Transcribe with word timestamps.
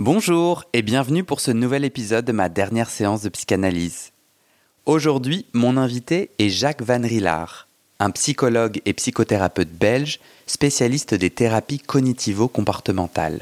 Bonjour 0.00 0.62
et 0.74 0.82
bienvenue 0.82 1.24
pour 1.24 1.40
ce 1.40 1.50
nouvel 1.50 1.84
épisode 1.84 2.24
de 2.24 2.30
ma 2.30 2.48
dernière 2.48 2.88
séance 2.88 3.22
de 3.22 3.28
psychanalyse. 3.30 4.12
Aujourd'hui, 4.86 5.44
mon 5.54 5.76
invité 5.76 6.30
est 6.38 6.50
Jacques 6.50 6.82
Van 6.82 7.02
Rillard, 7.02 7.66
un 7.98 8.12
psychologue 8.12 8.80
et 8.86 8.92
psychothérapeute 8.92 9.72
belge 9.72 10.20
spécialiste 10.46 11.14
des 11.14 11.30
thérapies 11.30 11.80
cognitivo-comportementales. 11.80 13.40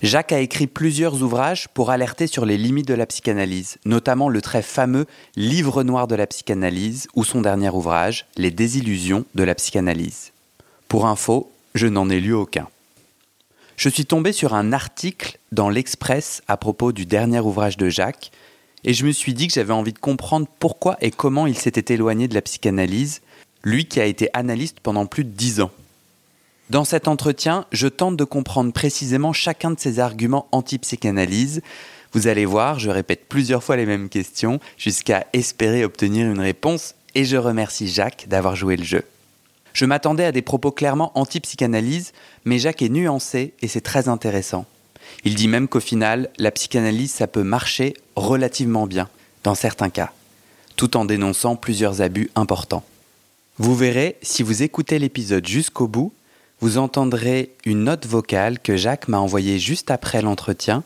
Jacques 0.00 0.32
a 0.32 0.40
écrit 0.40 0.68
plusieurs 0.68 1.22
ouvrages 1.22 1.68
pour 1.68 1.90
alerter 1.90 2.26
sur 2.26 2.46
les 2.46 2.56
limites 2.56 2.88
de 2.88 2.94
la 2.94 3.04
psychanalyse, 3.04 3.76
notamment 3.84 4.30
le 4.30 4.40
très 4.40 4.62
fameux 4.62 5.04
Livre 5.36 5.82
noir 5.82 6.08
de 6.08 6.14
la 6.14 6.26
psychanalyse 6.26 7.08
ou 7.14 7.24
son 7.24 7.42
dernier 7.42 7.68
ouvrage, 7.68 8.24
Les 8.38 8.50
désillusions 8.50 9.26
de 9.34 9.42
la 9.42 9.54
psychanalyse. 9.54 10.32
Pour 10.88 11.04
info, 11.04 11.52
je 11.74 11.88
n'en 11.88 12.08
ai 12.08 12.20
lu 12.20 12.32
aucun 12.32 12.68
je 13.80 13.88
suis 13.88 14.04
tombé 14.04 14.32
sur 14.32 14.52
un 14.52 14.74
article 14.74 15.38
dans 15.52 15.70
l'Express 15.70 16.42
à 16.48 16.58
propos 16.58 16.92
du 16.92 17.06
dernier 17.06 17.40
ouvrage 17.40 17.78
de 17.78 17.88
Jacques, 17.88 18.30
et 18.84 18.92
je 18.92 19.06
me 19.06 19.10
suis 19.10 19.32
dit 19.32 19.48
que 19.48 19.54
j'avais 19.54 19.72
envie 19.72 19.94
de 19.94 19.98
comprendre 19.98 20.46
pourquoi 20.58 20.98
et 21.00 21.10
comment 21.10 21.46
il 21.46 21.56
s'était 21.56 21.94
éloigné 21.94 22.28
de 22.28 22.34
la 22.34 22.42
psychanalyse, 22.42 23.22
lui 23.64 23.86
qui 23.86 23.98
a 23.98 24.04
été 24.04 24.28
analyste 24.34 24.80
pendant 24.80 25.06
plus 25.06 25.24
de 25.24 25.30
dix 25.30 25.62
ans. 25.62 25.70
Dans 26.68 26.84
cet 26.84 27.08
entretien, 27.08 27.64
je 27.72 27.88
tente 27.88 28.18
de 28.18 28.24
comprendre 28.24 28.70
précisément 28.70 29.32
chacun 29.32 29.70
de 29.70 29.80
ses 29.80 29.98
arguments 29.98 30.46
anti-psychanalyse. 30.52 31.62
Vous 32.12 32.26
allez 32.26 32.44
voir, 32.44 32.78
je 32.78 32.90
répète 32.90 33.30
plusieurs 33.30 33.64
fois 33.64 33.76
les 33.76 33.86
mêmes 33.86 34.10
questions 34.10 34.60
jusqu'à 34.76 35.26
espérer 35.32 35.86
obtenir 35.86 36.30
une 36.30 36.40
réponse 36.40 36.96
et 37.14 37.24
je 37.24 37.38
remercie 37.38 37.88
Jacques 37.88 38.26
d'avoir 38.28 38.56
joué 38.56 38.76
le 38.76 38.84
jeu. 38.84 39.04
Je 39.72 39.84
m'attendais 39.84 40.24
à 40.24 40.32
des 40.32 40.42
propos 40.42 40.72
clairement 40.72 41.12
anti-psychanalyse, 41.14 42.12
mais 42.44 42.58
Jacques 42.58 42.82
est 42.82 42.88
nuancé 42.88 43.54
et 43.62 43.68
c'est 43.68 43.80
très 43.80 44.08
intéressant. 44.08 44.66
Il 45.24 45.34
dit 45.34 45.48
même 45.48 45.68
qu'au 45.68 45.80
final, 45.80 46.30
la 46.38 46.50
psychanalyse, 46.50 47.12
ça 47.12 47.26
peut 47.26 47.42
marcher 47.42 47.94
relativement 48.16 48.86
bien, 48.86 49.08
dans 49.44 49.54
certains 49.54 49.90
cas, 49.90 50.12
tout 50.76 50.96
en 50.96 51.04
dénonçant 51.04 51.56
plusieurs 51.56 52.00
abus 52.00 52.30
importants. 52.34 52.84
Vous 53.58 53.74
verrez, 53.74 54.16
si 54.22 54.42
vous 54.42 54.62
écoutez 54.62 54.98
l'épisode 54.98 55.46
jusqu'au 55.46 55.88
bout, 55.88 56.12
vous 56.60 56.78
entendrez 56.78 57.50
une 57.64 57.84
note 57.84 58.06
vocale 58.06 58.58
que 58.58 58.76
Jacques 58.76 59.08
m'a 59.08 59.18
envoyée 59.18 59.58
juste 59.58 59.90
après 59.90 60.22
l'entretien 60.22 60.82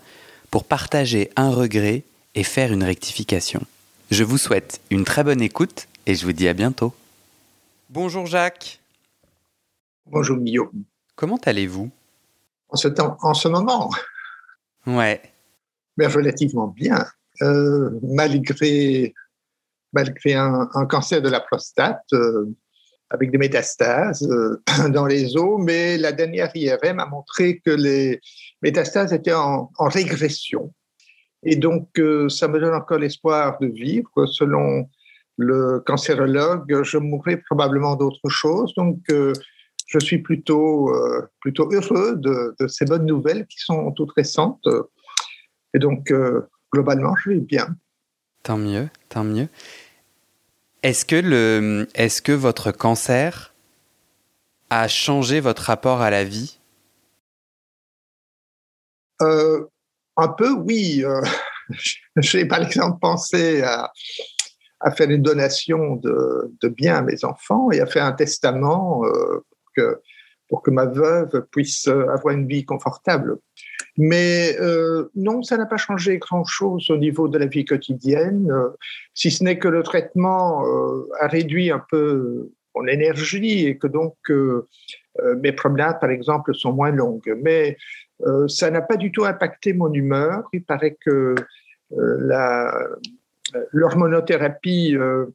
pour 0.50 0.64
partager 0.64 1.30
un 1.36 1.50
regret 1.50 2.04
et 2.34 2.44
faire 2.44 2.72
une 2.72 2.84
rectification. 2.84 3.62
Je 4.10 4.24
vous 4.24 4.38
souhaite 4.38 4.80
une 4.90 5.04
très 5.04 5.24
bonne 5.24 5.42
écoute 5.42 5.88
et 6.06 6.14
je 6.14 6.24
vous 6.24 6.32
dis 6.32 6.48
à 6.48 6.54
bientôt. 6.54 6.92
Bonjour 7.94 8.26
Jacques. 8.26 8.80
Bonjour 10.04 10.36
Guillaume. 10.38 10.82
Comment 11.14 11.38
allez-vous? 11.44 11.92
En 12.68 12.74
ce, 12.74 12.88
temps, 12.88 13.16
en 13.22 13.34
ce 13.34 13.46
moment 13.46 13.88
Ouais. 14.84 15.22
Mais 15.96 16.08
relativement 16.08 16.66
bien. 16.66 17.06
Euh, 17.42 17.90
malgré 18.02 19.14
malgré 19.92 20.34
un, 20.34 20.66
cancer 20.90 21.22
de 21.22 21.28
la 21.28 21.38
prostate 21.38 22.02
euh, 22.14 22.52
avec 23.10 23.30
des 23.30 23.38
métastases 23.38 24.28
euh, 24.28 24.60
dans 24.88 25.06
les 25.06 25.36
os, 25.36 25.60
mais 25.62 25.96
la 25.96 26.10
dernière 26.10 26.50
IRM 26.52 26.98
a 26.98 27.06
montré 27.06 27.60
que 27.64 27.70
les 27.70 28.20
métastases 28.60 29.12
étaient 29.12 29.34
en, 29.34 29.70
en 29.78 29.88
régression. 29.88 30.74
Et 31.44 31.54
donc, 31.54 31.90
ça 32.28 32.48
me 32.48 32.58
donne 32.58 32.74
encore 32.74 32.98
l'espoir 32.98 33.56
de 33.60 33.68
vivre. 33.68 34.26
Selon 34.26 34.88
le 35.36 35.80
cancérologue, 35.80 36.82
je 36.82 36.98
mourrai 36.98 37.38
probablement 37.38 37.96
d'autre 37.96 38.28
chose. 38.28 38.72
Donc, 38.76 38.98
euh, 39.10 39.32
je 39.86 39.98
suis 39.98 40.18
plutôt, 40.18 40.90
euh, 40.90 41.28
plutôt 41.40 41.68
heureux 41.72 42.16
de, 42.16 42.54
ces 42.68 42.84
bonnes 42.84 43.06
nouvelles 43.06 43.46
qui 43.46 43.58
sont 43.58 43.90
toutes 43.92 44.12
récentes. 44.12 44.66
Et 45.74 45.78
donc, 45.78 46.10
euh, 46.10 46.48
globalement, 46.72 47.14
je 47.16 47.30
vais 47.30 47.40
bien. 47.40 47.76
Tant 48.42 48.58
mieux, 48.58 48.88
tant 49.08 49.24
mieux. 49.24 49.48
Est-ce 50.82 51.04
que, 51.04 51.16
le, 51.16 51.88
est-ce 51.94 52.20
que 52.22 52.32
votre 52.32 52.70
cancer 52.70 53.54
a 54.70 54.86
changé 54.88 55.40
votre 55.40 55.62
rapport 55.62 56.00
à 56.00 56.10
la 56.10 56.24
vie? 56.24 56.58
Un 59.20 60.28
peu, 60.36 60.52
oui. 60.52 61.02
J'ai 62.18 62.44
par 62.44 62.62
exemple 62.62 62.98
pensé 63.00 63.62
à, 63.62 63.90
a 64.84 64.90
fait 64.90 65.06
une 65.06 65.22
donation 65.22 65.96
de, 65.96 66.68
biens 66.68 66.96
à 66.96 67.02
mes 67.02 67.24
enfants 67.24 67.70
et 67.72 67.80
a 67.80 67.86
fait 67.86 68.00
un 68.00 68.12
testament 68.12 69.04
euh, 69.04 69.40
que, 69.74 69.98
pour 70.48 70.62
que 70.62 70.70
ma 70.70 70.84
veuve 70.84 71.46
puisse 71.50 71.88
avoir 71.88 72.34
une 72.34 72.46
vie 72.46 72.64
confortable. 72.64 73.38
Mais 73.96 74.56
euh, 74.60 75.10
non, 75.14 75.42
ça 75.42 75.56
n'a 75.56 75.66
pas 75.66 75.78
changé 75.78 76.18
grand-chose 76.18 76.90
au 76.90 76.98
niveau 76.98 77.28
de 77.28 77.38
la 77.38 77.46
vie 77.46 77.64
quotidienne, 77.64 78.50
euh, 78.50 78.68
si 79.14 79.30
ce 79.30 79.42
n'est 79.42 79.58
que 79.58 79.68
le 79.68 79.82
traitement 79.82 80.62
a 81.20 81.28
réduit 81.28 81.70
un 81.70 81.82
peu 81.90 82.50
mon 82.74 82.86
énergie 82.86 83.66
et 83.66 83.78
que 83.78 83.86
donc 83.86 84.16
mes 85.38 85.52
promenades, 85.52 86.00
par 86.00 86.10
exemple, 86.10 86.54
sont 86.54 86.72
moins 86.72 86.90
longues. 86.90 87.38
Mais 87.40 87.76
ça 88.48 88.68
n'a 88.70 88.82
pas 88.82 88.96
du 88.96 89.12
tout 89.12 89.24
impacté 89.24 89.72
mon 89.72 89.92
humeur. 89.92 90.42
Il 90.52 90.64
paraît 90.64 90.96
que 91.00 91.36
la, 91.90 92.74
l'hormonothérapie 93.72 94.96
euh, 94.96 95.26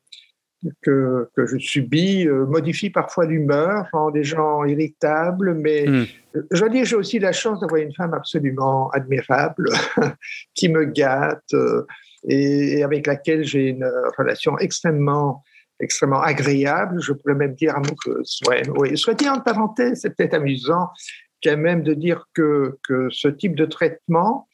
que, 0.81 1.29
que, 1.35 1.45
je 1.45 1.57
subis 1.57 2.27
euh, 2.27 2.45
modifie 2.45 2.89
parfois 2.89 3.25
l'humeur, 3.25 3.87
rend 3.93 4.11
des 4.11 4.23
gens 4.23 4.65
irritables, 4.65 5.53
mais 5.53 5.85
hmm. 5.87 6.05
je 6.51 6.65
dire, 6.65 6.85
j'ai 6.85 6.95
aussi 6.95 7.19
la 7.19 7.31
chance 7.31 7.59
d'avoir 7.61 7.81
une 7.81 7.93
femme 7.93 8.13
absolument 8.13 8.89
admirable 8.91 9.69
qui 10.53 10.69
me 10.69 10.85
gâte 10.85 11.53
euh, 11.53 11.85
et, 12.27 12.83
avec 12.83 13.07
laquelle 13.07 13.43
j'ai 13.43 13.67
une 13.67 13.89
relation 14.17 14.57
extrêmement 14.57 15.43
extrêmement 15.81 16.21
agréable, 16.21 17.01
je 17.01 17.13
pourrais 17.13 17.35
même 17.35 17.53
dire 17.53 17.73
amoureuse. 17.73 18.41
Ouais, 18.49 18.63
oui. 18.75 18.97
Soit 18.97 19.13
dit 19.13 19.29
en 19.29 19.39
parenthèse, 19.39 20.01
c'est 20.01 20.13
peut-être 20.13 20.33
amusant 20.33 20.89
quand 21.41 21.55
même 21.55 21.83
de 21.83 21.93
dire 21.93 22.25
que, 22.33 22.77
que 22.83 23.07
ce 23.09 23.29
type 23.29 23.55
de 23.55 23.63
traitement 23.63 24.49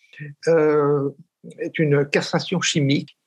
est 0.46 1.80
une 1.80 2.06
castration 2.06 2.62
chimique 2.62 3.18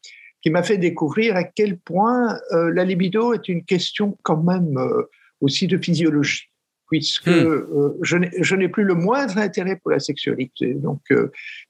qui 0.43 0.50
m'a 0.50 0.62
fait 0.62 0.79
découvrir 0.79 1.37
à 1.37 1.44
quel 1.44 1.79
point 1.79 2.38
euh, 2.52 2.73
la 2.73 2.85
libido 2.85 3.35
est 3.35 3.49
une 3.49 3.64
question 3.64 4.17
quand 4.23 4.43
même 4.43 4.76
euh, 4.79 5.02
aussi 5.40 5.67
de 5.67 5.76
physiologie, 5.76 6.50
puisque 6.90 7.26
hmm. 7.26 7.31
euh, 7.31 7.99
je 8.02 8.55
n'ai 8.55 8.69
plus 8.69 8.85
le 8.85 8.94
moindre 8.94 9.38
intérêt 9.38 9.76
pour 9.76 9.90
la 9.90 9.99
sexualité. 9.99 10.75
Donc, 10.75 11.00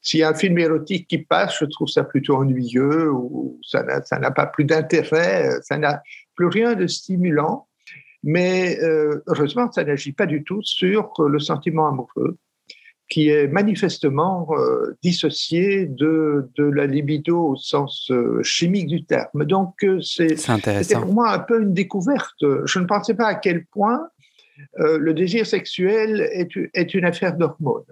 s'il 0.03 0.21
y 0.21 0.23
a 0.23 0.31
un 0.31 0.35
film 0.35 0.59
érotique 0.59 1.09
qui 1.09 1.19
passe, 1.19 1.59
je 1.61 1.65
trouve 1.67 1.89
ça 1.89 2.05
plutôt 2.05 2.37
ennuyeux, 2.37 3.11
ou 3.11 3.59
ça 3.63 3.83
n'a 3.83 4.31
pas 4.31 4.47
plus 4.47 4.65
d'intérêt, 4.65 5.51
ça 5.63 5.79
n'a 5.79 6.03
plus 6.35 6.47
rien 6.47 6.75
de 6.75 6.87
stimulant. 6.87 7.67
Mais 8.25 8.79
heureusement, 9.29 9.71
ça 9.71 9.85
n'agit 9.85 10.13
pas 10.13 10.27
du 10.27 10.43
tout 10.43 10.61
sur 10.63 11.13
le 11.19 11.39
sentiment 11.39 11.89
amoureux. 11.89 12.37
Qui 13.09 13.31
est 13.31 13.49
manifestement 13.49 14.49
euh, 14.53 14.97
dissocié 15.03 15.87
de, 15.87 16.51
de 16.57 16.65
la 16.65 16.87
libido 16.87 17.51
au 17.51 17.57
sens 17.57 18.11
euh, 18.11 18.43
chimique 18.43 18.87
du 18.87 19.05
terme. 19.05 19.45
Donc, 19.45 19.83
euh, 19.83 20.01
c'est 20.01 20.37
pour 20.95 21.13
moi 21.13 21.33
un 21.33 21.39
peu 21.39 21.63
une 21.63 21.73
découverte. 21.73 22.45
Je 22.65 22.79
ne 22.79 22.85
pensais 22.85 23.15
pas 23.15 23.27
à 23.27 23.35
quel 23.35 23.65
point 23.67 24.09
le 24.77 25.13
désir 25.13 25.47
sexuel 25.47 26.29
est, 26.33 26.49
est 26.75 26.93
une 26.93 27.05
affaire 27.05 27.37
d'hormones. 27.37 27.85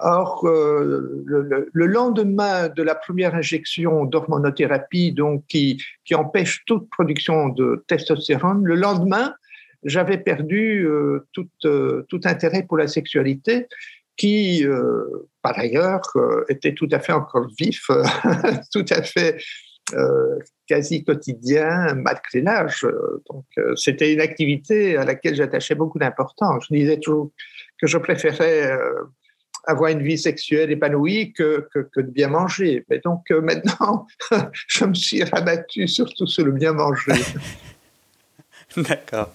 Or, 0.00 0.44
le, 0.44 1.70
le, 1.72 1.86
lendemain 1.86 2.68
de 2.68 2.82
la 2.82 2.96
première 2.96 3.36
injection 3.36 4.04
d'hormonothérapie, 4.04 5.12
donc 5.12 5.44
qui, 5.46 5.80
qui 6.04 6.16
empêche 6.16 6.64
toute 6.66 6.90
production 6.90 7.48
de 7.48 7.84
testostérone, 7.86 8.64
le 8.64 8.74
lendemain, 8.74 9.34
j'avais 9.84 10.18
perdu 10.18 10.84
tout, 11.32 11.46
tout 11.60 12.20
intérêt 12.24 12.64
pour 12.64 12.76
la 12.76 12.88
sexualité 12.88 13.68
qui, 14.16 14.64
euh, 14.64 15.04
par 15.42 15.58
ailleurs, 15.58 16.02
euh, 16.16 16.44
était 16.48 16.74
tout 16.74 16.88
à 16.92 17.00
fait 17.00 17.12
encore 17.12 17.48
vif, 17.58 17.86
tout 18.72 18.84
à 18.90 19.02
fait 19.02 19.36
euh, 19.94 20.38
quasi 20.66 21.04
quotidien, 21.04 21.94
malgré 21.94 22.40
l'âge. 22.40 22.86
Donc, 23.30 23.44
c'était 23.76 24.12
une 24.12 24.20
activité 24.20 24.96
à 24.96 25.04
laquelle 25.04 25.34
j'attachais 25.34 25.74
beaucoup 25.74 25.98
d'importance. 25.98 26.64
Je 26.68 26.74
disais 26.74 26.98
toujours 26.98 27.32
que 27.80 27.86
je 27.86 27.98
préférais 27.98 28.72
avoir 29.66 29.90
une 29.90 30.02
vie 30.02 30.18
sexuelle 30.18 30.70
épanouie 30.70 31.32
que, 31.32 31.66
que, 31.72 31.80
que 31.80 32.00
de 32.00 32.10
bien 32.10 32.28
manger. 32.28 32.84
Mais 32.88 33.00
donc 33.04 33.28
maintenant, 33.30 34.06
je 34.68 34.84
me 34.84 34.94
suis 34.94 35.24
rabattu 35.24 35.88
surtout 35.88 36.26
sur 36.26 36.44
le 36.44 36.52
bien 36.52 36.72
manger. 36.72 37.12
D'accord. 38.76 39.30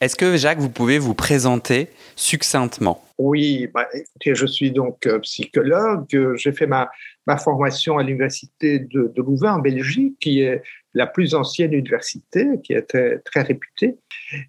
Est-ce 0.00 0.16
que 0.16 0.36
Jacques, 0.36 0.58
vous 0.58 0.70
pouvez 0.70 0.98
vous 0.98 1.14
présenter 1.14 1.88
succinctement? 2.16 3.02
Oui, 3.18 3.68
bah, 3.72 3.88
je 4.24 4.46
suis 4.46 4.72
donc 4.72 5.06
euh, 5.06 5.20
psychologue. 5.20 6.04
J'ai 6.34 6.52
fait 6.52 6.66
ma, 6.66 6.90
ma 7.26 7.36
formation 7.36 7.98
à 7.98 8.02
l'université 8.02 8.80
de, 8.80 9.12
Louvain 9.16 9.54
en 9.54 9.58
Belgique, 9.60 10.16
qui 10.20 10.40
est 10.40 10.62
la 10.94 11.06
plus 11.06 11.34
ancienne 11.34 11.72
université, 11.72 12.46
qui 12.64 12.72
était 12.72 13.20
très 13.20 13.42
réputée. 13.42 13.96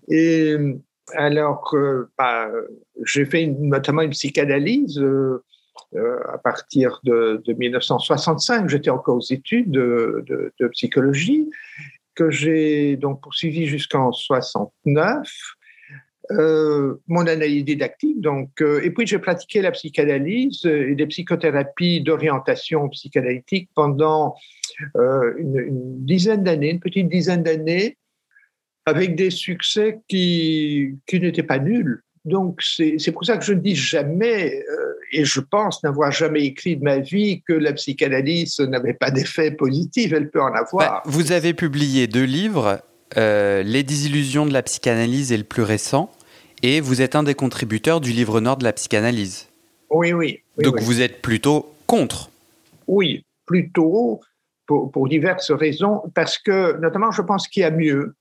Et 0.09 0.55
alors, 1.13 1.71
euh, 1.75 2.09
bah, 2.17 2.49
j'ai 3.03 3.25
fait 3.25 3.45
notamment 3.45 4.01
une 4.01 4.11
psychanalyse. 4.11 4.99
Euh, 4.99 6.19
à 6.33 6.37
partir 6.37 6.99
de, 7.03 7.41
1965, 7.47 8.67
j'étais 8.67 8.89
encore 8.89 9.17
aux 9.17 9.33
études 9.33 9.71
de, 9.71 10.25
de 10.59 10.67
psychologie, 10.69 11.49
que 12.15 12.31
j'ai 12.31 12.97
donc 12.97 13.21
poursuivi 13.21 13.67
jusqu'en 13.67 14.11
69 14.11 15.27
euh, 16.31 16.95
mon 17.07 17.27
analyse 17.27 17.65
didactique. 17.65 18.19
Donc, 18.19 18.61
euh, 18.61 18.81
et 18.83 18.89
puis 18.89 19.05
j'ai 19.05 19.19
pratiqué 19.19 19.61
la 19.61 19.71
psychanalyse 19.71 20.65
et 20.65 20.95
des 20.95 21.05
psychothérapies 21.05 22.01
d'orientation 22.01 22.89
psychanalytique 22.89 23.69
pendant 23.75 24.35
euh, 24.95 25.35
une, 25.37 26.03
dizaine 26.03 26.43
d'années, 26.43 26.71
une 26.71 26.79
petite 26.79 27.09
dizaine 27.09 27.43
d'années, 27.43 27.97
avec 28.85 29.15
des 29.15 29.29
succès 29.29 29.99
qui, 30.07 30.95
qui 31.05 31.19
n'étaient 31.19 31.43
pas 31.43 31.59
nuls. 31.59 32.01
Donc, 32.25 32.61
c'est 32.61 33.11
pour 33.11 33.23
ça 33.23 33.37
que 33.37 33.45
je 33.45 33.53
ne 33.53 33.59
dis 33.59 33.75
jamais, 33.75 34.63
et 35.11 35.25
je 35.25 35.39
pense 35.39 35.83
n'avoir 35.83 36.11
jamais 36.11 36.43
écrit 36.43 36.75
de 36.75 36.83
ma 36.83 36.97
vie 36.97 37.41
que 37.47 37.53
la 37.53 37.71
psychanalyse 37.73 38.59
n'avait 38.59 38.95
pas 38.95 39.11
d'effet 39.11 39.51
positif, 39.51 40.11
elle 40.11 40.29
peut 40.29 40.41
en 40.41 40.53
avoir. 40.53 41.03
Bah, 41.03 41.03
vous 41.05 41.31
avez 41.31 41.53
publié 41.53 42.07
deux 42.07 42.23
livres, 42.23 42.81
Les 43.15 43.83
désillusions 43.83 44.45
de 44.45 44.53
la 44.53 44.63
psychanalyse 44.63 45.31
et 45.31 45.37
le 45.37 45.43
plus 45.43 45.61
récent, 45.61 46.11
et 46.63 46.81
vous 46.81 47.01
êtes 47.01 47.15
un 47.15 47.23
des 47.23 47.35
contributeurs 47.35 48.01
du 48.01 48.11
livre 48.11 48.41
Nord 48.41 48.57
de 48.57 48.63
la 48.63 48.73
psychanalyse. 48.73 49.47
Oui, 49.89 50.13
oui. 50.13 50.39
Donc 50.57 50.81
vous 50.81 51.01
êtes 51.01 51.21
plutôt 51.21 51.73
contre 51.85 52.29
Oui, 52.87 53.23
plutôt 53.45 54.19
pour, 54.65 55.07
diverses 55.07 55.51
raisons, 55.51 56.01
parce 56.15 56.37
que 56.37 56.79
notamment 56.79 57.11
je 57.11 57.21
pense 57.21 57.47
qu'il 57.47 57.61
y 57.61 57.65
a 57.65 57.71
mieux 57.71 58.15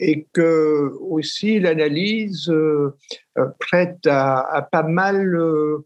et 0.00 0.26
que 0.32 0.92
aussi 1.00 1.60
l'analyse 1.60 2.48
euh, 2.48 2.96
euh, 3.38 3.46
prête 3.58 4.06
à, 4.06 4.68
pas 4.70 4.82
mal 4.82 5.34
euh, 5.36 5.84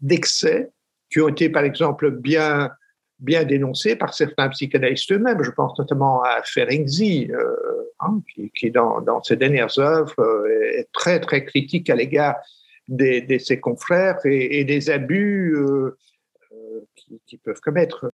d'excès 0.00 0.70
qui 1.10 1.20
ont 1.20 1.28
été 1.28 1.48
par 1.48 1.64
exemple 1.64 2.10
bien 2.10 2.70
bien 3.18 3.44
dénoncés 3.44 3.96
par 3.96 4.14
certains 4.14 4.48
psychanalystes 4.48 5.12
eux-mêmes. 5.12 5.42
Je 5.42 5.50
pense 5.50 5.78
notamment 5.78 6.22
à 6.22 6.40
Ferenczi, 6.42 7.30
Hein, 8.02 8.22
qui, 8.54 8.70
dans, 8.70 9.22
ses 9.22 9.36
dernières 9.36 9.78
œuvres 9.78 10.46
est 10.48 10.88
très 10.92 11.20
très 11.20 11.44
critique 11.44 11.90
à 11.90 11.94
l'égard 11.94 12.36
de, 12.88 13.36
ses 13.36 13.60
confrères 13.60 14.18
et, 14.24 14.64
des 14.64 14.88
abus 14.88 15.54
qu'ils 17.26 17.38
peuvent 17.40 17.60
commettre. 17.60 18.10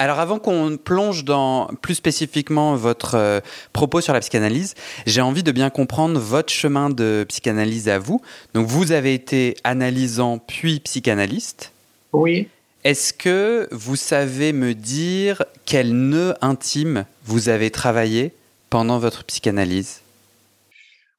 Alors 0.00 0.18
avant 0.18 0.38
qu'on 0.38 0.78
plonge 0.78 1.26
dans 1.26 1.66
plus 1.82 1.94
spécifiquement 1.94 2.74
votre 2.74 3.42
propos 3.74 4.00
sur 4.00 4.14
la 4.14 4.20
psychanalyse, 4.20 4.74
j'ai 5.04 5.20
envie 5.20 5.42
de 5.42 5.52
bien 5.52 5.68
comprendre 5.68 6.18
votre 6.18 6.50
chemin 6.50 6.88
de 6.88 7.26
psychanalyse 7.28 7.86
à 7.90 7.98
vous. 7.98 8.22
Donc 8.54 8.66
vous 8.66 8.92
avez 8.92 9.12
été 9.12 9.56
analysant 9.62 10.38
puis 10.38 10.80
psychanalyste. 10.80 11.72
Oui. 12.14 12.48
Est-ce 12.82 13.12
que 13.12 13.68
vous 13.72 13.96
savez 13.96 14.54
me 14.54 14.72
dire 14.72 15.44
quel 15.66 15.92
nœud 15.92 16.34
intime 16.40 17.04
vous 17.26 17.50
avez 17.50 17.70
travaillé 17.70 18.32
pendant 18.70 18.98
votre 18.98 19.22
psychanalyse? 19.24 20.00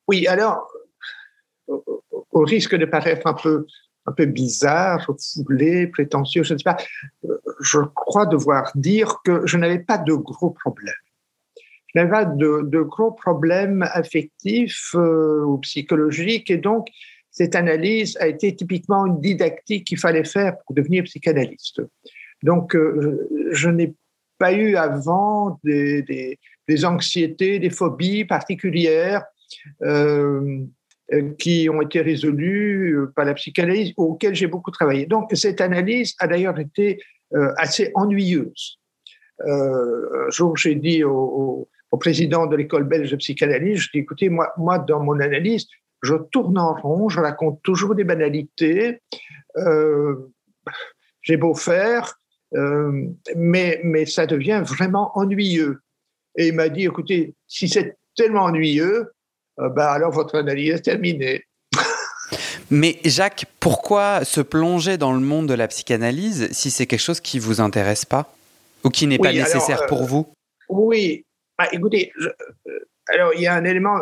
Oui, 0.07 0.25
alors, 0.25 0.68
au 1.68 2.42
risque 2.42 2.74
de 2.74 2.86
paraître 2.86 3.28
un 3.28 3.36
peu, 3.36 3.68
un 4.06 4.12
peu 4.12 4.25
bizarre, 4.25 5.06
foulé, 5.36 5.88
prétentieux, 5.88 6.44
je 6.44 6.53
ne 6.53 6.59
sais 6.59 6.63
pas, 6.63 6.77
je 7.62 7.80
crois 7.80 8.25
devoir 8.25 8.71
dire 8.75 9.18
que 9.24 9.45
je 9.45 9.57
n'avais 9.57 9.80
pas 9.80 9.98
de 9.98 10.13
gros 10.13 10.50
problèmes. 10.51 10.94
Je 11.94 12.00
n'avais 12.00 12.12
pas 12.12 12.25
de, 12.25 12.81
gros 12.81 13.12
problèmes 13.12 13.88
affectifs 13.92 14.95
euh, 14.95 15.44
ou 15.44 15.57
psychologiques, 15.59 16.50
et 16.50 16.57
donc 16.57 16.88
cette 17.31 17.56
analyse 17.56 18.18
a 18.19 18.27
été 18.27 18.56
typiquement 18.56 19.06
une 19.06 19.21
didactique 19.21 19.88
qu'il 19.88 19.98
fallait 19.98 20.25
faire 20.25 20.57
pour 20.65 20.75
devenir 20.75 21.04
psychanalyste. 21.06 21.81
Donc, 22.44 22.75
euh, 22.75 23.30
je 23.51 23.69
n'ai 23.69 23.94
pas 24.38 24.54
eu 24.54 24.75
avant 24.75 25.59
des, 25.63 26.38
anxiétés, 26.83 27.59
des 27.59 27.69
phobies 27.69 28.25
particulières 28.25 29.24
euh, 29.83 30.42
euh, 30.42 30.65
qui 31.37 31.69
ont 31.69 31.81
été 31.81 32.01
résolues 32.01 32.95
euh, 32.95 33.11
par 33.15 33.25
la 33.25 33.33
psychanalyse, 33.33 33.93
auxquelles 33.97 34.35
j'ai 34.35 34.47
beaucoup 34.47 34.71
travaillé. 34.71 35.05
Donc 35.05 35.29
cette 35.33 35.61
analyse 35.61 36.15
a 36.19 36.27
d'ailleurs 36.27 36.59
été 36.59 37.01
assez 37.57 37.91
ennuyeuse. 37.95 38.77
un 39.39 40.29
jour, 40.29 40.57
j'ai 40.57 40.75
dit 40.75 41.01
au, 41.05 41.69
président 41.97 42.45
de 42.45 42.57
l'école 42.57 42.83
belge 42.83 43.09
de 43.11 43.15
psychanalyse, 43.15 43.87
écoutez, 43.94 44.27
moi, 44.30 44.80
dans 44.80 45.01
mon 45.01 45.18
analyse, 45.19 45.65
je 46.01 46.15
tourne 46.31 46.57
en 46.57 46.73
rond, 46.73 47.07
je 47.07 47.21
raconte 47.21 47.61
toujours 47.63 47.95
des 47.95 48.03
banalités, 48.03 49.01
j'ai 51.21 51.37
beau 51.37 51.53
faire, 51.53 52.19
mais 53.37 54.06
ça 54.07 54.25
devient 54.25 54.61
vraiment 54.65 55.18
ennuyeux. 55.18 55.80
Et 56.35 56.47
il 56.47 56.56
m'a 56.56 56.68
dit, 56.68 56.83
écoutez, 56.83 57.33
si 57.47 57.69
c'est 57.69 57.95
tellement 58.15 58.44
ennuyeux, 58.44 59.11
euh, 59.61 59.69
bah 59.69 59.91
alors 59.91 60.11
votre 60.11 60.37
analyse 60.37 60.73
est 60.75 60.81
terminée. 60.81 61.45
Mais 62.69 62.99
Jacques, 63.03 63.45
pourquoi 63.59 64.23
se 64.23 64.39
plonger 64.41 64.97
dans 64.97 65.13
le 65.13 65.19
monde 65.19 65.47
de 65.47 65.53
la 65.53 65.68
psychanalyse 65.68 66.49
si 66.51 66.71
c'est 66.71 66.85
quelque 66.85 67.01
chose 67.01 67.19
qui 67.19 67.37
ne 67.37 67.41
vous 67.41 67.59
intéresse 67.59 68.06
pas 68.06 68.33
ou 68.83 68.89
qui 68.89 69.07
n'est 69.07 69.18
pas 69.18 69.33
nécessaire 69.33 69.85
pour 69.87 70.03
euh, 70.03 70.06
vous? 70.06 70.33
Oui, 70.69 71.25
ah, 71.57 71.68
écoutez, 71.73 72.13
euh, 72.21 72.31
alors 73.07 73.33
il 73.35 73.41
y 73.41 73.47
a 73.47 73.53
un 73.53 73.65
élément 73.65 73.97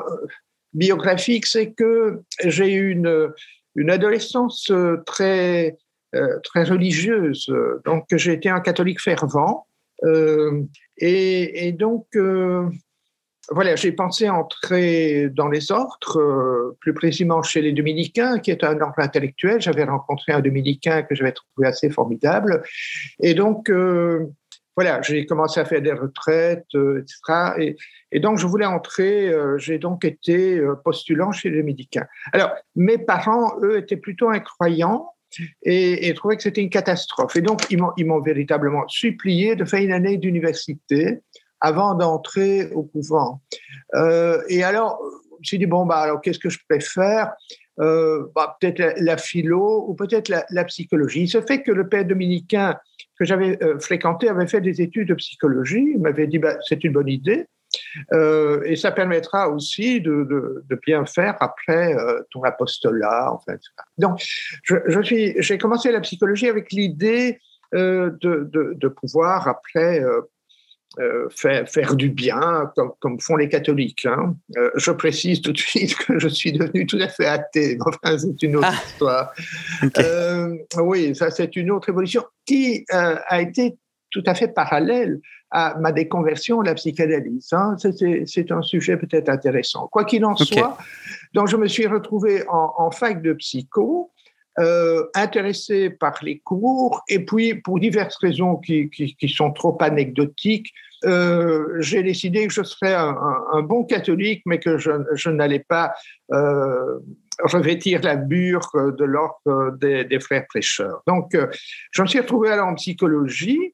biographique, 0.74 1.48
c'est 1.48 1.72
que 1.72 2.22
j'ai 2.44 2.74
eu 2.74 2.92
une, 2.92 3.34
une 3.76 3.90
adolescence 3.90 4.72
très, 5.08 5.76
très 6.44 6.64
religieuse. 6.64 7.52
Donc 7.86 8.06
j'ai 8.12 8.34
été 8.34 8.50
un 8.50 8.60
catholique 8.60 9.02
fervent. 9.02 9.66
Euh, 10.04 10.64
et, 10.98 11.72
donc, 11.72 12.08
euh, 12.16 12.70
voilà, 13.52 13.76
j'ai 13.76 13.92
pensé 13.92 14.30
entrer 14.30 15.30
dans 15.30 15.48
les 15.48 15.72
ordres, 15.72 16.18
euh, 16.18 16.78
plus 16.80 16.94
précisément 16.94 17.42
chez 17.44 17.62
les 17.62 17.74
dominicains, 17.74 18.40
qui 18.40 18.52
est 18.52 18.64
un 18.64 18.80
ordre 18.80 19.00
intellectuel. 19.00 19.62
J'avais 19.62 19.84
rencontré 19.84 20.34
un 20.34 20.40
dominicain 20.40 21.04
que 21.04 21.16
j'avais 21.16 21.32
trouvé 21.32 21.68
assez 21.68 21.90
formidable. 21.90 22.64
Et 23.22 23.34
donc, 23.34 23.72
voilà, 24.76 25.02
j'ai 25.02 25.26
commencé 25.26 25.60
à 25.60 25.66
faire 25.66 25.82
des 25.82 25.92
retraites, 25.92 26.68
etc. 26.74 27.54
Et, 27.58 27.76
et, 28.12 28.20
donc, 28.20 28.38
je 28.38 28.48
voulais 28.48 28.66
entrer, 28.66 29.34
j'ai 29.58 29.78
donc 29.78 30.06
été 30.06 30.62
postulant 30.86 31.32
chez 31.32 31.50
les 31.50 31.58
dominicains. 31.58 32.06
Alors, 32.34 32.52
mes 32.76 32.98
parents, 32.98 33.54
eux, 33.62 33.78
étaient 33.78 33.98
plutôt 33.98 34.30
incroyants 34.30 35.12
et, 35.64 36.08
et 36.08 36.14
trouvaient 36.14 36.38
que 36.38 36.44
c'était 36.44 36.62
une 36.62 36.70
catastrophe. 36.70 37.36
Et 37.36 37.42
donc, 37.42 37.62
ils 37.70 38.06
m'ont 38.06 38.22
véritablement 38.22 38.88
supplié 38.88 39.56
de 39.56 39.66
faire 39.66 39.82
une 39.82 39.92
année 39.92 40.18
d'université 40.18 41.22
avant 41.62 41.96
d'entrer 41.96 42.72
au 42.72 42.84
couvent. 42.84 43.42
Euh, 43.96 44.42
et 44.48 44.64
alors, 44.64 45.00
je 45.04 45.40
me 45.40 45.44
suis 45.44 45.58
dit, 45.58 45.66
bon, 45.66 45.86
bah, 45.86 45.98
alors 45.98 46.22
qu'est-ce 46.22 46.40
que 46.40 46.50
je 46.50 46.60
préfère 46.68 47.34
bah, 47.78 48.58
peut-être 48.60 48.96
la, 48.98 49.16
philo 49.16 49.86
ou 49.88 49.94
peut-être 49.94 50.28
la, 50.28 50.64
psychologie. 50.66 51.22
Il 51.22 51.30
se 51.30 51.42
fait 51.42 51.64
que 51.64 51.72
le 51.72 51.88
père 51.88 52.04
dominicain 52.04 52.78
que 53.18 53.24
j'avais 53.24 53.58
fréquenté 53.80 54.28
avait 54.28 54.48
fait 54.48 54.60
des 54.60 54.82
études 54.82 55.08
de 55.08 55.14
psychologie. 55.14 55.94
Il 55.96 56.02
m'avait 56.02 56.28
dit 56.28 56.40
bah, 56.40 56.58
c'est 56.68 56.84
une 56.84 56.92
bonne 56.92 57.08
idée. 57.08 57.48
Euh, 58.14 58.62
et 58.66 58.76
ça 58.76 58.92
permettra 58.92 59.50
aussi 59.50 60.02
de, 60.02 60.64
bien 60.86 61.06
faire 61.06 61.36
après 61.40 61.96
euh, 61.96 62.22
ton 62.32 62.44
apostolat. 62.44 63.34
En. 63.34 63.40
Donc, 63.98 64.24
je, 64.64 65.02
suis, 65.02 65.36
j'ai 65.38 65.58
commencé 65.58 65.92
la 65.92 66.02
psychologie 66.02 66.48
avec 66.48 66.72
l'idée 66.72 67.40
euh, 67.76 68.12
de, 68.22 68.88
pouvoir 68.88 69.48
après 69.48 70.04
faire, 71.30 71.70
faire, 71.70 71.96
du 71.96 72.10
bien, 72.10 72.72
comme, 73.00 73.20
font 73.20 73.36
les 73.36 73.48
catholiques. 73.48 74.06
Hein. 74.06 74.36
je 74.76 74.92
précise 74.92 75.42
tout 75.42 75.52
de 75.52 75.58
suite 75.58 75.96
que 75.96 76.20
je 76.20 76.28
suis 76.28 76.52
devenu 76.52 76.86
tout 76.86 77.00
à 77.00 77.08
fait 77.08 77.28
athée. 77.28 77.78
Enfin, 77.86 78.18
c'est 78.18 78.42
une 78.42 78.58
autre 78.58 78.72
ah. 78.72 78.84
histoire. 78.86 79.34
oui, 80.78 81.16
ça, 81.16 81.32
c'est 81.32 81.56
une 81.56 81.72
autre 81.72 81.90
évolution 81.90 82.24
qui 82.46 82.86
a 82.90 83.42
été 83.42 83.78
tout 84.12 84.24
à 84.26 84.34
fait 84.34 84.48
parallèle 84.48 85.20
à 85.52 85.76
ma 85.80 85.92
déconversion 85.92 86.62
à 86.62 86.64
la 86.64 86.76
psychanalyse. 86.76 87.50
Hein. 87.54 87.76
C'est 87.78 88.52
un 88.52 88.62
sujet 88.62 88.98
peut-être 88.98 89.30
intéressant. 89.30 89.88
Quoi 89.88 90.06
qu'il 90.06 90.26
en 90.26 90.36
soit, 90.36 90.78
donc 91.34 91.48
je 91.48 91.58
me 91.58 91.68
suis 91.68 91.88
retrouvé 91.88 92.44
en, 92.50 92.92
fac 92.92 93.22
de 93.22 93.34
psycho, 93.34 94.12
euh, 94.58 95.06
par 96.00 96.20
les 96.22 96.40
cours, 96.40 97.04
et 97.08 97.26
puis 97.26 97.56
pour 97.56 97.80
diverses 97.80 98.18
raisons 98.18 98.58
qui, 98.58 98.90
sont 99.34 99.52
trop 99.52 99.78
anecdotiques, 99.82 100.74
euh, 101.06 101.78
j'ai 101.80 102.04
décidé 102.04 102.48
que 102.48 102.54
je 102.54 102.64
serais 102.64 102.94
un, 102.94 103.62
bon 103.62 103.86
catholique, 103.86 104.42
mais 104.46 104.60
que 104.60 104.78
je, 104.78 105.30
n'allais 105.30 105.64
pas 105.68 105.94
euh, 106.32 107.00
revêtir 107.44 108.02
la 108.02 108.18
bure 108.18 108.70
de 108.74 109.06
l'ordre 109.06 109.78
des, 109.78 110.04
des, 110.04 110.20
frères 110.20 110.46
prêcheurs. 110.48 111.02
Donc, 111.08 111.38
je 111.92 112.02
me 112.02 112.08
suis 112.08 112.20
retrouvé 112.20 112.50
alors 112.50 112.68
en 112.68 112.76
psychologie, 112.76 113.74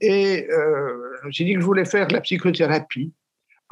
et 0.00 0.48
euh, 0.50 1.18
je 1.22 1.26
me 1.26 1.32
suis 1.32 1.44
dit 1.44 1.54
que 1.54 1.60
je 1.60 1.64
voulais 1.64 1.84
faire 1.84 2.08
de 2.08 2.14
la 2.14 2.20
psychothérapie. 2.20 3.12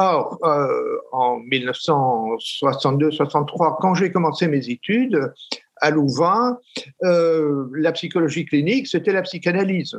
Or, 0.00 0.38
euh, 0.44 1.00
en 1.10 1.40
1962-63, 1.40 3.78
quand 3.80 3.94
j'ai 3.94 4.12
commencé 4.12 4.46
mes 4.46 4.70
études 4.70 5.34
à 5.80 5.90
Louvain, 5.90 6.58
euh, 7.04 7.66
la 7.74 7.92
psychologie 7.92 8.44
clinique, 8.44 8.86
c'était 8.86 9.12
la 9.12 9.22
psychanalyse. 9.22 9.96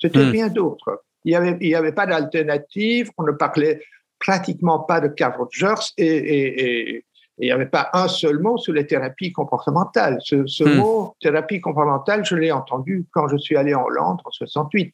C'était 0.00 0.24
hmm. 0.24 0.30
rien 0.30 0.48
d'autre. 0.48 1.02
Il 1.24 1.30
n'y 1.30 1.36
avait, 1.36 1.56
il 1.60 1.68
y 1.68 1.74
avait 1.74 1.92
pas 1.92 2.06
d'alternative, 2.06 3.10
on 3.18 3.24
ne 3.24 3.32
parlait 3.32 3.82
pratiquement 4.18 4.80
pas 4.80 5.00
de 5.00 5.08
Carl 5.08 5.34
Rogers 5.36 5.92
et, 5.96 6.06
et, 6.06 7.04
il 7.40 7.44
n'y 7.44 7.52
avait 7.52 7.66
pas 7.66 7.88
un 7.92 8.08
seul 8.08 8.40
mot 8.40 8.58
sur 8.58 8.72
les 8.72 8.84
thérapies 8.84 9.30
comportementales. 9.30 10.18
Ce, 10.20 10.64
hmm. 10.64 10.76
mot, 10.76 11.14
thérapie 11.20 11.60
comportementale, 11.60 12.24
je 12.24 12.34
l'ai 12.34 12.50
entendu 12.50 13.06
quand 13.12 13.28
je 13.28 13.36
suis 13.36 13.56
allé 13.56 13.74
en 13.74 13.84
Hollande 13.84 14.20
en 14.24 14.30
68. 14.30 14.92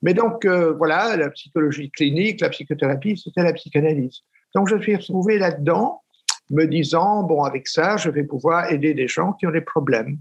Mais 0.00 0.14
donc, 0.14 0.46
euh, 0.46 0.72
voilà, 0.72 1.14
la 1.16 1.28
psychologie 1.30 1.90
clinique, 1.90 2.40
la 2.40 2.48
psychothérapie, 2.48 3.20
c'était 3.22 3.42
la 3.42 3.52
psychanalyse. 3.52 4.20
Donc, 4.54 4.68
je 4.68 4.80
suis 4.80 4.96
retrouvé 4.96 5.38
là-dedans 5.38 6.03
me 6.50 6.66
disant, 6.66 7.22
bon, 7.22 7.42
avec 7.42 7.68
ça, 7.68 7.96
je 7.96 8.10
vais 8.10 8.22
pouvoir 8.22 8.70
aider 8.70 8.94
des 8.94 9.08
gens 9.08 9.32
qui 9.32 9.46
ont 9.46 9.50
des 9.50 9.60
problèmes. 9.60 10.18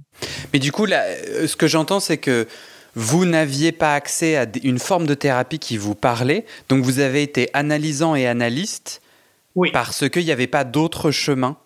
Mais 0.53 0.59
du 0.59 0.71
coup, 0.71 0.85
là, 0.85 1.03
euh, 1.03 1.47
ce 1.47 1.55
que 1.55 1.67
j'entends, 1.67 1.99
c'est 1.99 2.17
que 2.17 2.47
vous 2.95 3.25
n'aviez 3.25 3.71
pas 3.71 3.93
accès 3.95 4.37
à 4.37 4.45
une 4.63 4.79
forme 4.79 5.07
de 5.07 5.13
thérapie 5.13 5.59
qui 5.59 5.77
vous 5.77 5.95
parlait, 5.95 6.45
donc 6.69 6.83
vous 6.83 6.99
avez 6.99 7.23
été 7.23 7.49
analysant 7.53 8.15
et 8.15 8.27
analyste, 8.27 9.01
oui. 9.55 9.71
Parce 9.71 10.09
qu'il 10.09 10.25
n'y 10.25 10.31
avait 10.31 10.47
pas 10.47 10.63
d'autre 10.63 11.11
chemin 11.11 11.57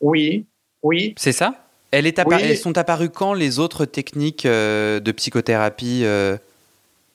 Oui, 0.00 0.46
oui. 0.82 1.14
C'est 1.16 1.32
ça? 1.32 1.54
Elles, 1.90 2.06
Elles, 2.06 2.56
sont 2.56 2.78
apparues 2.78 3.10
quand 3.10 3.34
les 3.34 3.58
autres 3.58 3.84
techniques 3.84 4.46
euh, 4.46 4.98
de 4.98 5.12
psychothérapie 5.12 6.02
euh, 6.04 6.38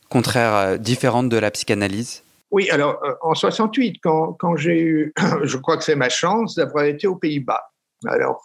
contraires, 0.07 0.53
euh, 0.53 0.77
différentes 0.77 1.29
de 1.29 1.37
la 1.37 1.49
psychanalyse? 1.49 2.21
Oui, 2.51 2.69
alors 2.69 3.01
en 3.21 3.35
68, 3.35 3.99
quand, 4.01 4.33
quand 4.33 4.55
j'ai 4.55 4.81
eu, 4.81 5.13
je 5.43 5.57
crois 5.57 5.77
que 5.77 5.83
c'est 5.83 5.95
ma 5.95 6.09
chance 6.09 6.55
d'avoir 6.55 6.85
été 6.85 7.07
aux 7.07 7.15
Pays-Bas. 7.15 7.71
Alors, 8.05 8.43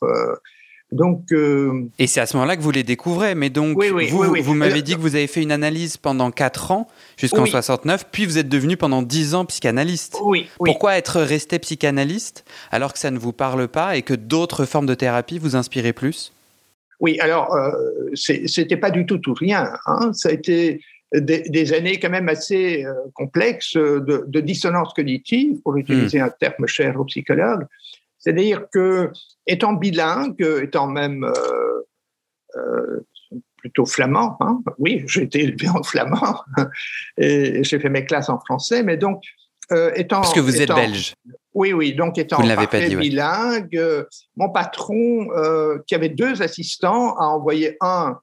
donc, 0.93 1.33
euh, 1.33 1.89
Et 1.99 2.07
c'est 2.07 2.21
à 2.21 2.27
ce 2.27 2.37
moment-là 2.37 2.57
que 2.57 2.61
vous 2.61 2.71
les 2.71 2.83
découvrez. 2.83 3.35
Mais 3.35 3.49
donc, 3.49 3.83
vous, 3.83 4.35
vous 4.43 4.55
m'avez 4.55 4.83
dit 4.83 4.95
que 4.95 5.01
vous 5.01 5.17
avez 5.17 5.27
fait 5.27 5.43
une 5.43 5.51
analyse 5.51 5.97
pendant 5.97 6.31
4 6.31 6.71
ans, 6.71 6.87
jusqu'en 7.17 7.47
69, 7.47 8.07
puis 8.13 8.27
vous 8.27 8.39
êtes 8.39 8.49
devenu 8.49 8.77
pendant 8.77 9.03
10 9.03 9.35
ans 9.35 9.45
psychanalyste. 9.47 10.19
Oui, 10.23 10.49
Pourquoi 10.59 10.97
être 10.97 11.21
resté 11.21 11.59
psychanalyste 11.59 12.45
alors 12.71 12.93
que 12.93 12.99
ça 12.99 13.11
ne 13.11 13.19
vous 13.19 13.33
parle 13.33 13.69
pas 13.69 13.97
et 13.97 14.03
que 14.03 14.15
d'autres 14.15 14.67
formes 14.67 14.87
de 14.87 14.95
thérapie 14.95 15.39
vous 15.39 15.57
inspiraient 15.57 15.95
plus? 15.95 16.33
Oui, 17.01 17.19
alors, 17.21 17.55
euh, 17.55 17.73
c'était 18.15 18.77
pas 18.77 18.91
du 18.91 19.07
tout 19.07 19.19
tout 19.19 19.35
rien. 19.35 19.73
Hein. 19.87 20.13
Ça 20.13 20.29
a 20.29 20.33
été 20.33 20.83
des, 21.15 21.73
années 21.73 21.99
quand 22.01 22.11
même 22.11 22.29
assez 22.29 22.85
euh, 22.85 22.95
complexes 23.15 23.77
de, 23.77 24.41
dissonance 24.41 24.93
cognitive, 24.95 25.61
pour 25.63 25.77
utiliser 25.77 26.21
hmm. 26.21 26.25
un 26.25 26.31
terme 26.31 26.67
cher 26.67 26.99
aux 26.99 27.05
psychologues. 27.05 27.67
C'est-à-dire 28.23 28.67
que, 28.73 29.11
étant 29.47 29.73
bilingue, 29.73 30.41
étant 30.63 30.87
même 30.87 31.25
euh, 31.25 31.83
euh, 32.57 33.01
plutôt 33.57 33.85
flamand, 33.85 34.37
hein, 34.41 34.61
oui, 34.79 35.03
j'ai 35.07 35.23
été 35.23 35.43
élevé 35.43 35.69
en 35.69 35.83
flamand 35.83 36.37
et 37.17 37.65
j'ai 37.65 37.81
fait 37.81 37.89
mes 37.89 38.05
classes 38.05 38.29
en 38.29 38.39
français, 38.39 38.85
mais 38.85 38.97
donc 38.97 39.25
euh, 39.73 39.91
étant. 39.97 40.21
Parce 40.21 40.35
que 40.35 40.41
vous 40.41 40.63
êtes 40.63 40.69
belge. 40.69 41.15
Oui, 41.55 41.73
oui, 41.73 41.95
donc 41.95 42.17
étant 42.17 42.39
pas 42.39 42.67
bilingue, 42.67 44.07
mon 44.37 44.51
patron, 44.51 45.29
qui 45.87 45.95
avait 45.95 46.09
deux 46.09 46.43
assistants, 46.43 47.15
a 47.17 47.25
envoyé 47.25 47.77
un 47.81 48.19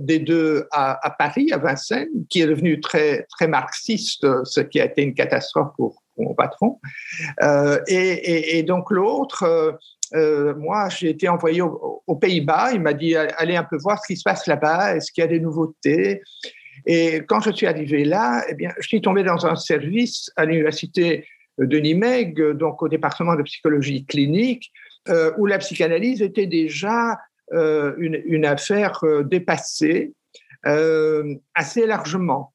des 0.00 0.18
deux 0.18 0.66
à, 0.72 1.14
Paris, 1.18 1.50
à 1.52 1.58
Vincennes, 1.58 2.26
qui 2.28 2.40
est 2.40 2.46
devenu 2.46 2.80
très, 2.80 3.26
très 3.30 3.46
marxiste, 3.46 4.26
ce 4.44 4.60
qui 4.60 4.80
a 4.80 4.86
été 4.86 5.02
une 5.02 5.14
catastrophe 5.14 5.72
pour, 5.76 6.02
mon 6.18 6.34
patron. 6.34 6.78
Euh, 7.42 7.78
et, 7.86 8.62
donc 8.62 8.90
l'autre, 8.90 9.42
euh, 9.44 9.72
euh, 10.14 10.54
moi, 10.56 10.88
j'ai 10.88 11.10
été 11.10 11.28
envoyé 11.28 11.62
aux 11.62 12.16
Pays-Bas. 12.16 12.72
Il 12.72 12.80
m'a 12.80 12.92
dit 12.92 13.16
allez 13.16 13.56
un 13.56 13.64
peu 13.64 13.76
voir 13.78 13.98
ce 14.02 14.12
qui 14.12 14.16
se 14.16 14.22
passe 14.22 14.46
là-bas. 14.46 14.96
Est-ce 14.96 15.10
qu'il 15.12 15.22
y 15.22 15.24
a 15.24 15.30
des 15.30 15.40
nouveautés? 15.40 16.22
Et 16.84 17.22
quand 17.28 17.40
je 17.40 17.50
suis 17.52 17.66
arrivé 17.66 18.04
là, 18.04 18.44
eh 18.48 18.54
bien, 18.54 18.72
je 18.78 18.86
suis 18.86 19.00
tombé 19.00 19.22
dans 19.22 19.46
un 19.46 19.56
service 19.56 20.30
à 20.36 20.44
l'université 20.44 21.26
de 21.58 21.78
Nimègue, 21.78 22.42
donc 22.52 22.82
au 22.82 22.88
département 22.88 23.36
de 23.36 23.42
psychologie 23.42 24.04
clinique, 24.04 24.72
où 25.38 25.46
la 25.46 25.58
psychanalyse 25.58 26.22
était 26.22 26.46
déjà 26.46 27.18
une, 27.50 28.22
une, 28.24 28.44
affaire 28.44 29.02
dépassée 29.24 30.12
assez 30.64 31.86
largement 31.86 32.52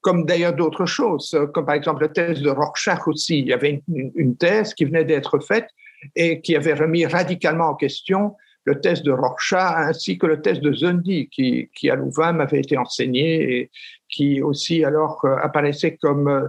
comme 0.00 0.26
d'ailleurs 0.26 0.54
d'autres 0.54 0.86
choses, 0.86 1.36
comme 1.54 1.66
par 1.66 1.74
exemple 1.74 2.02
la 2.02 2.08
thèse 2.08 2.40
de 2.40 2.50
Rorschach 2.50 3.06
aussi. 3.06 3.38
Il 3.40 3.46
y 3.46 3.52
avait 3.52 3.82
une, 3.88 4.36
thèse 4.36 4.74
qui 4.74 4.84
venait 4.84 5.04
d'être 5.04 5.38
faite 5.38 5.68
et 6.16 6.40
qui 6.40 6.56
avait 6.56 6.74
remis 6.74 7.06
radicalement 7.06 7.68
en 7.68 7.74
question 7.74 8.36
le 8.64 8.80
test 8.80 9.04
de 9.04 9.12
Rorschach 9.12 9.74
ainsi 9.76 10.18
que 10.18 10.26
le 10.26 10.42
test 10.42 10.60
de 10.60 10.72
Zundy 10.72 11.28
qui, 11.30 11.70
qui 11.74 11.88
à 11.88 11.94
Louvain 11.94 12.32
m'avait 12.32 12.60
été 12.60 12.76
enseigné 12.76 13.56
et 13.56 13.70
qui 14.08 14.42
aussi 14.42 14.84
alors 14.84 15.24
euh, 15.24 15.36
apparaissait 15.42 15.96
comme 15.96 16.28
euh, 16.28 16.48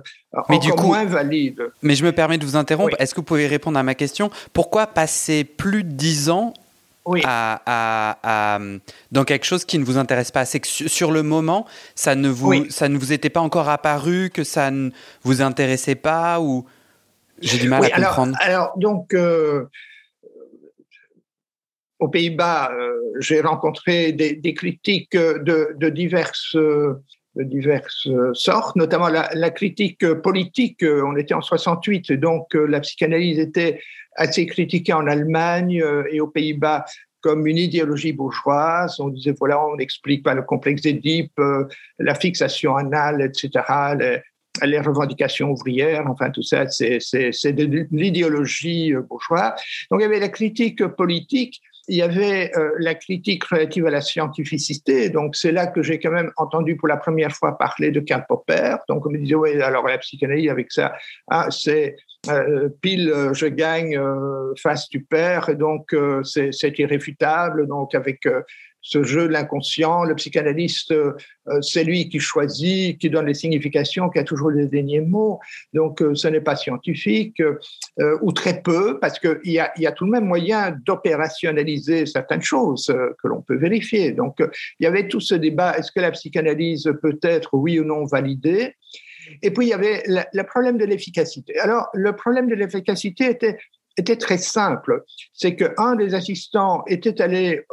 mais 0.49 0.57
encore 0.57 0.59
du 0.59 0.71
coup, 0.73 0.87
moins 0.87 1.05
valide. 1.05 1.61
Mais 1.81 1.95
je 1.95 2.03
me 2.03 2.11
permets 2.11 2.37
de 2.37 2.45
vous 2.45 2.55
interrompre. 2.55 2.95
Est-ce 2.99 3.13
que 3.13 3.21
vous 3.21 3.25
pouvez 3.25 3.47
répondre 3.47 3.79
à 3.79 3.83
ma 3.83 3.95
question? 3.95 4.29
Pourquoi 4.51 4.87
passer 4.87 5.43
plus 5.43 5.83
de 5.83 5.91
dix 5.91 6.29
ans 6.29 6.53
à, 7.23 8.59
dans 9.11 9.23
quelque 9.23 9.45
chose 9.45 9.65
qui 9.65 9.79
ne 9.79 9.83
vous 9.83 9.97
intéresse 9.97 10.31
pas. 10.31 10.45
C'est 10.45 10.59
que 10.59 10.67
sur 10.67 11.11
le 11.11 11.23
moment, 11.23 11.65
ça 11.95 12.15
ne 12.15 12.29
vous, 12.29 12.69
ça 12.69 12.89
ne 12.89 12.97
vous 12.97 13.13
était 13.13 13.29
pas 13.29 13.41
encore 13.41 13.69
apparu, 13.69 14.29
que 14.29 14.43
ça 14.43 14.71
ne 14.71 14.91
vous 15.23 15.41
intéressait 15.41 15.95
pas, 15.95 16.39
ou 16.39 16.65
j'ai 17.39 17.57
du 17.57 17.67
mal 17.67 17.85
à 17.85 17.89
comprendre. 17.89 18.37
Alors, 18.39 18.77
donc, 18.77 19.13
euh, 19.13 19.65
aux 21.99 22.07
Pays-Bas, 22.07 22.71
euh, 22.71 22.93
j'ai 23.19 23.41
rencontré 23.41 24.11
des, 24.11 24.53
critiques 24.53 25.15
de, 25.15 25.75
de 25.75 25.89
diverses 25.89 26.55
de 27.35 27.43
diverses 27.43 28.07
sortes, 28.33 28.75
notamment 28.75 29.07
la, 29.07 29.49
critique 29.51 30.05
politique. 30.15 30.83
On 30.83 31.15
était 31.15 31.33
en 31.33 31.41
68, 31.41 32.13
donc 32.13 32.53
la 32.53 32.79
psychanalyse 32.81 33.39
était 33.39 33.79
assez 34.15 34.45
critiqué 34.45 34.93
en 34.93 35.07
Allemagne 35.07 35.81
euh, 35.81 36.03
et 36.11 36.19
aux 36.19 36.27
Pays-Bas 36.27 36.85
comme 37.21 37.45
une 37.45 37.57
idéologie 37.57 38.13
bourgeoise. 38.13 38.99
On 38.99 39.09
disait, 39.09 39.33
voilà, 39.37 39.63
on 39.63 39.75
n'explique 39.75 40.23
pas 40.23 40.33
le 40.33 40.41
complexe 40.41 40.81
d'Édipe, 40.81 41.37
euh, 41.39 41.65
la 41.99 42.15
fixation 42.15 42.75
anale, 42.75 43.21
etc., 43.21 43.63
les, 44.63 44.79
revendications 44.79 45.51
ouvrières, 45.51 46.03
enfin 46.07 46.29
tout 46.29 46.43
ça, 46.43 46.67
c'est 46.67 47.53
de 47.53 47.87
l'idéologie 47.91 48.93
euh, 48.93 49.01
bourgeoise. 49.01 49.53
Donc 49.89 50.01
il 50.01 50.03
y 50.03 50.05
avait 50.05 50.19
la 50.19 50.29
critique 50.29 50.85
politique, 50.87 51.61
il 51.87 51.97
y 51.97 52.01
avait 52.01 52.51
la 52.79 52.95
critique 52.95 53.43
relative 53.45 53.87
à 53.87 53.89
la 53.89 54.01
scientificité. 54.01 55.09
Donc 55.09 55.35
c'est 55.35 55.51
là 55.51 55.67
que 55.67 55.81
j'ai 55.81 55.99
quand 55.99 56.11
même 56.11 56.31
entendu 56.37 56.75
pour 56.77 56.87
la 56.87 56.97
première 56.97 57.31
fois 57.31 57.57
parler 57.57 57.91
de 57.91 57.99
Karl 57.99 58.25
Popper. 58.27 58.75
Donc 58.87 59.05
on 59.05 59.09
me 59.09 59.17
disait, 59.17 59.35
oui, 59.35 59.61
alors 59.61 59.87
la 59.87 59.97
psychanalyse 59.97 60.49
avec 60.49 60.71
ça, 60.71 60.93
ah, 61.29 61.47
c'est 61.49 61.95
pile 62.81 63.13
je 63.33 63.47
gagne, 63.47 63.99
face 64.61 64.87
perds, 65.09 65.49
et 65.49 65.55
donc 65.55 65.95
c'est 66.23 66.79
irréfutable. 66.79 67.67
Donc 67.67 67.95
avec 67.95 68.27
ce 68.81 69.03
jeu 69.03 69.27
de 69.27 69.33
l'inconscient. 69.33 70.03
Le 70.03 70.15
psychanalyste, 70.15 70.91
euh, 70.91 71.13
c'est 71.61 71.83
lui 71.83 72.09
qui 72.09 72.19
choisit, 72.19 72.99
qui 72.99 73.09
donne 73.09 73.27
les 73.27 73.33
significations, 73.33 74.09
qui 74.09 74.19
a 74.19 74.23
toujours 74.23 74.51
les 74.51 74.67
derniers 74.67 75.01
mots. 75.01 75.39
Donc, 75.73 76.01
euh, 76.01 76.15
ce 76.15 76.27
n'est 76.27 76.41
pas 76.41 76.55
scientifique, 76.55 77.39
euh, 77.41 78.17
ou 78.21 78.31
très 78.31 78.61
peu, 78.61 78.99
parce 78.99 79.19
qu'il 79.19 79.39
y 79.45 79.59
a, 79.59 79.71
y 79.77 79.85
a 79.85 79.91
tout 79.91 80.05
de 80.05 80.11
même 80.11 80.25
moyen 80.25 80.77
d'opérationnaliser 80.85 82.05
certaines 82.05 82.41
choses 82.41 82.87
que 82.87 83.27
l'on 83.27 83.41
peut 83.41 83.57
vérifier. 83.57 84.11
Donc, 84.11 84.37
il 84.39 84.83
y 84.83 84.87
avait 84.87 85.07
tout 85.07 85.19
ce 85.19 85.35
débat, 85.35 85.77
est-ce 85.77 85.91
que 85.91 85.99
la 85.99 86.11
psychanalyse 86.11 86.91
peut 87.01 87.19
être, 87.21 87.53
oui 87.53 87.79
ou 87.79 87.83
non, 87.83 88.05
validée? 88.05 88.75
Et 89.41 89.51
puis, 89.51 89.67
il 89.67 89.69
y 89.69 89.73
avait 89.73 90.03
le 90.07 90.43
problème 90.43 90.77
de 90.77 90.85
l'efficacité. 90.85 91.57
Alors, 91.59 91.87
le 91.93 92.15
problème 92.15 92.49
de 92.49 92.55
l'efficacité 92.55 93.29
était 93.29 93.57
était 93.97 94.15
très 94.15 94.37
simple. 94.37 95.03
C'est 95.33 95.55
qu'un 95.55 95.95
des 95.95 96.13
assistants 96.13 96.81
était 96.87 97.21
allé 97.21 97.65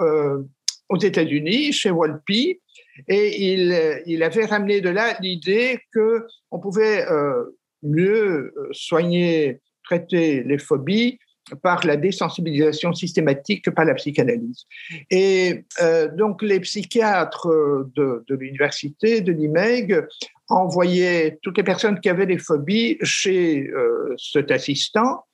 aux 0.89 0.99
États-Unis, 0.99 1.73
chez 1.73 1.91
Walpi, 1.91 2.61
et 3.07 3.53
il, 3.53 4.03
il, 4.07 4.23
avait 4.23 4.47
ramené 4.47 4.81
de 4.81 4.89
là 4.89 5.17
l'idée 5.21 5.79
que 5.93 6.27
on 6.51 6.59
pouvait 6.59 7.07
euh, 7.09 7.45
mieux 7.83 8.53
euh, 8.57 8.69
soigner, 8.73 9.61
traiter 9.85 10.43
les 10.43 10.59
phobies 10.59 11.19
par 11.63 11.87
la 11.87 11.97
désensibilisation 11.97 12.93
systématique 12.93 13.65
que 13.65 13.71
par 13.71 13.85
la 13.85 13.95
psychanalyse. 13.95 14.65
Et 15.11 15.65
euh, 15.81 16.09
donc 16.15 16.43
les 16.43 16.61
psychiatres 16.61 17.49
de, 17.95 18.25
l'université 18.29 19.21
de 19.21 19.33
l'IMEG 19.33 20.05
envoyaient 20.49 21.39
toutes 21.43 21.57
les 21.59 21.65
personnes 21.65 22.01
qui 22.01 22.09
avaient 22.09 22.27
des 22.27 22.39
phobies 22.39 22.99
chez 23.03 23.69
euh, 23.69 24.15
cet 24.19 24.51
assistant 24.51 25.25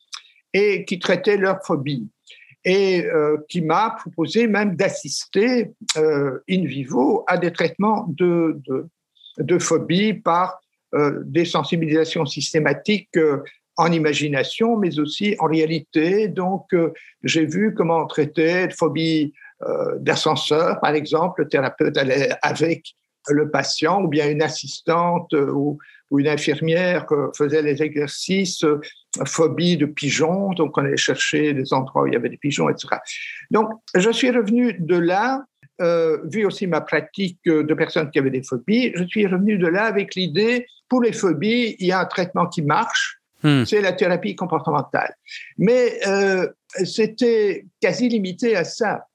et 0.52 0.84
qui 0.84 0.99
traitaient 0.99 1.37
leurs 1.37 1.64
phobies 1.64 2.08
et 2.64 3.04
euh, 3.04 3.37
qui 3.49 3.61
m'a 3.61 3.90
proposé 3.90 4.47
même 4.47 4.76
d'assister 4.76 5.73
euh, 5.97 6.38
in 6.49 6.64
vivo 6.64 7.25
à 7.26 7.37
des 7.37 7.52
traitements 7.52 8.06
de, 8.09 8.61
de, 8.66 8.87
de 9.38 9.59
phobie 9.59 10.14
par 10.14 10.61
euh, 10.94 11.21
des 11.25 11.44
sensibilisations 11.44 12.25
systématiques 12.25 13.18
en 13.76 13.90
imagination, 13.90 14.76
mais 14.76 14.99
aussi 14.99 15.35
en 15.40 15.47
réalité. 15.47 16.28
Donc, 16.28 16.75
j'ai 17.25 17.44
vu 17.44 17.75
comment 17.75 18.02
on 18.04 18.06
traitait 18.06 18.68
de 18.68 18.73
phobie 18.73 19.33
d'ascenseur, 19.99 20.78
par 20.78 20.94
exemple. 20.94 21.42
Le 21.42 21.49
thérapeute 21.49 21.97
allait 21.97 22.30
avec 22.42 22.94
le 23.28 23.50
patient 23.50 24.02
ou 24.02 24.06
bien 24.06 24.30
une 24.30 24.42
assistante 24.42 25.33
ou, 25.33 25.78
ou 26.14 26.21
une 26.21 26.28
infirmière 26.28 27.06
faisait 27.37 27.61
les 27.61 27.83
exercices 27.83 28.64
phobie 29.26 29.76
de 29.76 29.87
pigeons, 29.87 30.52
donc 30.52 30.78
on 30.78 30.85
allait 30.85 30.97
chercher 30.97 31.52
des 31.52 31.73
endroits 31.73 32.02
où 32.02 32.06
il 32.06 32.12
y 32.12 32.16
avait 32.16 32.28
des 32.28 32.37
pigeons, 32.37 32.68
etc. 32.68 32.97
Donc, 33.50 33.68
je 33.94 34.11
suis 34.11 34.30
revenu 34.30 34.75
de 34.78 34.97
là, 34.97 35.44
euh, 35.80 36.18
vu 36.25 36.44
aussi 36.44 36.66
ma 36.68 36.80
pratique 36.80 37.40
de 37.44 37.75
personnes 37.75 38.11
qui 38.11 38.18
avaient 38.18 38.30
des 38.30 38.42
phobies, 38.42 38.92
je 38.94 39.04
suis 39.04 39.26
revenu 39.26 39.59
de 39.59 39.66
là 39.66 39.85
avec 39.85 40.14
l'idée, 40.14 40.66
pour 40.88 41.02
les 41.02 41.12
phobies, 41.12 41.75
il 41.78 41.87
y 41.87 41.92
a 41.92 42.00
un 42.00 42.04
traitement 42.04 42.47
qui 42.47 42.62
marche, 42.62 43.21
hmm. 43.42 43.64
c'est 43.64 43.80
la 43.80 43.92
thérapie 43.92 44.37
comportementale. 44.37 45.14
Mais 45.59 45.99
euh, 46.06 46.49
c'était 46.85 47.66
quasi 47.80 48.09
limité 48.09 48.54
à 48.56 48.64
ça. 48.64 49.06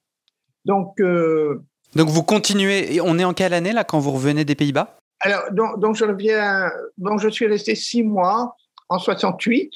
Donc, 0.66 1.00
euh, 1.00 1.64
donc 1.96 2.10
vous 2.10 2.24
continuez, 2.24 3.00
on 3.02 3.18
est 3.18 3.24
en 3.24 3.34
quelle 3.34 3.54
année 3.54 3.74
là 3.74 3.84
quand 3.84 4.00
vous 4.00 4.12
revenez 4.12 4.46
des 4.46 4.56
Pays-Bas? 4.56 4.99
Alors, 5.22 5.44
donc, 5.52 5.80
donc, 5.80 5.96
je 5.96 6.06
reviens, 6.06 6.72
donc 6.98 7.22
je 7.22 7.30
suis 7.30 7.48
resté 7.48 7.76
six 7.76 8.04
mois 8.04 8.56
en 8.88 9.00
68. 9.00 9.72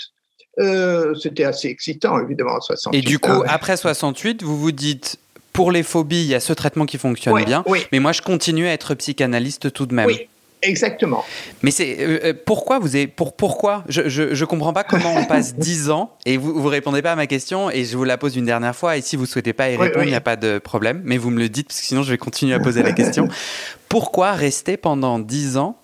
Euh, 0.60 1.16
c'était 1.16 1.46
assez 1.46 1.68
excitant, 1.68 2.20
évidemment, 2.20 2.54
en 2.54 2.62
68. 2.62 2.98
Et 2.98 3.02
du 3.02 3.20
coup, 3.20 3.32
hein. 3.32 3.44
après 3.48 3.76
68, 3.76 4.44
vous 4.44 4.58
vous 4.58 4.72
dites, 4.72 5.18
pour 5.52 5.72
les 5.72 5.84
phobies, 5.84 6.24
il 6.24 6.28
y 6.28 6.36
a 6.36 6.40
ce 6.40 6.54
traitement 6.54 6.86
qui 6.86 6.98
fonctionne 6.98 7.44
bien, 7.44 7.64
mais 7.92 8.00
moi, 8.00 8.12
je 8.12 8.22
continue 8.22 8.68
à 8.68 8.74
être 8.74 8.96
psychanalyste 8.96 9.74
tout 9.74 9.86
de 9.86 9.94
même. 9.94 10.08
Oui. 10.08 10.28
Exactement. 10.63 11.24
Mais 11.62 11.72
c'est 11.72 11.98
euh, 12.00 12.20
euh, 12.24 12.34
pourquoi 12.46 12.79
vous 12.79 12.96
avez 12.96 13.08
pour 13.08 13.36
pourquoi? 13.36 13.84
Je, 13.89 14.08
je, 14.08 14.46
comprends 14.46 14.74
pas 14.74 14.84
comment 14.84 15.13
on 15.15 15.25
passe 15.25 15.55
10 15.58 15.89
ans 15.89 16.15
et 16.25 16.38
vous 16.38 16.53
vous 16.60 16.67
répondez 16.67 17.01
pas 17.01 17.12
à 17.12 17.15
ma 17.15 17.27
question 17.27 17.70
et 17.70 17.84
je 17.84 17.98
vous 17.98 18.05
la 18.05 18.17
pose 18.17 18.35
une 18.38 18.46
dernière 18.46 18.75
fois 18.75 18.98
et 18.98 19.01
si 19.01 19.16
vous 19.16 19.25
souhaitez 19.25 19.53
pas 19.53 19.70
y 19.70 19.75
répondre 19.75 20.05
il 20.05 20.09
n'y 20.09 20.16
a 20.16 20.22
pas 20.22 20.38
de 20.38 20.57
problème 20.57 21.01
mais 21.03 21.18
vous 21.18 21.29
me 21.29 21.40
le 21.40 21.50
dites 21.50 21.68
parce 21.68 21.81
que 21.81 21.85
sinon 21.85 22.01
je 22.01 22.11
vais 22.11 22.18
continuer 22.18 22.53
à 22.53 22.59
poser 22.59 22.81
la 22.81 22.94
question. 22.94 23.27
Pourquoi 23.90 24.31
rester 24.31 24.77
pendant 24.77 25.20
10 25.20 25.57
ans 25.57 25.77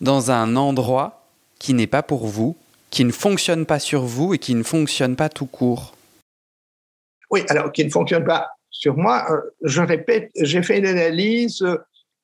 dans 0.00 0.30
un 0.30 0.56
endroit 0.56 1.24
qui 1.58 1.74
n'est 1.74 1.88
pas 1.88 2.02
pour 2.02 2.26
vous 2.26 2.56
qui 2.90 3.04
ne 3.04 3.12
fonctionne 3.12 3.66
pas 3.66 3.78
sur 3.78 4.02
vous 4.02 4.34
et 4.34 4.38
qui 4.38 4.54
ne 4.54 4.62
fonctionne 4.62 5.16
pas 5.16 5.28
tout 5.28 5.46
court? 5.46 5.94
Oui, 7.30 7.42
alors 7.48 7.72
qui 7.72 7.84
ne 7.84 7.90
fonctionne 7.90 8.24
pas 8.24 8.48
sur 8.70 8.96
moi, 8.96 9.26
euh, 9.30 9.40
je 9.62 9.82
répète, 9.82 10.30
j'ai 10.40 10.62
fait 10.62 10.78
une 10.78 10.86
analyse 10.86 11.66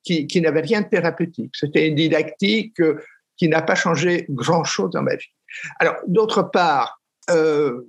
qui, 0.04 0.40
n'avait 0.40 0.60
rien 0.60 0.82
de 0.82 0.88
thérapeutique. 0.88 1.52
C'était 1.54 1.88
une 1.88 1.94
didactique 1.94 2.78
euh, 2.80 3.00
qui 3.36 3.48
n'a 3.48 3.62
pas 3.62 3.74
changé 3.74 4.26
grand-chose 4.28 4.90
dans 4.90 5.02
ma 5.02 5.16
vie. 5.16 5.32
Alors, 5.80 5.96
d'autre 6.06 6.42
part, 6.42 7.00
euh, 7.30 7.82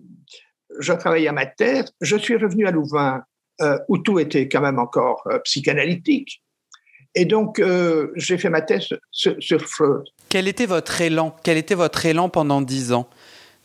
je 0.79 0.93
travaillais 0.93 1.27
à 1.27 1.33
ma 1.33 1.45
tête, 1.45 1.91
je 2.01 2.15
suis 2.15 2.35
revenu 2.35 2.65
à 2.67 2.71
Louvain, 2.71 3.23
euh, 3.61 3.77
où 3.89 3.97
tout 3.97 4.19
était 4.19 4.47
quand 4.47 4.61
même 4.61 4.79
encore 4.79 5.27
psychanalytique. 5.43 6.41
Et 7.17 7.23
donc, 7.23 7.61
j'ai 8.15 8.37
fait 8.37 8.49
ma 8.49 8.61
thèse 8.61 8.89
sur, 9.09 9.61
Freud. 9.61 10.03
Quel 10.27 10.49
était 10.49 10.65
votre 10.65 10.99
élan 10.99 11.33
Quel 11.43 11.57
était 11.57 11.75
votre 11.75 12.05
élan 12.05 12.27
pendant 12.27 12.61
dix 12.61 12.91
ans 12.91 13.07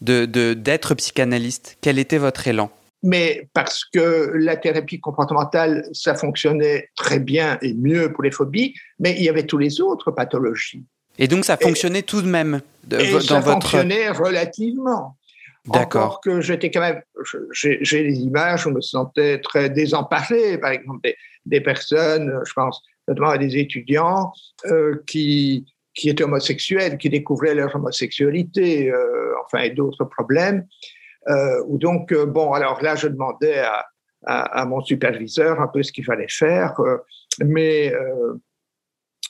d'être 0.00 0.94
psychanalyste? 0.94 1.76
Quel 1.80 1.98
était 1.98 2.18
votre 2.18 2.46
élan? 2.46 2.70
Mais 3.02 3.48
parce 3.54 3.84
que 3.84 4.32
la 4.34 4.56
thérapie 4.56 5.00
comportementale, 5.00 5.86
ça 5.92 6.14
fonctionnait 6.14 6.88
très 6.96 7.18
bien 7.18 7.58
et 7.62 7.74
mieux 7.74 8.12
pour 8.12 8.22
les 8.22 8.30
phobies, 8.30 8.74
mais 8.98 9.14
il 9.16 9.22
y 9.22 9.28
avait 9.28 9.46
tous 9.46 9.58
les 9.58 9.80
autres 9.80 10.10
pathologies. 10.10 10.84
Et 11.18 11.28
donc 11.28 11.44
ça 11.44 11.56
fonctionnait 11.56 12.02
tout 12.02 12.22
de 12.22 12.28
même 12.28 12.60
de, 12.84 12.98
et 12.98 13.12
dans 13.12 13.20
ça 13.20 13.40
votre... 13.40 13.68
fonctionnait 13.68 14.10
relativement. 14.10 15.16
D'accord. 15.66 16.22
que 16.22 16.40
j'étais 16.40 16.70
quand 16.70 16.80
même, 16.80 17.02
j'ai 17.52 18.02
les 18.02 18.18
images, 18.20 18.62
je 18.62 18.70
me 18.70 18.80
sentais 18.80 19.40
très 19.40 19.68
désemparé, 19.68 20.56
par 20.56 20.70
exemple 20.70 21.00
des, 21.04 21.16
des 21.44 21.60
personnes, 21.60 22.32
je 22.46 22.52
pense 22.54 22.82
notamment 23.06 23.30
à 23.30 23.38
des 23.38 23.58
étudiants 23.58 24.32
euh, 24.66 25.02
qui, 25.06 25.66
qui 25.94 26.08
étaient 26.08 26.24
homosexuels, 26.24 26.96
qui 26.96 27.10
découvraient 27.10 27.54
leur 27.54 27.74
homosexualité, 27.74 28.90
euh, 28.90 29.34
enfin, 29.44 29.64
et 29.64 29.70
d'autres 29.70 30.04
problèmes. 30.04 30.66
Euh, 31.30 31.62
donc, 31.68 32.12
euh, 32.12 32.26
bon, 32.26 32.52
alors 32.52 32.82
là, 32.82 32.96
je 32.96 33.08
demandais 33.08 33.60
à, 33.60 33.86
à, 34.26 34.60
à, 34.60 34.64
mon 34.64 34.80
superviseur 34.80 35.60
un 35.60 35.68
peu 35.68 35.82
ce 35.82 35.92
qu'il 35.92 36.04
fallait 36.04 36.28
faire, 36.28 36.78
euh, 36.80 36.98
mais 37.44 37.92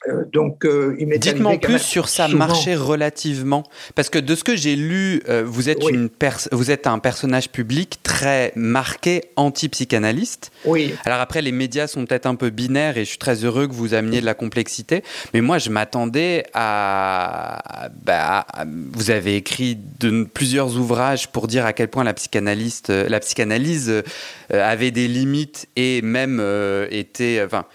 euh, 0.09 0.25
donc, 0.33 0.65
euh, 0.65 0.97
Dites-moi 1.19 1.59
plus 1.59 1.79
sur 1.79 2.09
ça 2.09 2.27
marchait 2.29 2.75
relativement, 2.75 3.65
parce 3.95 4.09
que 4.09 4.19
de 4.19 4.35
ce 4.35 4.45
que 4.45 4.57
j'ai 4.57 4.75
lu, 4.75 5.23
euh, 5.29 5.45
vous 5.47 5.69
êtes 5.69 5.87
une 5.91 6.09
vous 6.53 6.71
êtes 6.71 6.87
un 6.87 6.99
personnage 6.99 7.51
public 7.51 7.99
très 8.03 8.53
marqué 8.57 9.25
anti-psychanalyste. 9.37 10.53
Oui. 10.65 10.95
Alors 11.05 11.21
après, 11.21 11.43
les 11.43 11.53
médias 11.53 11.87
sont 11.87 12.07
peut-être 12.07 12.25
un 12.25 12.35
peu 12.35 12.49
binaires 12.49 12.97
et 12.97 13.05
je 13.05 13.11
suis 13.11 13.19
très 13.19 13.45
heureux 13.45 13.69
que 13.69 13.75
vous 13.75 13.93
ameniez 13.93 14.23
de 14.23 14.27
la 14.27 14.33
complexité, 14.33 15.03
mais 15.35 15.43
moi 15.43 15.59
je 15.59 15.69
m'attendais 15.69 16.45
à, 16.55 17.91
bah, 18.03 18.47
vous 18.93 19.11
avez 19.11 19.37
écrit 19.37 19.77
de 19.99 20.25
plusieurs 20.25 20.79
ouvrages 20.79 21.29
pour 21.29 21.47
dire 21.47 21.67
à 21.67 21.75
quel 21.75 21.89
point 21.89 22.05
la 22.05 22.15
psychanalyste, 22.15 22.89
la 22.89 23.21
psychanalyse 23.21 24.03
avait 24.49 24.93
des 24.93 25.09
limites 25.09 25.69
et 25.77 26.01
même 26.01 26.43
était, 26.91 27.43
enfin 27.45 27.67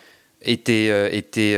était, 0.42 1.16
était 1.16 1.56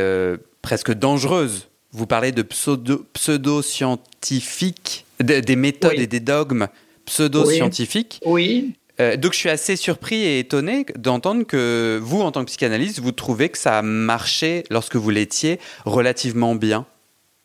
presque 0.67 0.91
dangereuse. 0.91 1.69
Vous 1.93 2.07
parlez 2.07 2.33
de 2.33 2.41
pseudo-scientifiques, 2.41 5.05
des 5.21 5.55
méthodes 5.55 5.93
et 5.93 6.07
des 6.07 6.19
dogmes 6.19 6.67
pseudo-scientifiques. 7.05 8.19
Oui. 8.25 8.73
Euh, 8.99 9.15
donc 9.15 9.31
je 9.31 9.37
suis 9.37 9.49
assez 9.49 9.77
surpris 9.77 10.25
et 10.25 10.39
étonné 10.39 10.85
d'entendre 10.97 11.45
que 11.45 12.01
vous, 12.03 12.19
en 12.19 12.33
tant 12.33 12.41
que 12.41 12.47
psychanalyste, 12.47 12.99
vous 12.99 13.13
trouvez 13.13 13.47
que 13.47 13.57
ça 13.57 13.81
marchait 13.81 14.65
lorsque 14.69 14.97
vous 14.97 15.09
l'étiez 15.09 15.61
relativement 15.85 16.53
bien. 16.53 16.85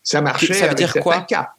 Ça 0.03 0.19
marchait 0.19 0.53
ça 0.53 0.67
veut 0.67 0.75
dire 0.75 0.93
quoi? 0.95 1.21
cas. 1.21 1.51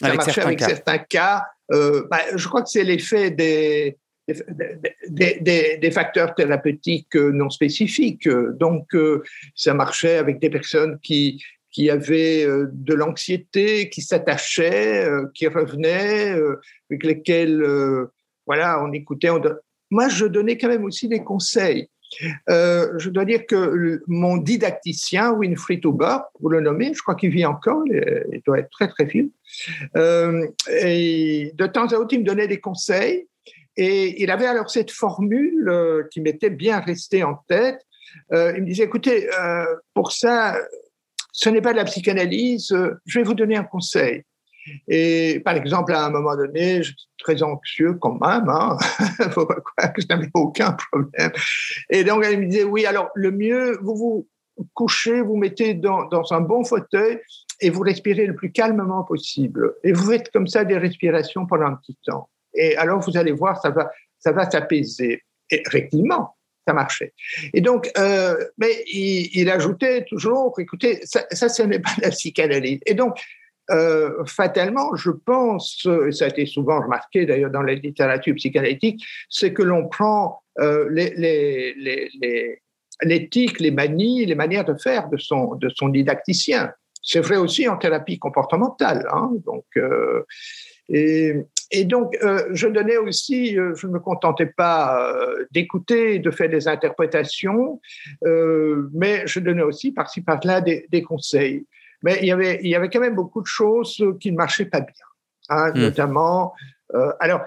Ça 0.00 0.08
avec 0.08 0.16
marchait 0.16 0.32
certains 0.32 0.48
avec 0.48 0.58
cas. 0.58 0.66
certains 0.66 0.98
cas. 0.98 1.44
Euh, 1.70 2.08
bah, 2.10 2.22
je 2.34 2.48
crois 2.48 2.62
que 2.62 2.70
c'est 2.70 2.82
l'effet 2.82 3.30
des, 3.30 3.98
des, 4.28 5.90
facteurs 5.90 6.34
thérapeutiques 6.34 7.16
euh, 7.16 7.30
non 7.32 7.50
spécifiques. 7.50 8.28
Donc, 8.28 8.94
euh, 8.94 9.22
ça 9.54 9.74
marchait 9.74 10.16
avec 10.16 10.40
des 10.40 10.50
personnes 10.50 10.98
qui, 11.02 11.42
qui 11.70 11.90
avaient 11.90 12.44
euh, 12.44 12.68
de 12.72 12.94
l'anxiété, 12.94 13.88
qui 13.90 14.02
s'attachaient, 14.02 15.06
qui 15.34 15.46
revenaient, 15.46 16.32
avec 16.90 17.04
lesquelles, 17.04 17.62
voilà, 18.46 18.82
on 18.82 18.92
écoutait. 18.92 19.28
Moi, 19.90 20.08
je 20.08 20.26
donnais 20.26 20.56
quand 20.56 20.68
même 20.68 20.84
aussi 20.84 21.08
des 21.08 21.22
conseils. 21.22 21.88
je 22.48 23.08
dois 23.10 23.24
dire 23.24 23.44
que 23.46 24.02
mon 24.06 24.36
didacticien, 24.38 25.32
Winfried 25.32 25.84
Huber, 25.84 26.18
pour 26.38 26.48
le 26.48 26.60
nommer, 26.60 26.92
je 26.94 27.02
crois 27.02 27.14
qu'il 27.14 27.30
vit 27.30 27.44
encore, 27.44 27.82
il 27.86 28.40
doit 28.46 28.60
être 28.60 28.70
très 28.70 28.88
très 28.88 29.04
vieux, 29.04 29.30
et 29.96 31.52
de 31.54 31.66
temps 31.66 31.86
à 31.86 31.96
autre, 31.96 32.14
il 32.14 32.20
me 32.20 32.24
donnait 32.24 32.48
des 32.48 32.60
conseils. 32.60 33.26
Et 33.76 34.22
il 34.22 34.30
avait 34.30 34.46
alors 34.46 34.70
cette 34.70 34.90
formule 34.90 36.06
qui 36.10 36.20
m'était 36.20 36.50
bien 36.50 36.80
restée 36.80 37.24
en 37.24 37.34
tête. 37.48 37.80
il 38.32 38.60
me 38.60 38.66
disait, 38.66 38.84
écoutez, 38.84 39.28
pour 39.94 40.12
ça, 40.12 40.56
ce 41.32 41.48
n'est 41.48 41.60
pas 41.60 41.72
de 41.72 41.78
la 41.78 41.84
psychanalyse, 41.84 42.76
je 43.04 43.18
vais 43.18 43.24
vous 43.24 43.34
donner 43.34 43.56
un 43.56 43.64
conseil. 43.64 44.24
Et 44.88 45.40
par 45.44 45.56
exemple, 45.56 45.92
à 45.92 46.06
un 46.06 46.10
moment 46.10 46.36
donné, 46.36 46.82
j'étais 46.82 47.02
très 47.18 47.42
anxieux 47.42 47.94
quand 47.94 48.14
même, 48.14 48.48
hein. 48.48 48.76
je 49.18 50.06
n'avais 50.08 50.30
aucun 50.34 50.72
problème. 50.72 51.32
Et 51.90 52.04
donc, 52.04 52.24
elle 52.24 52.40
me 52.40 52.46
disait, 52.46 52.64
oui, 52.64 52.86
alors 52.86 53.10
le 53.14 53.30
mieux, 53.30 53.78
vous 53.82 53.96
vous 53.96 54.28
couchez, 54.72 55.20
vous 55.20 55.36
mettez 55.36 55.74
dans 55.74 56.32
un 56.32 56.40
bon 56.40 56.64
fauteuil 56.64 57.20
et 57.60 57.70
vous 57.70 57.80
respirez 57.80 58.26
le 58.26 58.34
plus 58.34 58.52
calmement 58.52 59.02
possible. 59.04 59.74
Et 59.82 59.92
vous 59.92 60.10
faites 60.10 60.30
comme 60.30 60.46
ça 60.46 60.64
des 60.64 60.78
respirations 60.78 61.46
pendant 61.46 61.66
un 61.66 61.74
petit 61.74 61.98
temps. 62.04 62.28
Et 62.54 62.76
alors, 62.76 63.00
vous 63.00 63.16
allez 63.16 63.32
voir, 63.32 63.60
ça 63.60 63.70
va, 63.70 63.90
ça 64.18 64.32
va 64.32 64.50
s'apaiser. 64.50 65.22
Et 65.50 65.62
effectivement, 65.66 66.36
ça 66.66 66.74
marchait. 66.74 67.12
Et 67.52 67.60
donc, 67.60 67.90
euh, 67.98 68.36
mais 68.58 68.84
il, 68.92 69.48
ajoutait 69.50 70.04
toujours, 70.04 70.54
écoutez, 70.58 71.00
ça, 71.04 71.26
ce 71.30 71.62
n'est 71.62 71.78
pas 71.78 71.94
la 72.00 72.10
psychanalyse. 72.10 72.80
Et 72.86 72.94
donc, 72.94 73.18
euh, 73.70 74.24
fatalement, 74.26 74.94
je 74.94 75.10
pense, 75.10 75.86
et 75.86 76.12
ça 76.12 76.26
a 76.26 76.28
été 76.28 76.46
souvent 76.46 76.82
remarqué 76.82 77.26
d'ailleurs 77.26 77.50
dans 77.50 77.62
la 77.62 77.74
littérature 77.74 78.34
psychanalytique, 78.34 79.04
c'est 79.28 79.52
que 79.52 79.62
l'on 79.62 79.88
prend 79.88 80.42
euh, 80.58 80.88
l'éthique, 80.90 81.76
les, 81.82 82.60
les, 83.02 83.30
les, 83.60 83.70
manies, 83.70 84.26
les 84.26 84.34
manières 84.34 84.64
de 84.64 84.74
faire 84.74 85.08
de 85.08 85.16
son, 85.16 85.54
de 85.54 85.68
son 85.68 85.88
didacticien. 85.88 86.72
C'est 87.02 87.20
vrai 87.20 87.36
aussi 87.36 87.68
en 87.68 87.76
thérapie 87.76 88.18
comportementale. 88.18 89.06
Hein, 89.12 89.32
donc, 89.44 89.64
et, 90.88 91.34
et, 91.74 91.84
donc, 91.84 92.16
euh, 92.22 92.48
je 92.52 92.68
donnais 92.68 92.96
aussi, 92.96 93.58
euh, 93.58 93.74
je 93.74 93.86
ne 93.86 93.92
me 93.92 94.00
contentais 94.00 94.46
pas 94.46 95.12
euh, 95.12 95.44
d'écouter, 95.50 96.18
de 96.18 96.30
faire 96.30 96.48
des 96.48 96.68
interprétations, 96.68 97.80
mais 98.22 99.26
je 99.26 99.40
donnais 99.40 99.62
aussi 99.62 99.92
par-ci 99.92 100.22
par-là 100.22 100.60
des, 100.60 100.86
des 100.90 101.02
conseils. 101.02 101.66
Mais 102.02 102.18
il 102.20 102.26
y, 102.26 102.32
avait, 102.32 102.60
il 102.62 102.68
y 102.68 102.74
avait 102.74 102.90
quand 102.90 103.00
même 103.00 103.14
beaucoup 103.14 103.40
de 103.40 103.46
choses 103.46 104.02
qui 104.20 104.30
ne 104.30 104.36
marchaient 104.36 104.66
pas 104.66 104.80
bien, 104.80 105.06
hein, 105.48 105.70
hmm. 105.70 105.78
notamment. 105.78 106.52
Alors, 107.18 107.42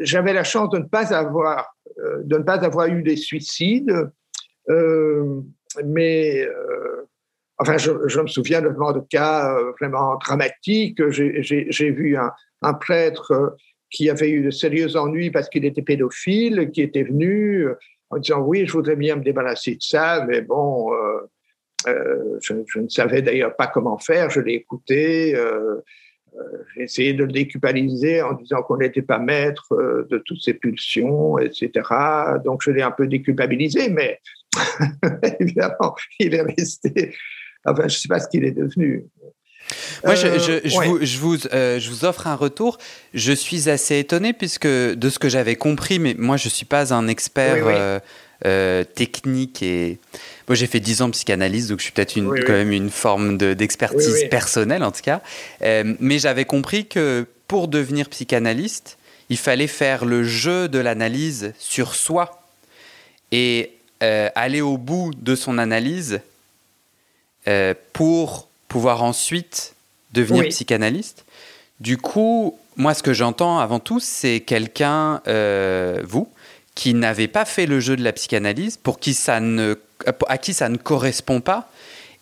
j'avais 0.00 0.32
la 0.32 0.44
chance 0.44 0.70
de 0.70 0.78
ne 0.78 0.84
pas 0.84 1.14
avoir, 1.14 1.74
de 1.96 2.36
ne 2.36 2.42
pas 2.42 2.64
avoir 2.64 2.88
eu 2.88 3.02
des 3.02 3.16
suicides, 3.16 4.10
mais 5.84 6.46
enfin, 7.60 7.78
je, 7.78 8.20
me 8.20 8.26
souviens 8.26 8.60
notamment 8.60 8.92
de 8.92 9.00
cas 9.08 9.54
vraiment 9.78 10.16
dramatiques. 10.16 11.00
J'ai 11.10 11.90
vu 11.90 12.16
un, 12.62 12.74
prêtre 12.74 13.56
qui 13.90 14.10
avait 14.10 14.30
eu 14.30 14.42
de 14.44 14.50
sérieux 14.50 14.96
ennuis 14.96 15.30
parce 15.30 15.48
qu'il 15.48 15.64
était 15.64 15.82
pédophile, 15.82 16.70
qui 16.72 16.82
était 16.82 17.02
venu 17.02 17.66
en 18.10 18.18
disant 18.18 18.40
oui, 18.40 18.66
je 18.66 18.72
voudrais 18.72 18.96
bien 18.96 19.16
me 19.16 19.22
débarrasser 19.22 19.76
de 19.76 19.82
ça, 19.82 20.24
mais 20.28 20.42
bon, 20.42 20.90
euh, 21.88 22.38
je, 22.42 22.78
ne 22.78 22.88
savais 22.88 23.22
d'ailleurs 23.22 23.56
pas 23.56 23.66
comment 23.66 23.98
faire, 23.98 24.30
je 24.30 24.40
l'ai 24.40 24.54
écouté. 24.54 25.34
Euh, 25.34 25.76
euh, 26.36 26.42
j'ai 26.74 26.82
essayé 26.82 27.12
de 27.12 27.24
le 27.24 27.32
déculpabiliser 27.32 28.22
en 28.22 28.34
disant 28.34 28.62
qu'on 28.62 28.76
n'était 28.76 29.02
pas 29.02 29.18
maître 29.18 29.74
de 30.08 30.18
toutes 30.18 30.40
ses 30.40 30.54
pulsions, 30.54 31.38
etc. 31.38 31.70
Donc 32.44 32.62
je 32.62 32.70
l'ai 32.70 32.82
un 32.82 32.92
peu 32.92 33.06
déculpabilisé, 33.06 33.90
mais 33.90 34.20
évidemment, 35.40 35.94
il 36.18 36.34
est 36.34 36.42
resté. 36.42 37.14
Enfin, 37.64 37.82
je 37.88 37.94
ne 37.94 37.98
sais 38.00 38.08
pas 38.08 38.20
ce 38.20 38.28
qu'il 38.28 38.44
est 38.44 38.52
devenu. 38.52 39.04
Moi, 40.04 40.14
je, 40.14 40.38
je, 40.38 40.68
je, 40.68 40.76
vous, 40.80 40.98
je, 41.00 41.18
vous, 41.18 41.36
je, 41.36 41.90
vous, 41.90 42.04
offre 42.04 42.26
un 42.26 42.34
retour. 42.34 42.78
Je 43.14 43.32
suis 43.32 43.68
assez 43.68 43.98
étonné 43.98 44.32
puisque 44.32 44.66
de 44.66 45.10
ce 45.10 45.18
que 45.18 45.28
j'avais 45.28 45.56
compris, 45.56 45.98
mais 45.98 46.14
moi, 46.18 46.36
je 46.36 46.46
ne 46.46 46.50
suis 46.50 46.66
pas 46.66 46.92
un 46.92 47.06
expert 47.06 48.00
euh, 48.46 48.84
technique 48.84 49.62
et 49.62 49.98
moi 50.48 50.56
j'ai 50.56 50.66
fait 50.66 50.80
10 50.80 51.02
ans 51.02 51.08
de 51.08 51.12
psychanalyse 51.12 51.68
donc 51.68 51.80
je 51.80 51.84
suis 51.84 51.92
peut-être 51.92 52.14
quand 52.14 52.54
même 52.54 52.72
une 52.72 52.88
forme 52.88 53.36
d'expertise 53.36 54.24
personnelle 54.30 54.82
en 54.82 54.90
tout 54.90 55.02
cas. 55.02 55.20
Euh, 55.60 55.92
mais 56.00 56.18
j'avais 56.18 56.46
compris 56.46 56.86
que 56.86 57.26
pour 57.48 57.68
devenir 57.68 58.08
psychanalyste 58.08 58.96
il 59.28 59.36
fallait 59.36 59.66
faire 59.66 60.06
le 60.06 60.24
jeu 60.24 60.68
de 60.68 60.78
l'analyse 60.78 61.52
sur 61.58 61.94
soi 61.94 62.42
et 63.30 63.72
euh, 64.02 64.30
aller 64.34 64.62
au 64.62 64.78
bout 64.78 65.12
de 65.20 65.34
son 65.34 65.58
analyse 65.58 66.20
pour 67.92 68.48
pouvoir 68.68 69.02
ensuite 69.02 69.74
devenir 70.12 70.48
psychanalyste. 70.48 71.24
Du 71.80 71.96
coup 71.96 72.58
moi 72.76 72.94
ce 72.94 73.02
que 73.02 73.12
j'entends 73.12 73.58
avant 73.58 73.78
tout 73.78 74.00
c'est 74.00 74.40
quelqu'un 74.40 75.20
vous 76.04 76.28
qui 76.74 76.94
n'avait 76.94 77.28
pas 77.28 77.44
fait 77.44 77.66
le 77.66 77.78
jeu 77.78 77.96
de 77.96 78.02
la 78.02 78.12
psychanalyse, 78.12 78.78
pour 78.78 79.00
qui 79.00 79.12
ça 79.12 79.38
ne, 79.40 79.74
à 80.28 80.38
qui 80.38 80.54
ça 80.54 80.68
ne 80.70 80.78
correspond 80.78 81.40
pas, 81.40 81.70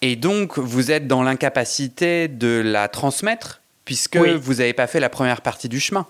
et 0.02 0.16
donc 0.16 0.58
vous 0.58 0.90
êtes 0.90 1.06
dans 1.06 1.22
l'incapacité 1.22 2.28
de 2.28 2.60
la 2.64 2.88
transmettre, 2.88 3.60
puisque 3.84 4.16
vous 4.16 4.54
n'avez 4.54 4.72
pas 4.72 4.86
fait 4.86 5.00
la 5.00 5.10
première 5.10 5.42
partie 5.42 5.68
du 5.68 5.80
chemin. 5.80 6.06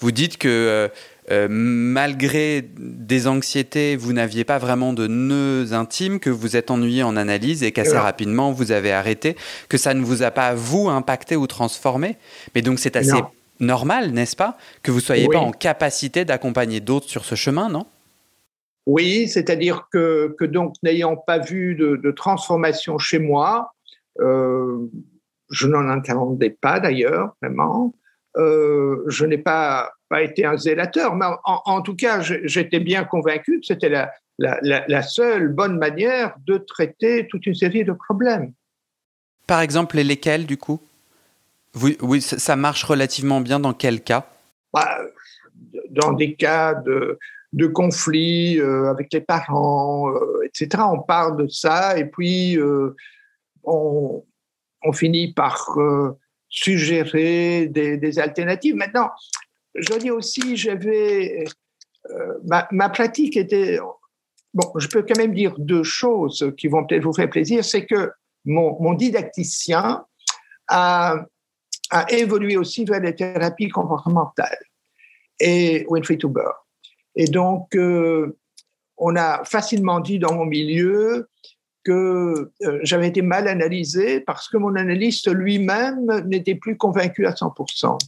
Vous 0.00 0.10
dites 0.10 0.38
que 0.38 0.48
euh, 0.48 0.88
euh, 1.30 1.48
malgré 1.50 2.62
des 2.76 3.26
anxiétés, 3.26 3.96
vous 3.96 4.12
n'aviez 4.12 4.44
pas 4.44 4.58
vraiment 4.58 4.92
de 4.92 5.06
nœuds 5.06 5.72
intimes, 5.72 6.20
que 6.20 6.30
vous 6.30 6.56
êtes 6.56 6.70
ennuyé 6.70 7.02
en 7.02 7.16
analyse 7.16 7.62
et 7.62 7.72
qu'assez 7.72 7.96
rapidement 7.96 8.52
vous 8.52 8.72
avez 8.72 8.92
arrêté, 8.92 9.36
que 9.68 9.78
ça 9.78 9.94
ne 9.94 10.04
vous 10.04 10.22
a 10.22 10.30
pas, 10.30 10.54
vous, 10.54 10.88
impacté 10.88 11.36
ou 11.36 11.46
transformé. 11.46 12.16
Mais 12.54 12.62
donc 12.62 12.78
c'est 12.78 12.96
assez 12.96 13.22
normal, 13.60 14.10
n'est-ce 14.10 14.36
pas, 14.36 14.58
que 14.82 14.90
vous 14.90 15.00
soyez 15.00 15.28
pas 15.28 15.38
en 15.38 15.52
capacité 15.52 16.24
d'accompagner 16.24 16.80
d'autres 16.80 17.08
sur 17.08 17.24
ce 17.24 17.34
chemin, 17.34 17.68
non? 17.68 17.86
Oui, 18.86 19.28
c'est-à-dire 19.28 19.88
que, 19.90 20.34
que, 20.38 20.44
donc 20.44 20.74
n'ayant 20.82 21.16
pas 21.16 21.38
vu 21.38 21.74
de, 21.74 22.10
transformation 22.10 22.98
chez 22.98 23.18
moi, 23.18 23.72
euh, 24.20 24.90
je 25.50 25.66
n'en 25.66 25.88
attendais 25.88 26.50
pas 26.50 26.80
d'ailleurs, 26.80 27.34
vraiment. 27.40 27.94
Euh, 28.36 29.04
je 29.06 29.24
n'ai 29.24 29.38
pas, 29.38 29.92
pas 30.08 30.22
été 30.22 30.44
un 30.44 30.56
zélateur, 30.56 31.14
mais 31.14 31.26
en, 31.44 31.82
tout 31.82 31.94
cas, 31.94 32.20
j'étais 32.20 32.80
bien 32.80 33.04
convaincu 33.04 33.60
que 33.60 33.66
c'était 33.66 33.88
la, 33.88 34.10
la, 34.38 34.84
la, 34.88 35.02
seule 35.02 35.48
bonne 35.48 35.78
manière 35.78 36.34
de 36.46 36.58
traiter 36.58 37.28
toute 37.28 37.46
une 37.46 37.54
série 37.54 37.84
de 37.84 37.92
problèmes. 37.92 38.52
Par 39.46 39.60
exemple, 39.60 39.98
lesquels, 39.98 40.46
du 40.46 40.56
coup? 40.56 40.80
Oui, 41.80 41.96
oui, 42.00 42.20
ça 42.20 42.56
marche 42.56 42.84
relativement 42.84 43.40
bien 43.40 43.60
dans 43.60 43.72
quel 43.72 44.00
cas? 44.02 44.26
Bah, 44.72 44.98
Dans 45.90 46.12
des 46.12 46.34
cas 46.34 46.74
de, 46.74 47.18
de 47.54 47.66
conflits 47.66 48.60
euh, 48.60 48.90
avec 48.90 49.12
les 49.12 49.20
parents, 49.20 50.10
euh, 50.10 50.42
etc. 50.44 50.82
On 50.92 51.00
parle 51.00 51.36
de 51.42 51.48
ça 51.48 51.96
et 51.96 52.04
puis 52.04 52.58
euh, 52.58 52.96
on, 53.62 54.24
on, 54.82 54.92
finit 54.92 55.32
par 55.32 55.76
suggérer 56.54 57.66
des, 57.66 58.18
alternatives. 58.18 58.76
Maintenant, 58.76 59.10
je 59.74 59.98
dis 59.98 60.10
aussi, 60.10 60.56
j'avais 60.56 61.44
ma, 62.44 62.68
ma, 62.70 62.88
pratique 62.88 63.36
était 63.36 63.78
bon. 64.52 64.70
Je 64.76 64.86
peux 64.86 65.02
quand 65.02 65.18
même 65.18 65.34
dire 65.34 65.54
deux 65.58 65.82
choses 65.82 66.52
qui 66.56 66.68
vont 66.68 66.86
peut-être 66.86 67.02
vous 67.02 67.12
faire 67.12 67.28
plaisir. 67.28 67.64
C'est 67.64 67.86
que 67.86 68.12
mon, 68.44 68.94
didacticien 68.94 70.04
a 70.68 71.26
évolué 72.08 72.56
aussi 72.56 72.84
vers 72.84 73.00
les 73.00 73.14
thérapies 73.14 73.68
comportementales 73.68 74.58
et 75.40 75.84
Winfrey 75.88 76.18
Huber. 76.22 76.50
Et 77.16 77.26
donc, 77.26 77.74
euh, 77.74 78.36
on 78.96 79.16
a 79.16 79.44
facilement 79.44 80.00
dit 80.00 80.18
dans 80.18 80.34
mon 80.34 80.44
milieu 80.44 81.28
que 81.84 82.50
euh, 82.62 82.78
j'avais 82.82 83.08
été 83.08 83.22
mal 83.22 83.46
analysé 83.46 84.20
parce 84.20 84.48
que 84.48 84.56
mon 84.56 84.74
analyste 84.74 85.30
lui-même 85.30 86.24
n'était 86.26 86.54
plus 86.54 86.76
convaincu 86.76 87.26
à 87.26 87.32
100%. 87.32 87.98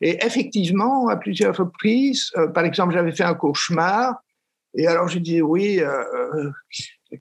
Et 0.00 0.24
effectivement, 0.24 1.08
à 1.08 1.16
plusieurs 1.16 1.56
reprises, 1.56 2.30
euh, 2.36 2.48
par 2.48 2.64
exemple, 2.64 2.94
j'avais 2.94 3.12
fait 3.12 3.24
un 3.24 3.34
cauchemar, 3.34 4.22
et 4.74 4.86
alors 4.86 5.08
je 5.08 5.18
dis 5.18 5.42
oui, 5.42 5.80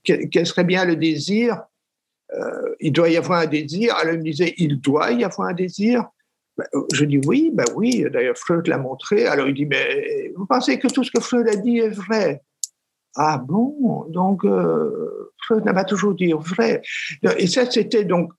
quel 0.04 0.45
serait 0.45 0.63
bien 0.63 0.86
le 0.86 0.95
désir? 0.95 1.63
Euh, 2.34 2.75
il 2.80 2.91
doit 2.91 3.10
y 3.10 3.17
avoir 3.17 3.41
un 3.41 3.47
désir. 3.47 3.95
Alors 3.95 4.13
il 4.13 4.19
me 4.19 4.23
disait, 4.23 4.54
il 4.58 4.80
doit 4.80 5.12
y 5.12 5.23
avoir 5.23 5.49
un 5.49 5.54
désir. 5.54 6.06
Ben, 6.58 6.65
je 6.93 7.06
dis 7.06 7.19
oui, 7.25 7.52
ben 7.54 7.65
oui, 7.75 8.06
d'ailleurs 8.12 8.38
Freud 8.38 8.67
l'a 8.67 8.78
montré. 8.78 9.25
Alors 9.25 9.47
il 9.47 9.56
dit, 9.56 9.65
mais 9.65 10.32
vous 10.36 10.45
pensez 10.45 10.78
que 10.78 10.88
tout 10.88 11.04
ce 11.04 11.12
que 11.12 11.19
Freud 11.19 11.47
a 11.47 11.56
dit 11.56 11.80
est 11.80 11.89
vrai? 11.89 12.41
Ah 13.22 13.38
bon? 13.38 14.06
Donc 14.08 14.46
euh, 14.46 15.34
Freud 15.46 15.66
n'a 15.66 15.74
pas 15.74 15.84
toujours 15.84 16.16
dit 16.16 16.32
vrai. 16.32 16.82
Et 17.38 17.48
ça, 17.48 17.70
c'était 17.70 18.06
donc 18.06 18.32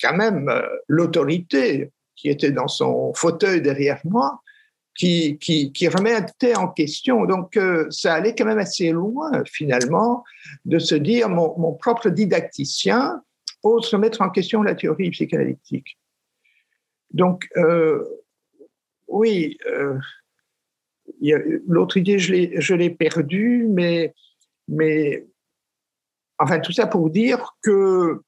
quand 0.00 0.16
même 0.16 0.48
euh, 0.48 0.62
l'autorité 0.86 1.92
qui 2.16 2.30
était 2.30 2.50
dans 2.50 2.68
son 2.68 3.12
fauteuil 3.12 3.60
derrière 3.60 4.00
moi 4.04 4.40
qui, 4.96 5.38
qui, 5.38 5.88
remettait 5.88 6.56
en 6.56 6.68
question. 6.68 7.24
Donc, 7.24 7.56
euh, 7.56 7.86
ça 7.90 8.14
allait 8.14 8.34
quand 8.34 8.46
même 8.46 8.58
assez 8.58 8.90
loin, 8.90 9.30
finalement, 9.44 10.24
de 10.64 10.80
se 10.80 10.96
dire 10.96 11.28
mon, 11.28 11.56
mon 11.56 11.72
propre 11.74 12.08
didacticien 12.08 13.22
ose 13.62 13.88
remettre 13.94 14.22
en 14.22 14.30
question 14.30 14.62
la 14.62 14.74
théorie 14.74 15.10
psychanalytique. 15.10 15.98
Donc, 17.12 17.46
euh, 17.56 18.02
oui, 19.06 19.56
l'autre 21.20 21.96
idée, 21.96 22.18
je 22.18 22.74
l'ai 22.74 22.90
perdue, 22.90 23.66
mais, 23.68 24.14
enfin, 26.38 26.60
tout 26.60 26.72
ça 26.72 26.86
pour 26.86 27.10
dire 27.10 27.56
que 27.62 28.20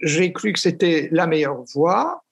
j'ai 0.00 0.32
cru 0.32 0.52
que 0.52 0.58
c'était 0.58 1.08
la 1.12 1.26
meilleure 1.26 1.62
voie, 1.74 2.24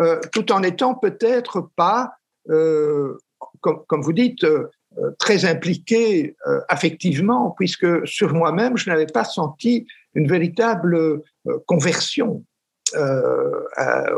euh, 0.00 0.20
tout 0.32 0.52
en 0.52 0.62
étant 0.62 0.94
peut-être 0.94 1.70
pas, 1.74 2.12
euh, 2.50 3.18
comme, 3.60 4.02
vous 4.02 4.12
dites, 4.12 4.44
euh, 4.44 4.70
très 5.18 5.44
impliqué 5.44 6.34
affectivement, 6.68 7.54
puisque 7.56 8.06
sur 8.06 8.32
moi-même, 8.32 8.76
je 8.76 8.88
n'avais 8.90 9.06
pas 9.06 9.24
senti 9.24 9.86
une 10.14 10.26
véritable 10.26 11.22
conversion 11.66 12.42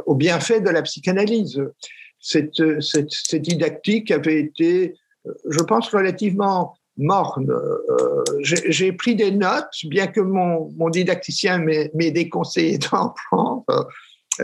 au 0.06 0.14
bienfait 0.14 0.60
de 0.60 0.70
la 0.70 0.82
psychanalyse. 0.82 1.62
Cette, 2.20 3.34
didactique 3.34 4.10
avait 4.10 4.40
été, 4.40 4.94
je 5.48 5.62
pense, 5.62 5.88
relativement 5.88 6.76
morne. 6.96 7.52
J'ai 8.42 8.92
pris 8.92 9.16
des 9.16 9.30
notes, 9.30 9.70
bien 9.84 10.06
que 10.06 10.20
mon, 10.20 10.70
mon 10.76 10.90
didacticien 10.90 11.58
m'ait 11.58 12.10
déconseillé 12.10 12.78
d'en 12.92 13.14
prendre 13.30 13.88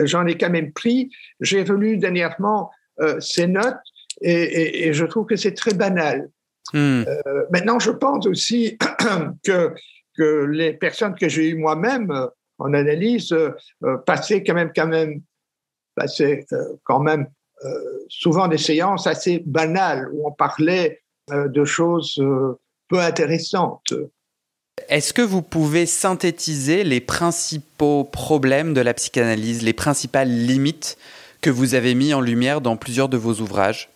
j'en 0.03 0.25
ai 0.25 0.37
quand 0.37 0.49
même 0.49 0.71
pris. 0.71 1.11
J'ai 1.39 1.63
relu 1.63 1.97
dernièrement 1.97 2.71
euh, 2.99 3.19
ces 3.19 3.47
notes 3.47 3.75
et, 4.21 4.93
je 4.93 5.05
trouve 5.05 5.25
que 5.27 5.35
c'est 5.35 5.53
très 5.53 5.73
banal. 5.73 6.29
Hmm. 6.73 7.03
Euh, 7.07 7.45
maintenant, 7.51 7.79
je 7.79 7.91
pense 7.91 8.25
aussi 8.27 8.77
que, 9.43 9.73
que 10.17 10.45
les 10.45 10.73
personnes 10.73 11.15
que 11.15 11.29
j'ai 11.29 11.49
eues 11.49 11.55
moi-même 11.55 12.11
euh, 12.11 12.27
en 12.57 12.73
analyse 12.73 13.35
passaient 14.07 14.43
quand 14.43 14.55
même, 14.55 14.71
quand 14.75 14.87
même, 14.87 15.21
passaient 15.95 16.43
quand 16.83 16.99
même 16.99 17.27
souvent 18.09 18.47
des 18.47 18.57
séances 18.57 19.07
assez 19.07 19.43
banales 19.45 20.09
où 20.13 20.27
on 20.27 20.31
parlait 20.31 21.01
de 21.31 21.65
choses 21.65 22.21
peu 22.87 22.99
intéressantes. 22.99 23.93
Est-ce 24.89 25.13
que 25.13 25.21
vous 25.21 25.41
pouvez 25.41 25.85
synthétiser 25.85 26.83
les 26.83 27.01
principaux 27.01 28.03
problèmes 28.03 28.73
de 28.73 28.81
la 28.81 28.93
psychanalyse, 28.93 29.63
les 29.63 29.73
principales 29.73 30.29
limites 30.29 30.97
que 31.41 31.49
vous 31.49 31.75
avez 31.75 31.93
mis 31.95 32.13
en 32.13 32.21
lumière 32.21 32.61
dans 32.61 32.77
plusieurs 32.77 33.09
de 33.09 33.17
vos 33.17 33.33
ouvrages? 33.35 33.89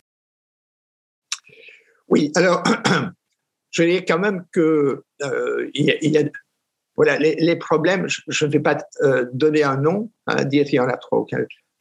Oui, 2.10 2.32
alors 2.36 2.64
je 3.72 3.84
dirais 3.84 4.06
quand 4.06 4.20
même 4.20 4.44
que 4.52 5.04
euh, 5.24 5.70
il 5.74 5.86
y, 5.86 6.18
a, 6.18 6.24
voilà 6.96 7.18
les, 7.18 7.56
problèmes. 7.56 8.08
Je 8.28 8.46
ne 8.46 8.52
vais 8.52 8.60
pas 8.60 8.78
euh, 9.02 9.26
donner 9.34 9.64
un 9.64 9.78
nom, 9.78 10.12
hein, 10.28 10.44
dire 10.44 10.66
qu'il 10.66 10.76
y 10.76 10.80
en 10.80 10.90
a 10.90 10.98
trop. 10.98 11.26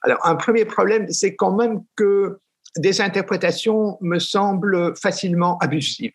Alors 0.03 0.19
un 0.27 0.35
premier 0.35 0.65
problème, 0.65 1.09
c'est 1.11 1.37
quand 1.37 1.55
même 1.55 1.83
que 1.97 2.39
des 2.77 3.01
interprétations 3.01 3.99
me 4.01 4.19
semblent 4.19 4.95
facilement 4.97 5.59
abusives. 5.59 6.13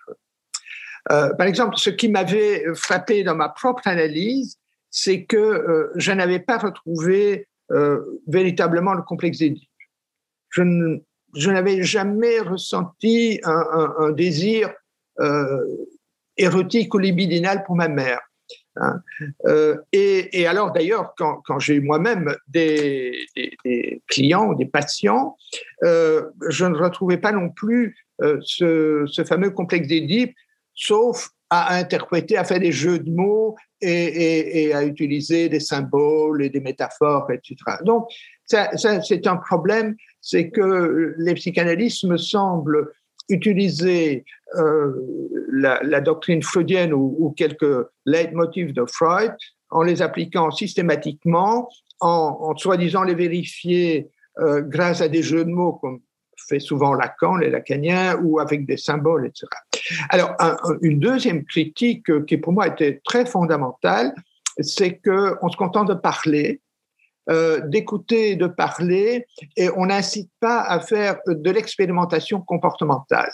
Euh, 1.11 1.33
par 1.33 1.47
exemple, 1.47 1.77
ce 1.77 1.89
qui 1.89 2.09
m'avait 2.09 2.63
frappé 2.73 3.23
dans 3.23 3.35
ma 3.35 3.49
propre 3.49 3.87
analyse, 3.87 4.57
c'est 4.89 5.25
que 5.25 5.37
euh, 5.37 5.91
je 5.95 6.11
n'avais 6.11 6.39
pas 6.39 6.57
retrouvé 6.57 7.47
euh, 7.71 8.21
véritablement 8.27 8.93
le 8.93 9.03
complexe 9.03 9.39
d'Édipe. 9.39 9.69
Je, 10.49 10.63
n'avais 11.51 11.83
jamais 11.83 12.39
ressenti 12.39 13.41
un, 13.43 14.11
désir 14.11 14.73
érotique 16.37 16.93
ou 16.93 16.97
libidinal 16.97 17.65
pour 17.65 17.75
ma 17.75 17.89
mère. 17.89 18.21
Hein. 18.77 19.01
et, 19.91 20.47
alors 20.47 20.71
d'ailleurs, 20.71 21.13
quand, 21.17 21.59
j'ai 21.59 21.75
eu 21.75 21.81
moi-même 21.81 22.35
des, 22.47 23.27
clients, 24.07 24.53
des 24.53 24.65
patients, 24.65 25.37
je 25.81 26.65
ne 26.65 26.77
retrouvais 26.77 27.17
pas 27.17 27.31
non 27.31 27.49
plus 27.49 27.97
ce, 28.19 29.05
ce, 29.07 29.23
fameux 29.23 29.51
complexe 29.51 29.87
d'Édipe 29.87 30.35
sauf 30.75 31.29
à 31.49 31.75
interpréter, 31.75 32.37
à 32.37 32.43
faire 32.43 32.59
des 32.59 32.71
jeux 32.71 32.99
de 32.99 33.09
mots 33.09 33.55
et, 33.81 34.73
à 34.73 34.83
utiliser 34.83 35.47
des 35.47 35.59
symboles 35.59 36.43
et 36.43 36.49
des 36.49 36.59
métaphores, 36.59 37.31
etc. 37.31 37.55
Donc, 37.83 38.07
c'est 38.45 39.27
un 39.27 39.37
problème, 39.37 39.95
c'est 40.21 40.49
que 40.49 41.13
les 41.17 41.33
psychanalystes 41.35 42.03
me 42.05 42.17
semblent 42.17 42.91
utiliser 43.29 44.25
euh, 44.57 44.91
la, 45.51 46.01
doctrine 46.01 46.43
freudienne 46.43 46.93
ou, 46.93 47.33
quelques 47.35 47.87
leitmotifs 48.05 48.73
de 48.73 48.85
Freud 48.85 49.33
en 49.69 49.83
les 49.83 50.01
appliquant 50.01 50.51
systématiquement, 50.51 51.69
en, 51.99 52.55
soi-disant 52.55 53.03
les 53.03 53.15
vérifier 53.15 54.09
euh, 54.39 54.61
grâce 54.61 55.01
à 55.01 55.07
des 55.07 55.23
jeux 55.23 55.45
de 55.45 55.49
mots 55.49 55.73
comme 55.73 56.01
fait 56.47 56.59
souvent 56.59 56.93
Lacan, 56.93 57.37
les 57.37 57.49
lacaniens, 57.49 58.17
ou 58.21 58.39
avec 58.39 58.65
des 58.65 58.77
symboles, 58.77 59.27
etc. 59.27 59.47
Alors, 60.09 60.35
une 60.81 60.99
deuxième 60.99 61.45
critique 61.45 62.09
euh, 62.09 62.23
qui 62.23 62.37
pour 62.37 62.53
moi 62.53 62.67
était 62.67 63.01
très 63.03 63.25
fondamentale, 63.25 64.13
c'est 64.59 64.99
qu'on 64.99 65.49
se 65.49 65.57
contente 65.57 65.89
de 65.89 65.93
parler, 65.93 66.61
euh, 67.29 67.59
d'écouter, 67.61 68.35
de 68.35 68.47
parler, 68.47 69.25
et 69.57 69.69
on 69.75 69.87
n'incite 69.87 70.29
pas 70.39 70.61
à 70.61 70.79
faire 70.79 71.17
de 71.25 71.51
l'expérimentation 71.51 72.41
comportementale. 72.41 73.31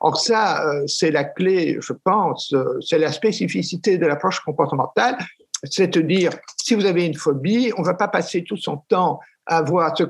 Or 0.00 0.20
ça, 0.20 0.66
euh, 0.66 0.82
c'est 0.86 1.10
la 1.10 1.24
clé, 1.24 1.78
je 1.80 1.92
pense, 1.92 2.54
c'est 2.80 2.98
la 2.98 3.12
spécificité 3.12 3.96
de 3.96 4.06
l'approche 4.06 4.40
comportementale, 4.40 5.16
c'est 5.64 5.88
de 5.88 6.00
dire, 6.00 6.32
si 6.56 6.74
vous 6.74 6.84
avez 6.84 7.06
une 7.06 7.14
phobie, 7.14 7.72
on 7.76 7.82
ne 7.82 7.86
va 7.86 7.94
pas 7.94 8.08
passer 8.08 8.44
tout 8.44 8.56
son 8.56 8.78
temps 8.88 9.20
à 9.46 9.62
voir 9.62 9.96
ce 9.96 10.04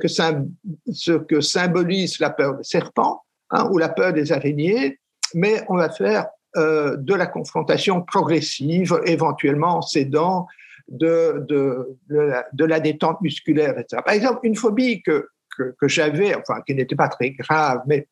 que, 1.12 1.40
symbolise 1.40 2.18
la 2.18 2.30
peur 2.30 2.56
des 2.56 2.64
serpents 2.64 3.22
hein, 3.50 3.68
ou 3.70 3.78
la 3.78 3.88
peur 3.88 4.12
des 4.12 4.32
araignées, 4.32 4.98
mais 5.34 5.62
on 5.68 5.76
va 5.76 5.90
faire 5.90 6.26
euh, 6.56 6.96
de 6.96 7.14
la 7.14 7.26
confrontation 7.26 8.02
progressive, 8.02 8.98
éventuellement 9.04 9.76
en 9.76 9.82
cédant 9.82 10.46
de, 10.88 11.44
de, 11.48 12.64
la, 12.64 12.80
détente 12.80 13.20
musculaire, 13.20 13.78
etc. 13.78 14.02
Par 14.04 14.14
exemple, 14.14 14.40
une 14.42 14.56
phobie 14.56 15.02
que, 15.02 15.28
que, 15.56 15.88
j'avais, 15.88 16.34
enfin 16.34 16.62
qui 16.66 16.74
n'était 16.74 16.96
pas 16.96 17.08
très 17.08 17.30
grave, 17.30 17.82
mais 17.86 18.08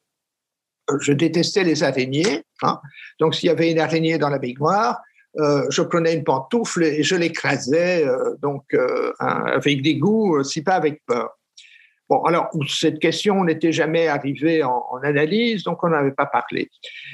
je 1.00 1.12
détestais 1.12 1.64
les 1.64 1.82
araignées. 1.82 2.44
Hein. 2.62 2.80
Donc, 3.18 3.34
s'il 3.34 3.48
y 3.48 3.50
avait 3.50 3.70
une 3.70 3.78
araignée 3.78 4.18
dans 4.18 4.28
la 4.28 4.38
baignoire, 4.38 5.00
euh, 5.38 5.66
je 5.70 5.82
prenais 5.82 6.14
une 6.14 6.24
pantoufle 6.24 6.84
et 6.84 7.02
je 7.02 7.14
l'écrasais, 7.14 8.06
euh, 8.06 8.36
donc 8.40 8.64
euh, 8.72 9.12
avec 9.18 9.82
dégoût, 9.82 10.42
si 10.42 10.62
pas 10.62 10.74
avec 10.74 11.02
peur. 11.06 11.38
Bon, 12.08 12.22
alors, 12.22 12.48
cette 12.68 12.98
question 12.98 13.44
n'était 13.44 13.72
jamais 13.72 14.06
arrivée 14.06 14.62
en, 14.62 14.84
analyse, 15.02 15.64
donc 15.64 15.82
on 15.82 15.88
n'avait 15.88 16.12
pas 16.12 16.26
parlé. 16.26 16.70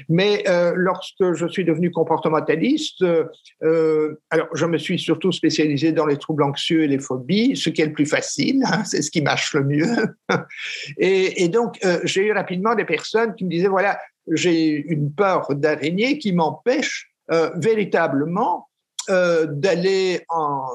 Mais 0.08 0.44
lorsque 0.74 1.32
je 1.32 1.46
suis 1.46 1.64
devenu 1.64 1.90
comportementaliste, 1.90 3.04
alors 3.62 4.48
je 4.54 4.66
me 4.66 4.78
suis 4.78 4.98
surtout 4.98 5.32
spécialisé 5.32 5.92
dans 5.92 6.06
les 6.06 6.16
troubles 6.16 6.42
anxieux 6.42 6.84
et 6.84 6.88
les 6.88 6.98
phobies, 6.98 7.56
ce 7.56 7.70
qui 7.70 7.82
est 7.82 7.86
le 7.86 7.92
plus 7.92 8.06
facile, 8.06 8.62
hein, 8.66 8.84
c'est 8.84 9.02
ce 9.02 9.10
qui 9.10 9.22
marche 9.22 9.54
le 9.54 9.64
mieux. 9.64 10.16
et, 10.98 11.48
donc, 11.48 11.78
j'ai 12.04 12.26
eu 12.26 12.32
rapidement 12.32 12.74
des 12.74 12.84
personnes 12.84 13.34
qui 13.34 13.44
me 13.44 13.50
disaient, 13.50 13.68
voilà, 13.68 13.98
j'ai 14.30 14.84
une 14.88 15.12
peur 15.12 15.46
d'araignée 15.54 16.18
qui 16.18 16.32
m'empêche 16.32 17.10
euh, 17.30 17.50
véritablement 17.56 18.68
euh, 19.10 19.46
d'aller 19.46 20.20
en, 20.28 20.66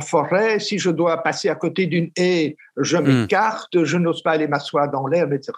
forêt. 0.00 0.58
Si 0.58 0.78
je 0.78 0.90
dois 0.90 1.22
passer 1.22 1.48
à 1.48 1.54
côté 1.54 1.86
d'une 1.86 2.10
haie, 2.16 2.56
je 2.76 2.96
hmm. 2.96 3.22
m'écarte, 3.22 3.84
je 3.84 3.96
n'ose 3.96 4.22
pas 4.22 4.32
aller 4.32 4.46
m'asseoir 4.46 4.90
dans 4.90 5.06
l'herbe, 5.06 5.32
etc. 5.32 5.52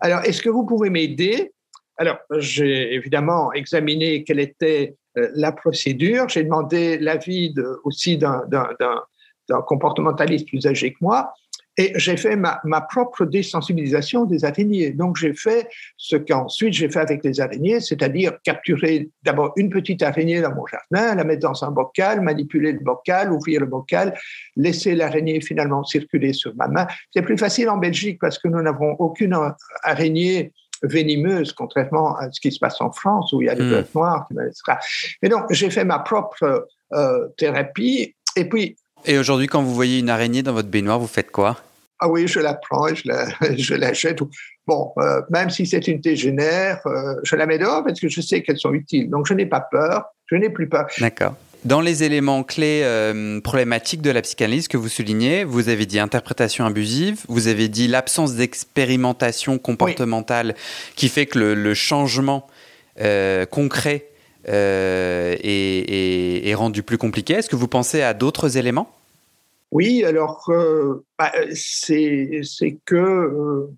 Alors, 0.00 0.20
est-ce 0.20 0.42
que 0.42 0.50
vous 0.50 0.64
pouvez 0.64 0.90
m'aider? 0.90 1.52
Alors, 1.96 2.18
j'ai 2.38 2.94
évidemment 2.94 3.52
examiné 3.52 4.24
quelle 4.24 4.40
était 4.40 4.96
euh, 5.18 5.28
la 5.34 5.52
procédure. 5.52 6.28
J'ai 6.28 6.44
demandé 6.44 6.98
l'avis 6.98 7.54
aussi 7.84 8.18
d'un 8.18 8.42
comportementaliste 9.66 10.48
plus 10.48 10.66
âgé 10.66 10.92
que 10.92 10.98
moi. 11.00 11.32
Et 11.78 11.92
j'ai 11.96 12.16
fait 12.16 12.36
ma, 12.36 12.60
ma, 12.64 12.82
propre 12.82 13.24
désensibilisation 13.24 14.24
des 14.24 14.44
araignées. 14.44 14.90
Donc, 14.90 15.16
j'ai 15.16 15.32
fait 15.32 15.68
ce 15.96 16.16
qu'ensuite 16.16 16.74
j'ai 16.74 16.90
fait 16.90 17.00
avec 17.00 17.24
les 17.24 17.40
araignées, 17.40 17.80
c'est-à-dire 17.80 18.32
capturer 18.44 19.08
d'abord 19.22 19.52
une 19.56 19.70
petite 19.70 20.02
araignée 20.02 20.42
dans 20.42 20.54
mon 20.54 20.66
jardin, 20.66 21.14
la 21.14 21.24
mettre 21.24 21.42
dans 21.42 21.64
un 21.64 21.70
bocal, 21.70 22.20
manipuler 22.20 22.72
le 22.72 22.80
bocal, 22.80 23.32
ouvrir 23.32 23.60
le 23.60 23.66
bocal, 23.66 24.18
laisser 24.56 24.94
l'araignée 24.94 25.40
finalement 25.40 25.82
circuler 25.82 26.34
sur 26.34 26.54
ma 26.56 26.68
main. 26.68 26.86
C'est 27.12 27.22
plus 27.22 27.38
facile 27.38 27.70
en 27.70 27.78
Belgique 27.78 28.18
parce 28.20 28.38
que 28.38 28.48
nous 28.48 28.60
n'avons 28.60 28.92
aucune 28.98 29.36
araignée 29.82 30.52
venimeuse, 30.82 31.52
contrairement 31.52 32.16
à 32.16 32.30
ce 32.30 32.40
qui 32.40 32.50
se 32.52 32.58
passe 32.58 32.80
en 32.80 32.92
France 32.92 33.32
où 33.32 33.40
il 33.40 33.46
y 33.46 33.50
a 33.50 33.54
des 33.54 33.62
mmh. 33.62 33.84
noires. 33.94 34.28
Mais 35.22 35.28
donc, 35.28 35.44
j'ai 35.50 35.70
fait 35.70 35.84
ma 35.84 36.00
propre 36.00 36.66
euh, 36.92 37.28
thérapie. 37.38 38.14
Et 38.36 38.48
puis, 38.48 38.76
et 39.04 39.18
aujourd'hui, 39.18 39.46
quand 39.46 39.62
vous 39.62 39.74
voyez 39.74 39.98
une 39.98 40.10
araignée 40.10 40.42
dans 40.42 40.52
votre 40.52 40.68
baignoire, 40.68 40.98
vous 40.98 41.06
faites 41.06 41.30
quoi? 41.30 41.58
Ah 42.04 42.08
oui, 42.08 42.26
je 42.26 42.40
la 42.40 42.54
prends 42.54 42.88
et 42.88 42.96
je 42.96 43.06
la, 43.06 43.26
l'achète. 43.78 44.18
Bon, 44.66 44.92
euh, 44.98 45.20
même 45.30 45.50
si 45.50 45.66
c'est 45.66 45.86
une 45.86 46.00
tégénère, 46.00 46.80
euh, 46.86 47.14
je 47.22 47.36
la 47.36 47.46
mets 47.46 47.58
dehors 47.58 47.84
parce 47.84 48.00
que 48.00 48.08
je 48.08 48.20
sais 48.20 48.42
qu'elles 48.42 48.58
sont 48.58 48.72
utiles. 48.72 49.08
Donc, 49.08 49.26
je 49.26 49.34
n'ai 49.34 49.46
pas 49.46 49.60
peur, 49.60 50.06
je 50.26 50.34
n'ai 50.34 50.50
plus 50.50 50.68
peur. 50.68 50.86
D'accord. 50.98 51.36
Dans 51.64 51.80
les 51.80 52.02
éléments 52.02 52.42
clés 52.42 52.80
euh, 52.82 53.40
problématiques 53.40 54.02
de 54.02 54.10
la 54.10 54.20
psychanalyse 54.20 54.66
que 54.66 54.76
vous 54.76 54.88
soulignez, 54.88 55.44
vous 55.44 55.68
avez 55.68 55.86
dit 55.86 56.00
interprétation 56.00 56.64
abusive, 56.64 57.20
vous 57.28 57.46
avez 57.46 57.68
dit 57.68 57.86
l'absence 57.86 58.34
d'expérimentation 58.34 59.58
comportementale 59.58 60.56
qui 60.96 61.08
fait 61.08 61.26
que 61.26 61.38
le, 61.38 61.74
changement 61.74 62.48
concret 63.50 64.06
est, 64.44 66.48
est, 66.48 66.54
rendu 66.54 66.82
plus 66.82 66.98
compliqué. 66.98 67.34
Est-ce 67.34 67.48
que 67.48 67.56
vous 67.56 67.68
pensez 67.68 68.02
à 68.02 68.14
d'autres 68.14 68.56
éléments? 68.56 68.88
Oui, 69.72 70.04
alors 70.04 70.44
euh, 70.50 71.02
bah, 71.18 71.32
c'est 71.54 72.78
que 72.84 72.94
euh, 72.94 73.70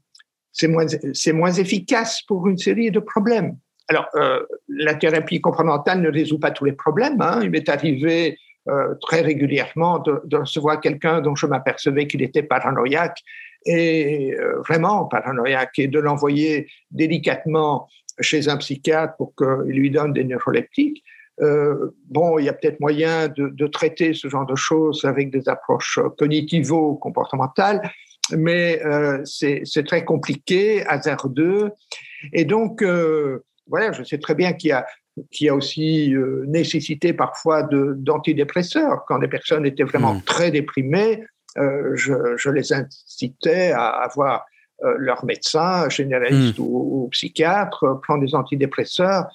c'est 0.53 0.67
moins, 0.67 0.87
moins 1.33 1.53
efficace 1.53 2.21
pour 2.23 2.49
une 2.49 2.59
série 2.59 2.91
de 2.91 2.99
problèmes. 2.99 3.57
Alors, 3.89 4.09
euh, 4.17 4.43
la 4.69 4.97
thérapie 4.97 5.41
comportementale 5.41 6.01
ne 6.01 6.11
résout 6.11 6.41
pas 6.41 6.51
tous 6.51 6.65
les 6.65 6.73
problèmes. 6.73 7.21
Hein. 7.21 7.41
Il 7.43 7.51
m'est 7.51 7.69
arrivé 7.69 8.39
très 9.03 9.21
régulièrement 9.21 9.99
de, 9.99 10.23
de 10.25 10.39
recevoir 10.39 10.81
quelqu'un 10.81 11.21
dont 11.21 11.37
je 11.37 11.45
m'apercevais 11.45 12.07
qu'il 12.07 12.23
était 12.23 12.43
paranoïaque 12.43 13.19
et 13.67 14.35
vraiment 14.67 15.05
paranoïaque 15.05 15.79
et 15.79 15.87
de 15.87 15.99
l'envoyer 15.99 16.71
délicatement 16.91 17.91
chez 18.21 18.49
un 18.49 18.57
psychiatre 18.57 19.17
pour 19.17 19.35
qu'il 19.35 19.75
lui 19.75 19.91
donne 19.91 20.13
des 20.13 20.25
neuroleptiques. 20.25 21.03
Euh, 21.41 21.91
bon, 22.09 22.39
il 22.39 22.45
y 22.45 22.49
a 22.49 22.53
peut-être 22.53 22.81
moyen 22.81 23.29
de, 23.29 23.67
traiter 23.67 24.15
ce 24.15 24.29
genre 24.29 24.47
de 24.47 24.55
choses 24.55 25.05
avec 25.05 25.31
des 25.31 25.49
approches 25.49 25.99
cognitivo-comportementales, 26.19 27.83
mais 28.37 28.81
euh, 28.85 29.21
c'est 29.25 29.87
très 29.87 30.05
compliqué 30.05 30.85
0,2. 30.85 31.71
Et 32.33 32.45
donc, 32.45 32.83
euh, 32.83 33.45
voilà, 33.67 33.93
je 33.93 34.05
sais 34.05 34.19
très 34.19 34.35
bien 34.35 34.53
qu'il 34.53 34.71
y 34.71 34.73
a 34.73 34.87
qui 35.31 35.49
a 35.49 35.55
aussi 35.55 36.13
nécessité 36.49 37.13
parfois 37.13 37.63
d'antidépresseurs. 37.63 39.05
Quand 39.07 39.19
les 39.19 39.29
personnes 39.29 39.65
étaient 39.65 39.85
vraiment 39.85 40.15
mmh. 40.15 40.23
très 40.23 40.51
déprimées, 40.51 41.23
je, 41.55 42.51
les 42.51 42.73
incitais 42.73 43.71
à 43.71 43.91
avoir 43.91 44.45
leur 44.99 45.25
médecin, 45.25 45.89
généraliste 45.89 46.59
mmh. 46.59 46.63
ou, 46.63 47.09
psychiatre, 47.11 48.01
prendre 48.03 48.25
des 48.25 48.35
antidépresseurs 48.35 49.27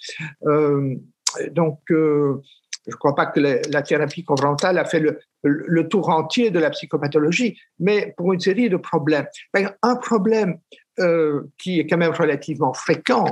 donc, 1.51 1.79
euh, 1.91 2.41
je 2.87 2.93
ne 2.93 2.97
crois 2.97 3.15
pas 3.15 3.27
que 3.27 3.39
la 3.39 3.81
thérapie 3.81 4.23
comportementale 4.23 4.77
a 4.77 4.85
fait 4.85 5.03
le, 5.43 5.87
tour 5.87 6.09
entier 6.09 6.49
de 6.49 6.59
la 6.59 6.69
psychopathologie, 6.69 7.59
mais 7.79 8.13
pour 8.17 8.33
une 8.33 8.39
série 8.39 8.69
de 8.69 8.77
problèmes. 8.77 9.27
Ben, 9.53 9.71
un 9.83 9.95
problème 9.95 10.59
euh, 10.99 11.43
qui 11.57 11.79
est 11.79 11.87
quand 11.87 11.97
même 11.97 12.13
relativement 12.13 12.73
fréquent, 12.73 13.25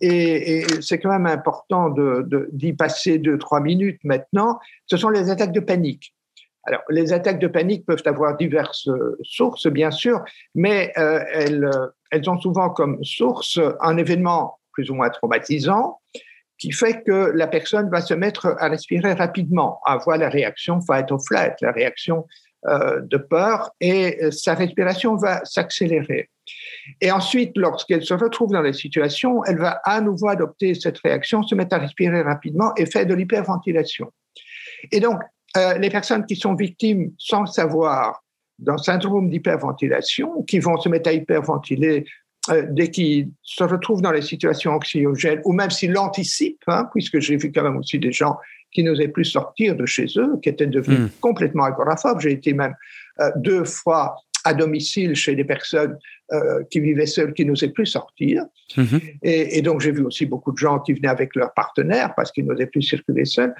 et, 0.00 0.64
c'est 0.80 0.98
quand 0.98 1.10
même 1.10 1.26
important 1.26 1.92
d'y 2.52 2.72
passer 2.74 3.18
deux, 3.18 3.38
trois 3.38 3.60
minutes 3.60 4.00
maintenant, 4.04 4.60
ce 4.86 4.96
sont 4.96 5.10
les 5.10 5.30
attaques 5.30 5.52
de 5.52 5.60
panique. 5.60 6.14
Alors, 6.64 6.82
les 6.90 7.12
attaques 7.12 7.40
de 7.40 7.48
panique 7.48 7.84
peuvent 7.86 8.02
avoir 8.06 8.36
diverses 8.36 8.88
sources, 9.22 9.66
bien 9.66 9.90
sûr, 9.90 10.22
mais 10.54 10.92
euh, 10.96 11.24
elles, 11.32 11.70
elles 12.10 12.30
ont 12.30 12.38
souvent 12.38 12.70
comme 12.70 13.02
source 13.02 13.58
un 13.80 13.96
événement 13.96 14.58
plus 14.72 14.90
ou 14.90 14.94
moins 14.94 15.10
traumatisant, 15.10 16.00
qui 16.58 16.70
fait 16.72 17.02
que 17.02 17.32
la 17.34 17.48
personne 17.48 17.90
va 17.90 18.00
se 18.00 18.14
mettre 18.14 18.54
à 18.58 18.68
respirer 18.68 19.14
rapidement, 19.14 19.80
à 19.84 19.94
avoir 19.94 20.16
la 20.16 20.28
réaction 20.28 20.80
fight 20.80 21.10
or 21.10 21.20
flight, 21.26 21.54
la 21.60 21.72
réaction 21.72 22.26
euh, 22.68 23.00
de 23.00 23.16
peur, 23.16 23.72
et 23.80 24.22
euh, 24.22 24.30
sa 24.30 24.54
respiration 24.54 25.16
va 25.16 25.44
s'accélérer. 25.44 26.30
Et 27.00 27.10
ensuite, 27.10 27.52
lorsqu'elle 27.56 28.04
se 28.04 28.14
retrouve 28.14 28.52
dans 28.52 28.62
les 28.62 28.72
situations, 28.72 29.44
elle 29.44 29.58
va 29.58 29.80
à 29.84 30.00
nouveau 30.00 30.28
adopter 30.28 30.74
cette 30.74 30.98
réaction, 30.98 31.42
se 31.42 31.56
mettre 31.56 31.74
à 31.74 31.78
respirer 31.78 32.22
rapidement 32.22 32.72
et 32.76 32.86
faire 32.86 33.06
de 33.06 33.14
l'hyperventilation. 33.14 34.12
Et 34.92 35.00
donc, 35.00 35.20
euh, 35.56 35.78
les 35.78 35.90
personnes 35.90 36.24
qui 36.26 36.36
sont 36.36 36.54
victimes 36.54 37.12
sans 37.18 37.46
savoir 37.46 38.22
d'un 38.58 38.78
syndrome 38.78 39.28
d'hyperventilation, 39.28 40.42
qui 40.42 40.58
vont 40.58 40.76
se 40.76 40.88
mettre 40.88 41.10
à 41.10 41.12
hyperventiler 41.12 42.04
euh, 42.50 42.64
dès 42.70 42.90
qu'il 42.90 43.30
se 43.42 43.64
retrouve 43.64 44.02
dans 44.02 44.12
les 44.12 44.22
situations 44.22 44.72
anxiogènes, 44.72 45.40
ou 45.44 45.52
même 45.52 45.70
s'il 45.70 45.92
l'anticipe, 45.92 46.62
hein, 46.66 46.88
puisque 46.92 47.20
j'ai 47.20 47.36
vu 47.36 47.52
quand 47.52 47.62
même 47.62 47.76
aussi 47.76 47.98
des 47.98 48.12
gens 48.12 48.36
qui 48.72 48.82
n'osaient 48.82 49.08
plus 49.08 49.24
sortir 49.24 49.76
de 49.76 49.84
chez 49.86 50.06
eux, 50.16 50.40
qui 50.42 50.48
étaient 50.48 50.66
devenus 50.66 51.00
hmm. 51.00 51.08
complètement 51.20 51.64
agoraphobes. 51.64 52.20
J'ai 52.20 52.32
été 52.32 52.52
même 52.52 52.74
euh, 53.20 53.30
deux 53.36 53.64
fois 53.64 54.16
à 54.44 54.54
domicile 54.54 55.14
chez 55.14 55.36
des 55.36 55.44
personnes 55.44 55.96
euh, 56.32 56.62
qui 56.70 56.80
vivaient 56.80 57.06
seules, 57.06 57.34
qui 57.34 57.44
n'osaient 57.44 57.70
plus 57.70 57.86
sortir. 57.86 58.44
Hmm. 58.76 58.84
Et, 59.22 59.58
et, 59.58 59.62
donc, 59.62 59.80
j'ai 59.80 59.92
vu 59.92 60.02
aussi 60.02 60.26
beaucoup 60.26 60.52
de 60.52 60.58
gens 60.58 60.78
qui 60.78 60.92
venaient 60.92 61.08
avec 61.08 61.34
leurs 61.36 61.52
partenaires 61.54 62.14
parce 62.14 62.32
qu'ils 62.32 62.46
n'osaient 62.46 62.66
plus 62.66 62.82
circuler 62.82 63.24
seuls. 63.24 63.54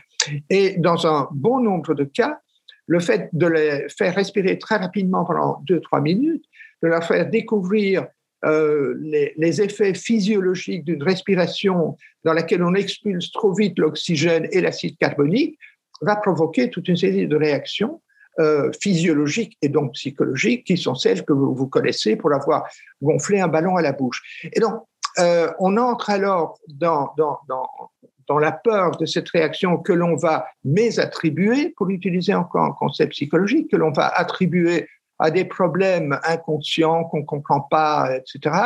Et 0.49 0.77
dans 0.79 1.07
un 1.07 1.29
bon 1.33 1.61
nombre 1.61 1.95
de 1.95 2.05
cas, 2.05 2.39
le 2.87 3.01
fait 3.01 3.29
de 3.33 3.47
les 3.47 3.87
faire 3.97 4.15
respirer 4.15 4.59
très 4.59 4.77
rapidement 4.77 5.25
pendant 5.25 5.61
deux, 5.67 5.81
trois 5.81 6.01
minutes, 6.01 6.45
de 6.83 6.89
leur 6.89 7.05
faire 7.05 7.29
découvrir 7.29 8.07
euh, 8.45 8.95
les, 9.01 9.63
effets 9.63 9.95
physiologiques 9.95 10.85
d'une 10.85 11.03
respiration 11.03 11.97
dans 12.25 12.33
laquelle 12.33 12.65
on 12.65 12.75
expulse 12.75 13.31
trop 13.31 13.55
vite 13.55 13.79
l'oxygène 13.79 14.49
et 14.51 14.61
l'acide 14.61 14.99
carbonique 14.99 15.59
va 16.01 16.17
provoquer 16.17 16.69
toute 16.69 16.89
une 16.89 16.97
série 16.97 17.29
de 17.29 17.37
réactions 17.37 18.03
euh, 18.39 18.71
physiologiques 18.81 19.59
et 19.61 19.69
donc 19.69 19.93
psychologiques 19.93 20.65
qui 20.65 20.79
sont 20.79 20.95
celles 20.95 21.23
que 21.25 21.35
vous, 21.35 21.67
connaissez 21.67 22.17
pour 22.17 22.33
avoir 22.33 22.65
gonflé 23.03 23.41
un 23.41 23.49
ballon 23.49 23.77
à 23.77 23.83
la 23.83 23.93
bouche. 23.93 24.23
Et 24.53 24.59
donc, 24.59 24.85
euh, 25.19 25.53
on 25.59 25.77
entre 25.77 26.09
alors 26.09 26.59
dans, 26.69 27.13
dans, 27.19 27.41
dans, 27.47 28.39
la 28.39 28.53
peur 28.53 28.93
de 28.93 29.05
cette 29.05 29.29
réaction 29.29 29.77
que 29.77 29.93
l'on 29.93 30.17
va 30.17 30.47
mésattribuer, 30.65 31.75
pour 31.77 31.91
utiliser 31.91 32.33
encore 32.33 32.65
un 32.65 32.73
concept 32.73 33.13
psychologique, 33.13 33.71
que 33.71 33.77
l'on 33.77 33.93
va 33.93 34.09
attribuer 34.09 34.89
à 35.19 35.31
des 35.31 35.45
problèmes 35.45 36.19
inconscients 36.25 37.05
qu'on 37.05 37.19
ne 37.19 37.25
comprend 37.25 37.61
pas, 37.61 38.17
etc., 38.17 38.57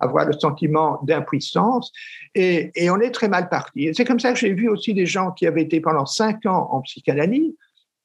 avoir 0.00 0.26
le 0.26 0.32
sentiment 0.32 0.98
d'impuissance. 1.04 1.92
Et, 2.34 2.72
et, 2.74 2.90
on 2.90 2.98
est 2.98 3.12
très 3.12 3.28
mal 3.28 3.48
parti. 3.48 3.94
C'est 3.94 4.04
comme 4.04 4.18
ça 4.18 4.32
que 4.32 4.38
j'ai 4.40 4.52
vu 4.52 4.68
aussi 4.68 4.92
des 4.92 5.06
gens 5.06 5.30
qui 5.30 5.46
avaient 5.46 5.62
été 5.62 5.80
pendant 5.80 6.04
cinq 6.04 6.44
ans 6.46 6.68
en 6.72 6.80
psychanalyse, 6.80 7.54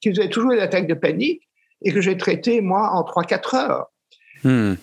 qui 0.01 0.09
faisaient 0.09 0.29
toujours 0.29 0.51
des 0.51 0.59
attaques 0.59 0.88
de 0.88 0.93
panique 0.93 1.47
et 1.81 1.91
que 1.91 2.01
j'ai 2.01 2.17
traité, 2.17 2.62
moi, 2.62 2.89
en 2.91 3.01
3-4 3.01 3.55
heures. 3.55 3.91
Hmm. 4.43 4.75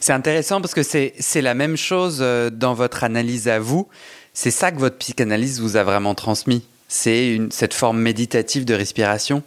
C'est 0.00 0.12
intéressant 0.12 0.60
parce 0.60 0.74
que 0.74 0.82
c'est 0.82 1.42
la 1.42 1.54
même 1.54 1.76
chose 1.76 2.18
euh, 2.20 2.50
dans 2.50 2.74
votre 2.74 3.04
analyse 3.04 3.48
à 3.48 3.58
vous. 3.58 3.88
C'est 4.34 4.50
ça 4.50 4.72
que 4.72 4.78
votre 4.78 4.96
psychanalyse 4.98 5.60
vous 5.60 5.76
a 5.76 5.84
vraiment 5.84 6.14
transmis. 6.14 6.64
C'est 6.88 7.38
cette 7.50 7.74
forme 7.74 8.00
méditative 8.00 8.64
de 8.64 8.74
respiration. 8.74 9.42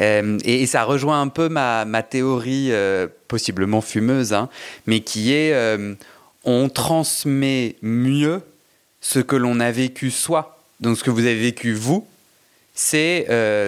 Euh, 0.00 0.38
et, 0.44 0.66
ça 0.66 0.84
rejoint 0.84 1.20
un 1.20 1.28
peu 1.28 1.48
ma, 1.48 1.84
ma 1.84 2.02
théorie, 2.02 2.68
euh, 2.70 3.06
possiblement 3.28 3.80
fumeuse, 3.80 4.32
hein, 4.32 4.48
mais 4.86 5.00
qui 5.00 5.32
est 5.32 5.54
on 6.46 6.68
transmet 6.68 7.74
mieux 7.82 8.40
ce 9.00 9.18
que 9.18 9.36
l'on 9.36 9.58
a 9.58 9.72
vécu 9.72 10.10
soi. 10.10 10.58
Donc 10.80 10.96
ce 10.96 11.04
que 11.04 11.10
vous 11.10 11.20
avez 11.20 11.34
vécu 11.34 11.74
vous, 11.74 12.06
c'est 12.76 13.26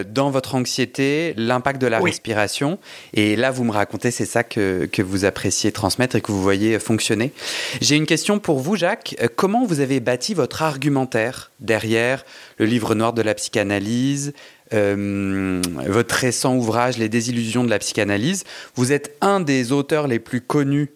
dans 0.09 0.31
votre 0.31 0.55
anxiété 0.55 1.35
l'impact 1.37 1.81
de 1.81 1.87
la 1.87 1.99
respiration. 1.99 2.79
Et 3.15 3.35
là, 3.35 3.51
vous 3.51 3.65
me 3.65 3.73
racontez, 3.73 4.11
c'est 4.11 4.27
ça 4.27 4.45
que, 4.45 4.87
que, 4.91 5.03
vous 5.03 5.25
appréciez 5.25 5.73
transmettre 5.73 6.15
et 6.17 6.21
que 6.21 6.31
vous 6.31 6.43
voyez 6.43 6.79
fonctionner. 6.79 7.33
J'ai 7.81 7.97
une 7.97 8.07
question 8.07 8.39
pour 8.39 8.61
vous, 8.61 8.77
Jacques. 8.77 9.17
Comment 9.37 9.65
vous 9.65 9.81
avez 9.81 10.01
bâti 10.01 10.35
votre 10.35 10.63
argumentaire 10.63 11.51
derrière 11.61 12.25
le 12.59 12.67
livre 12.67 12.95
noir 12.95 13.13
de 13.13 13.23
la 13.23 13.35
psychanalyse, 13.35 14.33
euh, 14.73 15.61
votre 15.87 16.15
récent 16.15 16.55
ouvrage 16.57 16.99
Les 16.99 17.09
désillusions 17.09 17.65
de 17.65 17.71
la 17.71 17.79
psychanalyse? 17.79 18.45
Vous 18.75 18.93
êtes 18.93 19.17
un 19.21 19.41
des 19.41 19.73
auteurs 19.73 20.07
les 20.07 20.19
plus 20.19 20.41
connus 20.41 20.91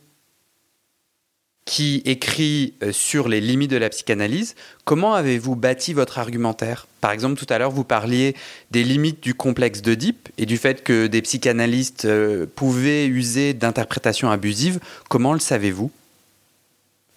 qui 1.65 2.03
écrit 2.05 2.75
euh, 2.83 2.93
sur 2.93 3.29
les 3.29 3.41
limites 3.41 3.71
de 3.71 3.77
la 3.77 3.89
psychanalyse. 3.89 4.55
Comment 4.85 5.15
avez-vous 5.15 5.55
bâti 5.55 5.93
votre 5.93 6.19
argumentaire? 6.19 6.89
Par 7.01 7.13
exemple, 7.13 7.39
tout 7.39 7.47
à 7.53 7.59
l'heure, 7.59 7.71
vous 7.71 7.85
parliez 7.85 8.35
des 8.71 8.83
limites 8.83 9.23
du 9.23 9.35
complexe 9.35 9.81
d'Oedipe 9.81 10.29
et 10.39 10.47
du 10.47 10.57
fait 10.57 10.83
que 10.83 11.07
des 11.07 11.23
psychanalystes 11.23 12.05
euh, 12.05 12.47
pouvaient 12.57 13.07
user 13.07 13.55
d'interprétations 13.55 14.31
abusives. 14.31 14.81
Comment 15.09 15.33
le 15.33 15.39
savez-vous? 15.39 15.91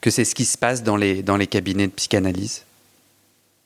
Que 0.01 0.11
c'est 0.11 0.25
ce 0.25 0.35
qui 0.35 0.45
se 0.45 0.57
passe 0.57 0.83
dans 0.83 0.97
les, 0.97 1.23
dans 1.23 1.37
les 1.37 1.47
cabinets 1.47 1.87
de 1.87 1.91
psychanalyse? 1.91 2.65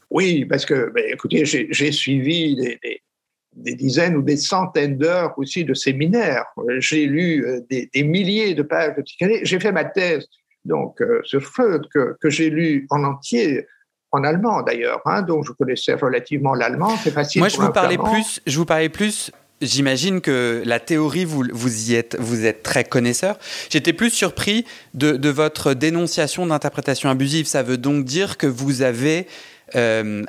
Oui, 0.10 0.46
parce 0.46 0.66
que, 0.66 0.92
ben, 0.92 1.04
écoutez, 1.12 1.46
j'ai 1.46 1.92
suivi 1.92 2.56
des, 2.56 3.76
dizaines 3.76 4.16
ou 4.16 4.22
des 4.22 4.38
centaines 4.38 4.98
d'heures 4.98 5.34
aussi 5.38 5.66
de 5.66 5.74
séminaires. 5.74 6.46
J'ai 6.80 7.06
lu 7.06 7.46
euh, 7.46 7.60
des, 7.70 8.04
milliers 8.04 8.56
de 8.56 8.64
pages 8.64 8.96
de 8.96 9.02
psychanalyse. 9.02 9.42
J'ai 9.44 9.60
fait 9.60 9.74
ma 9.74 9.84
thèse 9.84 10.26
donc 10.66 11.02
euh, 11.02 11.22
sur 11.24 11.42
Freud 11.42 11.88
que, 11.94 12.16
que 12.22 12.30
j'ai 12.30 12.50
lu 12.50 12.86
en 12.90 13.04
entier 13.04 13.66
en 14.12 14.24
allemand 14.24 14.64
d'ailleurs, 14.64 15.02
hein, 15.06 15.22
donc 15.22 15.46
je 15.46 15.52
connaissais 15.52 15.94
relativement 15.94 16.56
l'allemand. 16.56 16.96
C'est 17.04 17.12
facile. 17.12 17.42
Moi, 17.42 17.50
je 17.50 17.58
vous 17.58 17.72
parlais 17.72 17.98
plus. 17.98 18.42
Je 18.48 18.58
vous 18.58 18.66
parlais 18.66 18.90
plus 18.90 19.32
j'imagine 19.62 20.22
que 20.22 20.64
la 20.66 20.80
théorie, 20.80 21.26
vous, 21.26 21.44
vous 21.52 21.92
y 21.92 21.96
êtes, 21.96 22.16
vous 22.20 22.46
êtes 22.46 22.64
très 22.64 22.84
connaisseur. 22.84 23.38
J'étais 23.70 23.94
plus 23.94 24.10
surpris 24.10 24.66
de, 24.94 25.30
votre 25.30 25.74
dénonciation 25.74 26.46
d'interprétation 26.46 27.10
abusive. 27.10 27.46
Ça 27.46 27.64
veut 27.64 27.78
donc 27.78 28.06
dire 28.06 28.38
que 28.38 28.48
vous 28.48 28.82
avez, 28.82 29.28
euh, 29.76 30.24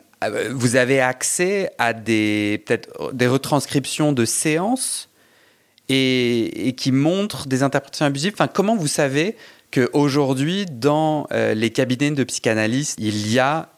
vous 0.50 0.76
avez 0.76 1.00
accès 1.00 1.70
à 1.78 1.92
des, 1.92 2.62
peut-être 2.66 3.12
des 3.12 3.26
retranscriptions 3.26 4.12
de 4.12 4.24
séances 4.24 5.08
et, 5.88 6.74
qui 6.76 6.92
montrent 6.92 7.46
des 7.46 7.62
interprétations 7.62 8.06
abusives. 8.06 8.32
Enfin, 8.34 8.48
comment 8.48 8.76
vous 8.76 8.88
savez 8.88 9.36
qu'aujourd'hui, 9.70 10.66
dans 10.66 11.26
euh, 11.32 11.54
les 11.54 11.70
cabinets 11.70 12.10
de 12.10 12.24
psychanalyse, 12.24 12.94
il 12.98 13.32
y 13.32 13.38
a 13.38 13.68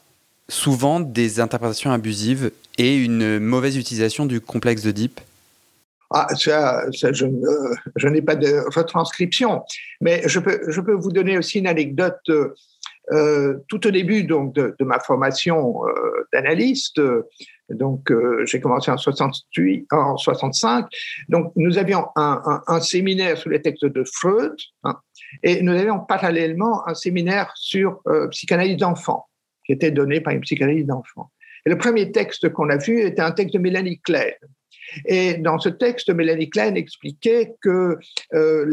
souvent 0.49 0.99
des 0.99 1.39
interprétations 1.39 1.91
abusives 1.91 2.51
et 2.77 2.95
une 2.95 3.39
mauvaise 3.39 3.77
utilisation 3.77 4.25
du 4.25 4.41
complexe 4.41 4.85
Deep 4.85 5.19
ah, 6.15 6.27
ça, 6.35 6.83
je, 6.91 8.07
n'ai 8.07 8.21
pas 8.21 8.35
de 8.35 8.63
retranscription, 8.75 9.63
mais 9.99 10.21
je 10.27 10.39
peux, 10.39 10.61
je 10.67 10.79
peux 10.79 10.93
vous 10.93 11.11
donner 11.11 11.39
aussi 11.39 11.57
une 11.57 11.65
anecdote. 11.65 12.19
Euh, 13.11 13.55
tout 13.67 13.85
au 13.85 13.91
début 13.91 14.23
donc 14.23 14.53
de, 14.55 14.75
ma 14.79 14.97
formation 14.99 15.85
euh, 15.85 15.91
d'analyste, 16.31 17.01
donc 17.69 18.11
euh, 18.11 18.45
j'ai 18.45 18.61
commencé 18.61 18.91
en 18.91 18.97
68, 18.97 19.87
en 19.91 20.15
65. 20.15 20.85
Donc 21.27 21.51
nous 21.57 21.77
avions 21.77 22.05
un, 22.15 22.79
séminaire 22.79 23.37
sur 23.37 23.49
les 23.49 23.61
textes 23.61 23.85
de 23.85 24.03
Freud 24.05 24.55
hein, 24.83 24.95
et 25.41 25.61
nous 25.61 25.71
avions 25.73 25.99
parallèlement 25.99 26.87
un 26.87 26.93
séminaire 26.93 27.51
sur 27.55 28.01
psychanalyse 28.29 28.77
d'enfants 28.77 29.27
qui 29.65 29.71
était 29.71 29.91
donné 29.91 30.21
par 30.21 30.33
une 30.33 30.41
psychanalyse 30.41 30.85
d'enfants. 30.85 31.31
Et 31.65 31.69
le 31.69 31.77
premier 31.77 32.11
texte 32.11 32.49
qu'on 32.49 32.69
a 32.69 32.77
vu 32.77 33.01
était 33.01 33.21
un 33.21 33.31
texte 33.31 33.53
de 33.53 33.59
Mélanie 33.59 33.99
Klein. 34.01 34.31
Et 35.05 35.35
dans 35.35 35.59
ce 35.59 35.69
texte, 35.69 36.09
Mélanie 36.09 36.49
Klein 36.49 36.75
expliquait 36.75 37.55
que 37.61 37.97
euh, 38.33 38.65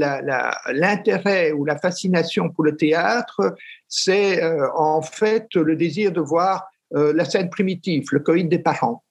l'intérêt 0.72 1.52
ou 1.52 1.64
la 1.64 1.78
fascination 1.78 2.50
pour 2.50 2.64
le 2.64 2.76
théâtre, 2.76 3.54
c'est 3.88 4.42
euh, 4.42 4.66
en 4.74 5.02
fait 5.02 5.46
le 5.54 5.76
désir 5.76 6.12
de 6.12 6.20
voir 6.20 6.66
euh, 6.94 7.12
la 7.14 7.24
scène 7.24 7.48
primitive, 7.48 8.04
le 8.10 8.20
coït 8.20 8.48
des 8.48 8.58
parents. 8.58 9.04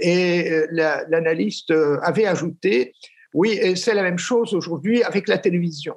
et 0.00 0.66
l'analyste 0.70 1.72
avait 2.02 2.26
ajouté, 2.26 2.94
oui, 3.34 3.58
et 3.60 3.76
c'est 3.76 3.94
la 3.94 4.02
même 4.02 4.18
chose 4.18 4.54
aujourd'hui 4.54 5.02
avec 5.02 5.28
la 5.28 5.38
télévision. 5.38 5.94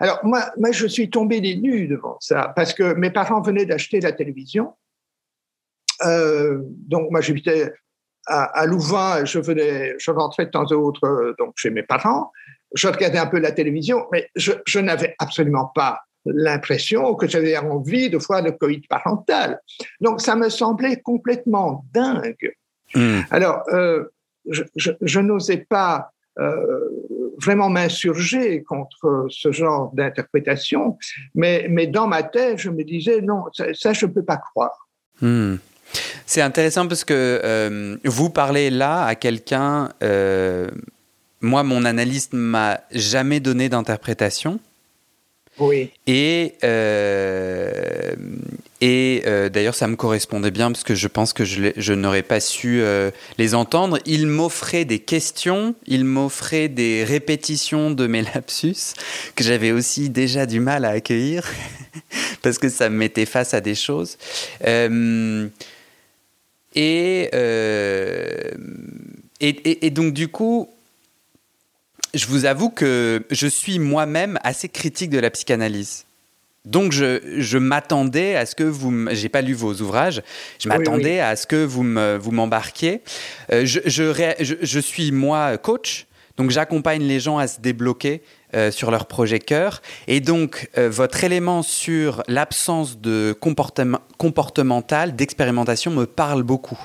Alors 0.00 0.20
moi, 0.24 0.52
moi, 0.58 0.72
je 0.72 0.86
suis 0.86 1.10
tombé 1.10 1.40
des 1.40 1.56
nues 1.56 1.88
devant 1.88 2.16
ça, 2.20 2.52
parce 2.54 2.72
que 2.74 2.94
mes 2.94 3.10
parents 3.10 3.40
venaient 3.40 3.66
d'acheter 3.66 4.00
la 4.00 4.12
télévision. 4.12 4.74
Euh, 6.06 6.58
donc 6.62 7.10
moi 7.10 7.20
j'habitais 7.20 7.72
à, 8.26 8.44
à, 8.44 8.66
Louvain, 8.66 9.24
je 9.24 9.40
venais, 9.40 9.96
je 9.98 10.10
rentrais 10.12 10.46
de 10.46 10.50
temps 10.50 10.70
en 10.70 10.92
temps 10.92 11.08
euh, 11.08 11.34
donc 11.38 11.54
chez 11.56 11.70
mes 11.70 11.82
parents. 11.82 12.30
Je 12.74 12.86
regardais 12.86 13.18
un 13.18 13.26
peu 13.26 13.38
la 13.40 13.50
télévision, 13.50 14.06
mais 14.12 14.30
je, 14.36 14.52
je 14.66 14.78
n'avais 14.78 15.16
absolument 15.18 15.72
pas 15.74 16.02
l'impression 16.24 17.14
que 17.14 17.26
j'avais 17.26 17.56
envie 17.56 18.10
de 18.10 18.18
voir 18.18 18.42
le 18.42 18.52
coït 18.52 18.86
parental. 18.86 19.60
Donc 20.00 20.20
ça 20.20 20.36
me 20.36 20.50
semblait 20.50 21.00
complètement 21.00 21.84
dingue. 21.92 22.52
Hmm. 22.94 23.20
Alors 23.30 23.62
euh, 23.72 24.04
je, 24.48 24.62
je, 24.76 24.92
je 25.00 25.20
n'osais 25.20 25.66
pas 25.68 26.12
euh, 26.38 26.88
vraiment 27.40 27.68
m'insurger 27.68 28.62
contre 28.62 29.26
ce 29.30 29.52
genre 29.52 29.92
d'interprétation, 29.94 30.98
mais, 31.34 31.66
mais 31.70 31.86
dans 31.86 32.06
ma 32.06 32.22
tête, 32.22 32.58
je 32.58 32.70
me 32.70 32.84
disais 32.84 33.20
non, 33.20 33.44
ça, 33.52 33.92
je 33.92 34.06
ne 34.06 34.10
peux 34.10 34.24
pas 34.24 34.36
croire. 34.36 34.88
Hmm. 35.20 35.56
C'est 36.26 36.42
intéressant 36.42 36.86
parce 36.86 37.04
que 37.04 37.40
euh, 37.42 37.96
vous 38.04 38.30
parlez 38.30 38.70
là 38.70 39.04
à 39.04 39.14
quelqu'un. 39.14 39.88
Euh, 40.02 40.68
moi, 41.40 41.62
mon 41.62 41.84
analyste 41.84 42.32
m'a 42.34 42.80
jamais 42.90 43.40
donné 43.40 43.68
d'interprétation. 43.68 44.60
Et, 46.06 46.54
euh, 46.62 48.14
et 48.80 49.22
euh, 49.26 49.48
d'ailleurs, 49.48 49.74
ça 49.74 49.88
me 49.88 49.96
correspondait 49.96 50.50
bien 50.50 50.70
parce 50.70 50.84
que 50.84 50.94
je 50.94 51.08
pense 51.08 51.32
que 51.32 51.44
je, 51.44 51.72
je 51.76 51.92
n'aurais 51.92 52.22
pas 52.22 52.40
su 52.40 52.80
euh, 52.80 53.10
les 53.38 53.54
entendre. 53.54 53.98
Il 54.06 54.26
m'offrait 54.26 54.84
des 54.84 55.00
questions, 55.00 55.74
il 55.86 56.04
m'offrait 56.04 56.68
des 56.68 57.04
répétitions 57.04 57.90
de 57.90 58.06
mes 58.06 58.22
lapsus 58.34 58.94
que 59.34 59.42
j'avais 59.44 59.72
aussi 59.72 60.10
déjà 60.10 60.46
du 60.46 60.60
mal 60.60 60.84
à 60.84 60.90
accueillir 60.90 61.44
parce 62.42 62.58
que 62.58 62.68
ça 62.68 62.88
me 62.88 62.96
mettait 62.96 63.26
face 63.26 63.54
à 63.54 63.60
des 63.60 63.74
choses. 63.74 64.16
et, 64.64 65.50
et, 69.40 69.86
et 69.86 69.90
donc, 69.90 70.12
du 70.12 70.28
coup, 70.28 70.68
je 72.18 72.26
vous 72.26 72.44
avoue 72.44 72.68
que 72.68 73.22
je 73.30 73.46
suis 73.46 73.78
moi-même 73.78 74.38
assez 74.42 74.68
critique 74.68 75.10
de 75.10 75.18
la 75.18 75.30
psychanalyse. 75.30 76.04
Donc 76.64 76.92
je, 76.92 77.56
m'attendais 77.56 78.34
à 78.34 78.44
ce 78.44 78.54
que 78.54 78.64
vous, 78.64 79.06
j'ai 79.12 79.28
pas 79.28 79.40
lu 79.40 79.54
vos 79.54 79.72
ouvrages, 79.74 80.22
je 80.58 80.68
m'attendais 80.68 81.20
à 81.20 81.34
ce 81.36 81.46
que 81.46 81.64
vous 81.64 81.82
vous 82.20 82.30
m'embarquiez. 82.32 83.00
Euh, 83.52 83.64
je, 83.64 83.80
je, 83.86 84.80
suis 84.80 85.12
moi 85.12 85.56
coach, 85.56 86.06
donc 86.36 86.50
j'accompagne 86.50 87.02
les 87.02 87.20
gens 87.20 87.38
à 87.38 87.46
se 87.46 87.60
débloquer 87.60 88.22
euh, 88.54 88.70
sur 88.70 88.90
leur 88.90 89.06
projet 89.06 89.38
cœur. 89.38 89.80
Et 90.08 90.20
donc 90.20 90.68
euh, 90.76 90.90
votre 90.90 91.24
élément 91.24 91.62
sur 91.62 92.22
l'absence 92.28 93.00
de 93.00 93.34
comportement, 93.40 94.00
comportemental, 94.18 95.16
d'expérimentation 95.16 95.90
me 95.90 96.04
parle 96.04 96.42
beaucoup. 96.42 96.78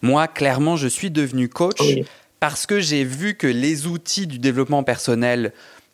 Moi, 0.00 0.28
clairement, 0.28 0.76
je 0.76 0.88
suis 0.88 1.10
devenu 1.10 1.48
coach 1.48 1.80
parce 2.40 2.66
que 2.66 2.80
j'ai 2.80 3.04
vu 3.04 3.34
que 3.34 3.46
les 3.46 3.86
outils 3.86 4.26
du 4.26 4.38
développement 4.38 4.82
personnel, 4.82 5.52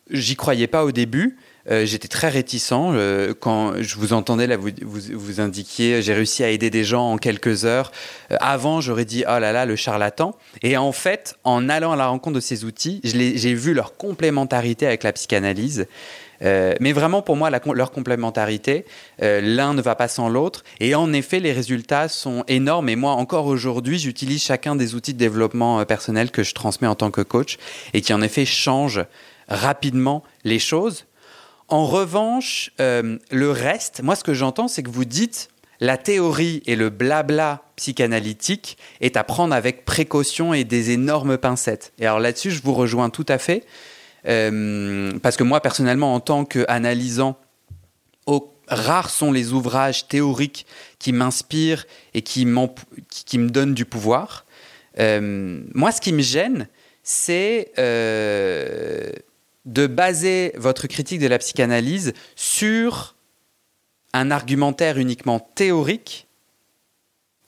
j'y 0.09 0.35
croyais 0.35 0.67
pas 0.67 0.85
au 0.85 0.91
début. 0.91 1.37
Euh, 1.69 1.85
j'étais 1.85 2.07
très 2.07 2.29
réticent 2.29 2.71
euh, 2.73 3.33
quand 3.39 3.81
je 3.81 3.95
vous 3.95 4.13
entendais 4.13 4.55
vous 4.55 4.69
vous, 4.83 5.01
vous 5.13 5.39
indiquiez, 5.39 6.01
j'ai 6.01 6.13
réussi 6.13 6.43
à 6.43 6.49
aider 6.49 6.69
des 6.69 6.83
gens 6.83 7.11
en 7.11 7.17
quelques 7.17 7.65
heures. 7.65 7.91
Euh, 8.31 8.37
avant, 8.39 8.81
j'aurais 8.81 9.05
dit 9.05 9.23
oh 9.27 9.39
là 9.39 9.51
là 9.51 9.65
le 9.65 9.75
charlatan. 9.75 10.35
Et 10.61 10.77
en 10.77 10.91
fait, 10.91 11.35
en 11.43 11.69
allant 11.69 11.91
à 11.91 11.95
la 11.95 12.07
rencontre 12.07 12.35
de 12.35 12.41
ces 12.41 12.65
outils, 12.65 13.01
j'ai 13.03 13.53
vu 13.53 13.73
leur 13.73 13.97
complémentarité 13.97 14.85
avec 14.85 15.03
la 15.03 15.13
psychanalyse. 15.13 15.87
Euh, 16.41 16.73
mais 16.79 16.91
vraiment, 16.91 17.21
pour 17.21 17.35
moi, 17.35 17.49
leur 17.49 17.91
complémentarité, 17.91 18.85
euh, 19.21 19.41
l'un 19.41 19.73
ne 19.73 19.81
va 19.81 19.95
pas 19.95 20.07
sans 20.07 20.29
l'autre. 20.29 20.63
Et 20.79 20.95
en 20.95 21.13
effet, 21.13 21.39
les 21.39 21.53
résultats 21.53 22.07
sont 22.07 22.43
énormes. 22.47 22.89
Et 22.89 22.95
moi, 22.95 23.11
encore 23.11 23.45
aujourd'hui, 23.45 23.99
j'utilise 23.99 24.43
chacun 24.43 24.75
des 24.75 24.95
outils 24.95 25.13
de 25.13 25.19
développement 25.19 25.79
euh, 25.79 25.85
personnel 25.85 26.31
que 26.31 26.43
je 26.43 26.53
transmets 26.53 26.87
en 26.87 26.95
tant 26.95 27.11
que 27.11 27.21
coach 27.21 27.57
et 27.93 28.01
qui, 28.01 28.13
en 28.13 28.21
effet, 28.21 28.45
changent 28.45 29.05
rapidement 29.47 30.23
les 30.43 30.59
choses. 30.59 31.05
En 31.67 31.85
revanche, 31.85 32.71
le 32.77 33.49
reste, 33.49 34.01
moi, 34.03 34.15
ce 34.15 34.23
que 34.23 34.33
j'entends, 34.33 34.67
c'est 34.67 34.83
que 34.83 34.89
vous 34.89 35.05
dites 35.05 35.49
la 35.79 35.97
théorie 35.97 36.61
et 36.65 36.75
le 36.75 36.89
blabla 36.89 37.63
psychanalytique 37.75 38.77
est 39.01 39.17
à 39.17 39.23
prendre 39.23 39.53
avec 39.53 39.83
précaution 39.83 40.53
et 40.53 40.63
des 40.63 40.91
énormes 40.91 41.37
pincettes. 41.37 41.91
Et 41.99 42.05
alors 42.05 42.19
là-dessus, 42.19 42.51
je 42.51 42.61
vous 42.61 42.73
rejoins 42.73 43.09
tout 43.09 43.25
à 43.27 43.37
fait. 43.37 43.65
Euh, 44.27 45.11
parce 45.21 45.37
que 45.37 45.43
moi, 45.43 45.61
personnellement, 45.61 46.13
en 46.13 46.19
tant 46.19 46.45
qu'analysant, 46.45 47.37
rares 48.67 49.09
sont 49.09 49.31
les 49.31 49.53
ouvrages 49.53 50.07
théoriques 50.07 50.65
qui 50.99 51.11
m'inspirent 51.11 51.85
et 52.13 52.21
qui, 52.21 52.45
me 52.45 53.49
donnent 53.49 53.75
du 53.75 53.85
pouvoir. 53.85 54.45
Euh, 54.99 55.61
moi, 55.73 55.91
ce 55.91 56.01
qui 56.01 56.13
me 56.13 56.21
gêne, 56.21 56.67
c'est 57.03 57.71
euh, 57.77 59.11
de 59.65 59.87
baser 59.87 60.51
votre 60.55 60.87
critique 60.87 61.19
de 61.19 61.27
la 61.27 61.39
psychanalyse 61.39 62.13
sur 62.35 63.15
un 64.13 64.31
argumentaire 64.31 64.97
uniquement 64.97 65.39
théorique, 65.39 66.27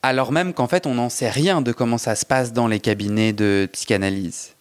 alors 0.02 0.32
même 0.32 0.52
qu'en 0.52 0.68
fait, 0.68 0.86
on 0.86 0.94
n'en 0.94 1.08
sait 1.08 1.30
rien 1.30 1.60
de 1.60 1.72
comment 1.72 1.98
ça 1.98 2.14
se 2.14 2.26
passe 2.26 2.52
dans 2.52 2.68
les 2.68 2.80
cabinets 2.80 3.32
de 3.32 3.68
psychanalyse. 3.72 4.54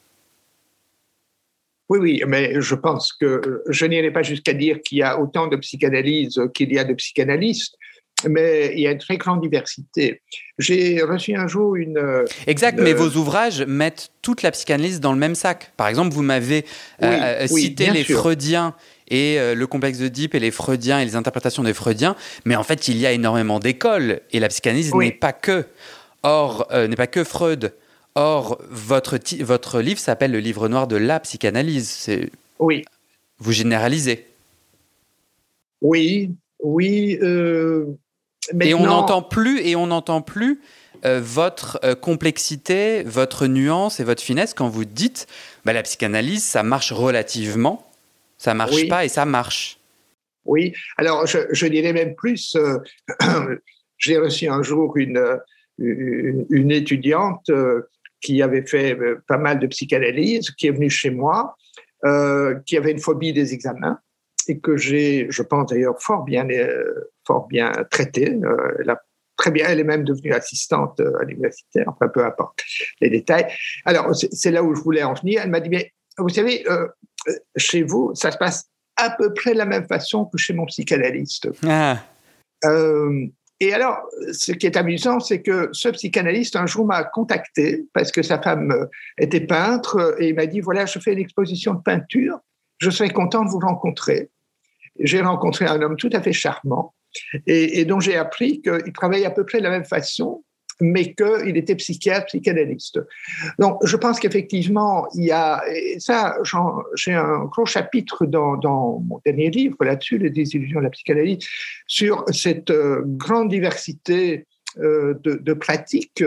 Oui, 1.90 2.00
oui, 2.00 2.24
mais 2.28 2.60
je 2.60 2.76
pense 2.76 3.14
que 3.14 3.64
je 3.70 3.86
n'irai 3.86 4.12
pas 4.12 4.24
jusqu'à 4.24 4.54
dire 4.54 4.82
qu'il 4.82 4.98
y 4.98 5.04
a 5.04 5.20
autant 5.20 5.48
de 5.48 5.56
psychanalyse 5.56 6.42
qu'il 6.54 6.74
y 6.74 6.80
a 6.80 6.84
de 6.84 6.94
psychanalystes, 6.94 7.78
mais 8.28 8.74
il 8.74 8.80
y 8.80 8.88
a 8.88 8.92
une 8.92 8.98
très 8.98 9.18
grande 9.18 9.42
diversité. 9.42 10.22
J'ai 10.58 11.02
reçu 11.04 11.36
un 11.36 11.48
jour 11.48 11.76
une... 11.76 12.26
Exact, 12.48 12.80
mais 12.80 12.94
vos 12.94 13.10
ouvrages 13.18 13.62
mettent 13.64 14.12
toute 14.22 14.42
la 14.42 14.52
psychanalyse 14.52 15.00
dans 15.00 15.14
le 15.14 15.20
même 15.20 15.36
sac. 15.36 15.72
Par 15.78 15.88
exemple, 15.88 16.14
vous 16.14 16.24
m'avez 16.24 16.66
euh, 17.04 17.06
euh, 17.44 17.48
cité 17.48 17.92
les 17.92 18.04
Freudiens 18.04 18.74
et 19.10 19.40
euh, 19.40 19.56
le 19.56 19.68
complexe 19.68 20.00
de 20.00 20.08
Deep 20.08 20.36
et 20.36 20.40
les 20.40 20.52
Freudiens 20.52 21.00
et 21.00 21.06
les 21.06 21.16
interprétations 21.16 21.64
des 21.64 21.74
Freudiens, 21.74 22.16
mais 22.46 22.56
en 22.56 22.64
fait, 22.64 22.88
il 22.88 22.98
y 22.98 23.06
a 23.06 23.12
énormément 23.12 23.60
d'écoles 23.60 24.22
et 24.32 24.40
la 24.40 24.48
psychanalyse 24.48 24.94
n'est 24.94 25.12
pas 25.12 25.34
que. 25.34 25.66
Or, 26.24 26.68
n'est 26.74 26.96
pas 26.96 27.08
que 27.08 27.24
Freud. 27.24 27.74
Or, 28.16 28.60
votre, 28.72 29.20
votre 29.42 29.80
livre 29.80 30.00
s'appelle 30.00 30.32
le 30.32 30.40
livre 30.40 30.68
noir 30.68 30.88
de 30.88 30.96
la 30.96 31.20
psychanalyse. 31.20 32.10
Oui. 32.58 32.84
Vous 33.38 33.52
généralisez. 33.52 34.26
Oui, 35.82 36.32
oui. 36.64 37.20
Euh, 37.22 37.86
et 38.62 38.74
on 38.74 38.86
n'entend 38.86 39.22
plus, 39.22 39.62
et 39.62 39.76
on 39.76 39.88
n'entend 39.88 40.22
plus 40.22 40.62
votre 41.04 41.80
complexité, 42.02 43.04
votre 43.04 43.48
nuance 43.48 44.00
et 44.00 44.04
votre 44.04 44.22
finesse 44.22 44.54
quand 44.54 44.68
vous 44.68 44.84
dites 44.84 45.28
bah, 45.64 45.72
la 45.74 45.84
psychanalyse, 45.84 46.44
ça 46.44 46.64
marche 46.64 46.92
relativement, 46.92 47.88
ça 48.38 48.54
marche 48.54 48.88
pas 48.90 49.06
et 49.06 49.10
ça 49.10 49.26
marche. 49.26 49.80
Oui, 50.46 50.74
alors 50.98 51.28
je, 51.28 51.68
dirais 51.68 51.94
même 51.94 52.16
plus, 52.16 52.58
j'ai 53.98 54.18
reçu 54.18 54.48
un 54.48 54.64
jour 54.64 54.98
une, 54.98 55.40
une, 55.78 56.72
étudiante 56.72 57.52
qui 58.22 58.42
avait 58.42 58.66
fait 58.66 58.98
pas 59.28 59.38
mal 59.38 59.60
de 59.60 59.68
psychanalyse, 59.68 60.52
qui 60.52 60.68
est 60.68 60.72
venue 60.72 60.90
chez 60.90 61.12
moi, 61.12 61.56
qui 62.66 62.78
avait 62.78 62.92
une 62.92 63.00
phobie 63.00 63.34
des 63.34 63.54
examens 63.54 64.00
et 64.50 64.60
que 64.60 64.78
j'ai, 64.78 65.28
je 65.30 65.42
pense 65.42 65.70
d'ailleurs, 65.70 66.02
fort 66.02 66.24
bien, 66.24 66.50
euh, 66.50 67.12
fort 67.28 67.48
bien 67.48 67.72
traité. 67.92 68.34
Euh, 68.34 68.78
elle 68.80 68.90
a 68.90 69.02
très 69.36 69.52
bien, 69.52 69.68
elle 69.68 69.80
est 69.80 69.84
même 69.84 70.04
devenue 70.04 70.34
assistante 70.34 71.00
euh, 71.00 71.20
à 71.22 71.26
l'université, 71.26 71.84
enfin 71.86 72.08
peu 72.08 72.26
importe 72.26 72.64
les 73.02 73.10
détails. 73.10 73.46
Alors, 73.86 74.16
c'est 74.16 74.52
là 74.52 74.64
où 74.64 74.74
je 74.74 74.82
voulais 74.82 75.04
en 75.04 75.14
venir. 75.14 75.42
Elle 75.44 75.52
m'a 75.52 75.60
dit, 75.60 75.70
mais 75.70 75.92
vous 76.18 76.30
savez, 76.30 76.66
chez 77.58 77.84
vous, 77.84 78.12
ça 78.16 78.32
se 78.32 78.38
passe 78.38 78.70
à 78.96 79.12
peu 79.12 79.32
près 79.34 79.54
de 79.54 79.60
la 79.60 79.66
même 79.66 79.86
façon 79.86 80.26
que 80.26 80.38
chez 80.40 80.54
mon 80.54 80.66
psychanalyste. 80.66 81.48
Ah. 81.68 82.00
et 83.60 83.74
alors, 83.74 84.00
ce 84.32 84.52
qui 84.54 84.66
est 84.66 84.78
amusant, 84.78 85.20
c'est 85.20 85.44
que 85.44 85.70
ce 85.74 85.90
psychanalyste, 85.90 86.56
un 86.56 86.66
jour, 86.66 86.88
m'a 86.88 87.04
contacté 87.04 87.86
parce 87.94 88.12
que 88.12 88.24
sa 88.24 88.42
femme 88.42 88.74
était 89.20 89.42
peintre 89.42 90.16
et 90.18 90.30
il 90.30 90.36
m'a 90.36 90.48
dit, 90.48 90.60
voilà, 90.60 90.88
je 90.88 90.98
fais 90.98 91.14
une 91.14 91.20
exposition 91.20 91.76
de 91.76 91.82
peinture, 91.82 92.40
je 92.80 92.90
serais 92.90 93.12
content 93.12 93.46
de 93.46 93.50
vous 93.50 93.60
rencontrer 93.60 94.32
j'ai 95.00 95.22
rencontré 95.22 95.66
un 95.66 95.82
homme 95.82 95.98
tout 95.98 96.10
à 96.14 96.22
fait 96.22 96.34
charmant 96.34 96.94
et, 97.46 97.86
dont 97.86 98.00
j'ai 98.00 98.16
appris 98.16 98.62
qu'il 98.62 98.94
travaillait 98.94 99.26
à 99.26 99.32
peu 99.32 99.46
près 99.46 99.60
de 99.60 99.64
la 99.64 99.70
même 99.70 99.86
façon, 99.86 100.44
mais 100.80 101.14
qu'il 101.16 101.58
était 101.58 101.76
psychiatre, 101.76 102.28
psychanalyste. 102.28 103.00
Donc, 103.58 103.80
je 103.84 103.96
pense 103.98 104.20
qu'effectivement, 104.20 105.08
il 105.16 105.26
y 105.26 105.32
a, 105.32 105.64
et 105.74 106.00
ça, 106.00 106.38
j'ai 106.96 107.14
un 107.14 107.46
gros 107.46 107.66
chapitre 107.66 108.26
dans, 108.26 109.00
mon 109.00 109.20
dernier 109.26 109.50
livre 109.50 109.78
là-dessus, 109.82 110.18
Les 110.18 110.30
désillusions 110.30 110.80
de 110.80 110.86
la 110.86 110.92
psychanalyse, 110.92 111.40
sur 111.88 112.24
cette 112.32 112.70
euh, 112.70 113.02
grande 113.06 113.50
diversité 113.50 114.46
euh, 114.80 115.16
de, 115.24 115.54
pratiques, 115.54 116.24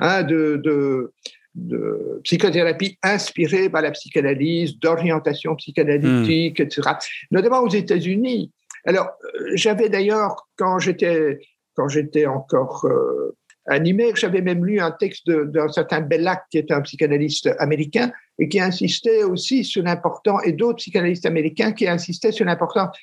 hein, 0.00 0.22
de, 0.24 0.60
de, 0.64 1.12
de 1.54 2.20
psychothérapie 2.24 2.98
inspirée 3.02 3.68
par 3.68 3.82
la 3.82 3.92
psychanalyse, 3.92 4.78
d'orientation 4.78 5.54
psychanalytique, 5.56 6.60
etc., 6.60 6.90
notamment 7.30 7.60
aux 7.60 7.68
États-Unis. 7.68 8.50
Alors, 8.84 9.08
euh, 9.24 9.50
j'avais 9.54 9.88
d'ailleurs, 9.88 10.48
quand 10.56 10.78
j'étais, 10.78 11.40
quand 11.74 11.88
j'étais 11.88 12.26
encore 12.26 12.84
euh, 12.86 13.36
animé, 13.66 14.12
j'avais 14.14 14.42
même 14.42 14.64
lu 14.64 14.80
un 14.80 14.90
texte 14.90 15.30
d'un 15.30 15.68
certain 15.68 16.00
Bellac, 16.00 16.44
qui 16.50 16.58
était 16.58 16.74
un 16.74 16.82
psychanalyste 16.82 17.50
américain, 17.58 18.12
et 18.38 18.48
qui 18.48 18.60
insistait 18.60 19.22
aussi 19.22 19.64
sur 19.64 19.82
l'importance, 19.82 20.42
et 20.44 20.52
d'autres 20.52 20.76
psychanalystes 20.76 21.26
américains 21.26 21.72
qui 21.72 21.88
insistaient 21.88 22.32
sur 22.32 22.44
l'importance 22.44 22.96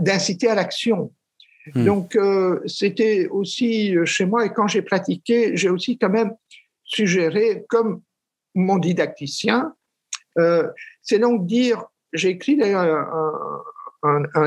d'inciter 0.00 0.48
à 0.48 0.54
l'action. 0.54 1.12
Hmm. 1.74 1.84
Donc, 1.84 2.16
euh, 2.16 2.60
c'était 2.66 3.26
aussi 3.28 3.96
chez 4.04 4.26
moi, 4.26 4.44
et 4.44 4.52
quand 4.52 4.68
j'ai 4.68 4.82
pratiqué, 4.82 5.56
j'ai 5.56 5.70
aussi 5.70 5.96
quand 5.98 6.10
même 6.10 6.32
suggérer 6.84 7.64
comme 7.68 8.02
mon 8.54 8.78
didacticien. 8.78 9.74
Euh, 10.38 10.68
c'est 11.02 11.18
donc 11.18 11.46
dire, 11.46 11.84
j'ai 12.12 12.30
écrit 12.30 12.56
d'ailleurs 12.56 12.82
un, 12.82 13.62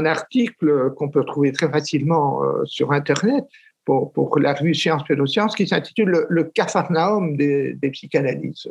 article 0.05 0.91
qu'on 0.95 1.09
peut 1.09 1.25
trouver 1.25 1.51
très 1.51 1.69
facilement 1.69 2.43
euh, 2.43 2.63
sur 2.65 2.91
Internet 2.91 3.45
pour, 3.85 4.11
pour 4.11 4.37
la 4.39 4.53
revue 4.53 4.73
Sciences 4.73 5.03
Sciences 5.25 5.55
qui 5.55 5.67
s'intitule 5.67 6.09
Le, 6.09 6.27
le 6.29 7.35
des, 7.35 7.73
des 7.73 7.89
psychanalyses. 7.91 8.67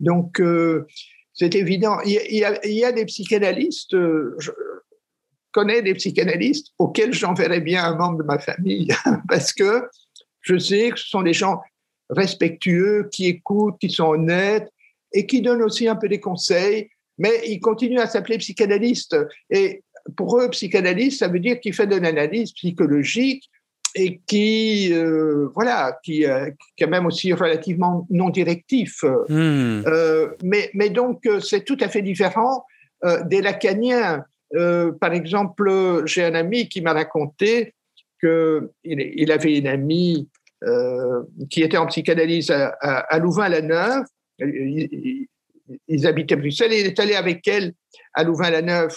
Donc, 0.00 0.40
euh, 0.40 0.86
c'est 1.32 1.54
évident. 1.54 1.98
Il 2.04 2.12
y, 2.12 2.44
a, 2.44 2.66
il 2.66 2.72
y, 2.72 2.84
a, 2.84 2.92
des 2.92 3.04
psychanalystes, 3.04 3.92
je 3.92 4.50
connais 5.52 5.82
des 5.82 5.94
psychanalystes 5.94 6.72
auxquels 6.78 7.12
j'enverrais 7.12 7.60
bien 7.60 7.84
un 7.84 7.96
membre 7.96 8.18
de 8.18 8.22
ma 8.24 8.38
famille 8.38 8.88
parce 9.28 9.52
que 9.52 9.88
je 10.40 10.56
sais 10.58 10.90
que 10.90 10.98
ce 10.98 11.08
sont 11.08 11.22
des 11.22 11.34
gens 11.34 11.60
respectueux, 12.08 13.08
qui 13.12 13.26
écoutent, 13.26 13.78
qui 13.78 13.90
sont 13.90 14.08
honnêtes 14.08 14.68
et 15.12 15.26
qui 15.26 15.42
donnent 15.42 15.62
aussi 15.62 15.88
un 15.88 15.96
peu 15.96 16.08
des 16.08 16.20
conseils, 16.20 16.90
mais 17.20 17.42
ils 17.46 17.60
continuent 17.60 18.00
à 18.00 18.06
s'appeler 18.06 18.38
psychanalystes. 18.38 19.16
Et 19.50 19.82
pour 20.16 20.38
eux, 20.38 20.48
psychanalyste, 20.50 21.20
ça 21.20 21.28
veut 21.28 21.38
dire 21.38 21.60
qu'il 21.60 21.74
fait 21.74 21.86
de 21.86 21.96
l'analyse 21.96 22.52
psychologique 22.52 23.48
et 23.94 24.20
qui, 24.26 24.90
euh, 24.92 25.48
voilà, 25.54 25.98
qui, 26.02 26.24
euh, 26.24 26.50
qui, 26.76 26.84
est 26.84 26.86
même 26.86 27.06
aussi 27.06 27.32
relativement 27.32 28.06
non 28.10 28.30
directif. 28.30 29.02
Hmm. 29.28 29.82
Euh, 29.86 30.30
mais, 30.42 30.70
mais 30.74 30.90
donc, 30.90 31.28
c'est 31.40 31.64
tout 31.64 31.78
à 31.80 31.88
fait 31.88 32.02
différent 32.02 32.64
des 33.26 33.40
lacaniens. 33.40 34.24
par 35.00 35.12
exemple, 35.12 36.02
j'ai 36.04 36.24
un 36.24 36.34
ami 36.34 36.68
qui 36.68 36.82
m'a 36.82 36.92
raconté 36.92 37.74
qu'il 38.20 38.68
il 38.86 39.32
avait 39.32 39.56
une 39.56 39.66
amie 39.66 40.28
euh, 40.62 41.22
qui 41.48 41.62
était 41.62 41.78
en 41.78 41.86
psychanalyse 41.86 42.50
à, 42.50 43.18
Louvain-la-Neuve. 43.18 44.04
Ils, 45.88 46.06
habitaient 46.06 46.36
Bruxelles 46.36 46.72
et 46.72 46.80
il 46.80 46.86
est 46.86 46.98
allé 46.98 47.14
avec 47.14 47.46
elle 47.46 47.72
à 48.14 48.24
Louvain-la-Neuve 48.24 48.96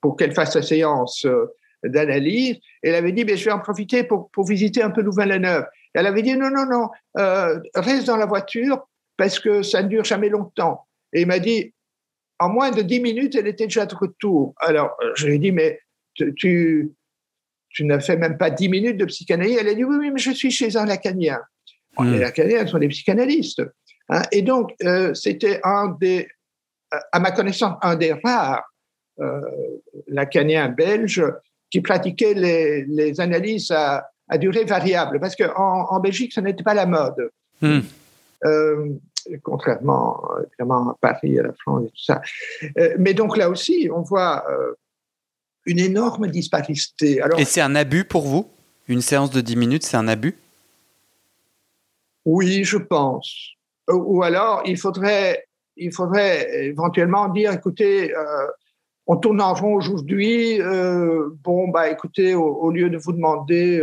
pour 0.00 0.16
qu'elle 0.16 0.32
fasse 0.32 0.52
sa 0.52 0.62
séance 0.62 1.24
euh, 1.24 1.46
d'analyse. 1.84 2.58
Elle 2.82 2.94
avait 2.94 3.12
dit, 3.12 3.24
mais 3.24 3.36
je 3.36 3.44
vais 3.44 3.52
en 3.52 3.58
profiter 3.58 4.04
pour, 4.04 4.30
pour 4.30 4.46
visiter 4.46 4.82
un 4.82 4.90
peu 4.90 5.02
Louvain-la-Neuve. 5.02 5.66
Elle 5.94 6.06
avait 6.06 6.22
dit, 6.22 6.36
non, 6.36 6.50
non, 6.50 6.66
non, 6.66 6.88
euh, 7.18 7.58
reste 7.74 8.06
dans 8.06 8.16
la 8.16 8.26
voiture 8.26 8.86
parce 9.16 9.38
que 9.38 9.62
ça 9.62 9.82
ne 9.82 9.88
dure 9.88 10.04
jamais 10.04 10.28
longtemps. 10.28 10.86
Et 11.12 11.22
il 11.22 11.26
m'a 11.26 11.38
dit, 11.38 11.74
en 12.38 12.48
moins 12.48 12.70
de 12.70 12.82
dix 12.82 13.00
minutes, 13.00 13.34
elle 13.36 13.46
était 13.46 13.66
déjà 13.66 13.86
de 13.86 13.94
retour. 13.94 14.54
Alors, 14.58 14.96
je 15.14 15.26
lui 15.26 15.36
ai 15.36 15.38
dit, 15.38 15.52
mais 15.52 15.80
tu, 16.14 16.90
tu 17.70 17.84
n'as 17.84 18.00
fait 18.00 18.16
même 18.16 18.36
pas 18.36 18.50
dix 18.50 18.68
minutes 18.68 18.96
de 18.96 19.04
psychanalyse. 19.04 19.56
Elle 19.60 19.68
a 19.68 19.74
dit 19.74 19.84
oui, 19.84 19.96
oui, 19.98 20.10
mais 20.10 20.18
je 20.18 20.30
suis 20.30 20.50
chez 20.50 20.76
un 20.76 20.86
lacanien. 20.86 21.40
Les 22.00 22.18
lacaniens 22.18 22.66
sont 22.66 22.78
des 22.78 22.88
psychanalystes. 22.88 23.62
Hein? 24.12 24.22
Et 24.30 24.42
donc, 24.42 24.74
euh, 24.84 25.14
c'était 25.14 25.60
un 25.64 25.88
des, 25.88 26.28
à 27.12 27.18
ma 27.18 27.30
connaissance, 27.30 27.78
un 27.82 27.96
des 27.96 28.12
rares 28.12 28.62
euh, 29.20 29.40
lacaniens 30.08 30.68
belges 30.68 31.24
qui 31.70 31.80
pratiquaient 31.80 32.34
les, 32.34 33.20
analyses 33.20 33.70
à, 33.70 34.08
durée 34.38 34.64
variable, 34.64 35.20
parce 35.20 35.36
qu'en 35.36 35.86
en, 35.90 36.00
Belgique, 36.00 36.32
ce 36.32 36.40
n'était 36.40 36.62
pas 36.62 36.74
la 36.74 36.86
mode. 36.86 37.30
Hmm. 37.60 37.80
Euh, 38.44 38.88
contrairement 39.42 40.20
évidemment 40.46 40.90
à 40.90 40.96
Paris, 41.00 41.38
à 41.38 41.44
la 41.44 41.52
France 41.52 41.84
et 41.86 41.90
tout 41.90 42.02
ça. 42.02 42.20
Euh, 42.78 42.96
mais 42.98 43.14
donc 43.14 43.36
là 43.36 43.48
aussi, 43.48 43.88
on 43.94 44.02
voit 44.02 44.44
une 45.64 45.78
énorme 45.78 46.26
disparité. 46.28 47.20
Alors, 47.22 47.38
Et 47.38 47.44
c'est 47.44 47.60
un 47.60 47.74
abus 47.74 48.04
pour 48.04 48.22
vous? 48.22 48.50
Une 48.88 49.00
séance 49.00 49.30
de 49.30 49.40
10 49.40 49.56
minutes, 49.56 49.84
c'est 49.84 49.96
un 49.96 50.08
abus? 50.08 50.36
Oui, 52.24 52.64
je 52.64 52.78
pense. 52.78 53.52
Euh, 53.90 53.94
ou 53.94 54.22
alors, 54.22 54.62
il 54.66 54.76
faudrait, 54.76 55.44
il 55.76 55.92
faudrait 55.92 56.66
éventuellement 56.66 57.28
dire, 57.28 57.52
écoutez, 57.52 58.14
euh, 58.14 58.46
on 59.06 59.16
tourne 59.16 59.40
en 59.40 59.54
rond 59.54 59.74
aujourd'hui, 59.74 60.60
euh, 60.60 61.28
bon, 61.42 61.68
bah 61.68 61.90
écoutez, 61.90 62.34
au, 62.34 62.70
lieu 62.70 62.88
de 62.88 62.96
vous 62.96 63.12
demander 63.12 63.82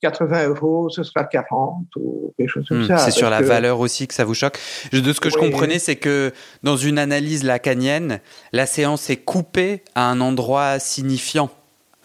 80 0.00 0.48
euros, 0.48 0.88
ce 0.88 1.02
sera 1.02 1.24
40 1.24 1.84
ou 1.96 2.32
quelque 2.38 2.48
chose 2.48 2.66
comme 2.68 2.82
hmm, 2.82 2.86
ça. 2.86 2.98
C'est 2.98 3.10
sur 3.10 3.28
la 3.28 3.42
valeur 3.42 3.80
aussi 3.80 4.08
que 4.08 4.14
ça 4.14 4.24
vous 4.24 4.34
choque. 4.34 4.58
De 4.92 5.12
ce 5.12 5.20
que 5.20 5.30
je 5.30 5.36
comprenais, 5.36 5.78
c'est 5.78 5.96
que 5.96 6.32
dans 6.62 6.76
une 6.76 6.98
analyse 6.98 7.44
lacanienne, 7.44 8.20
la 8.52 8.66
séance 8.66 9.10
est 9.10 9.18
coupée 9.18 9.82
à 9.94 10.08
un 10.10 10.20
endroit 10.20 10.78
signifiant, 10.78 11.50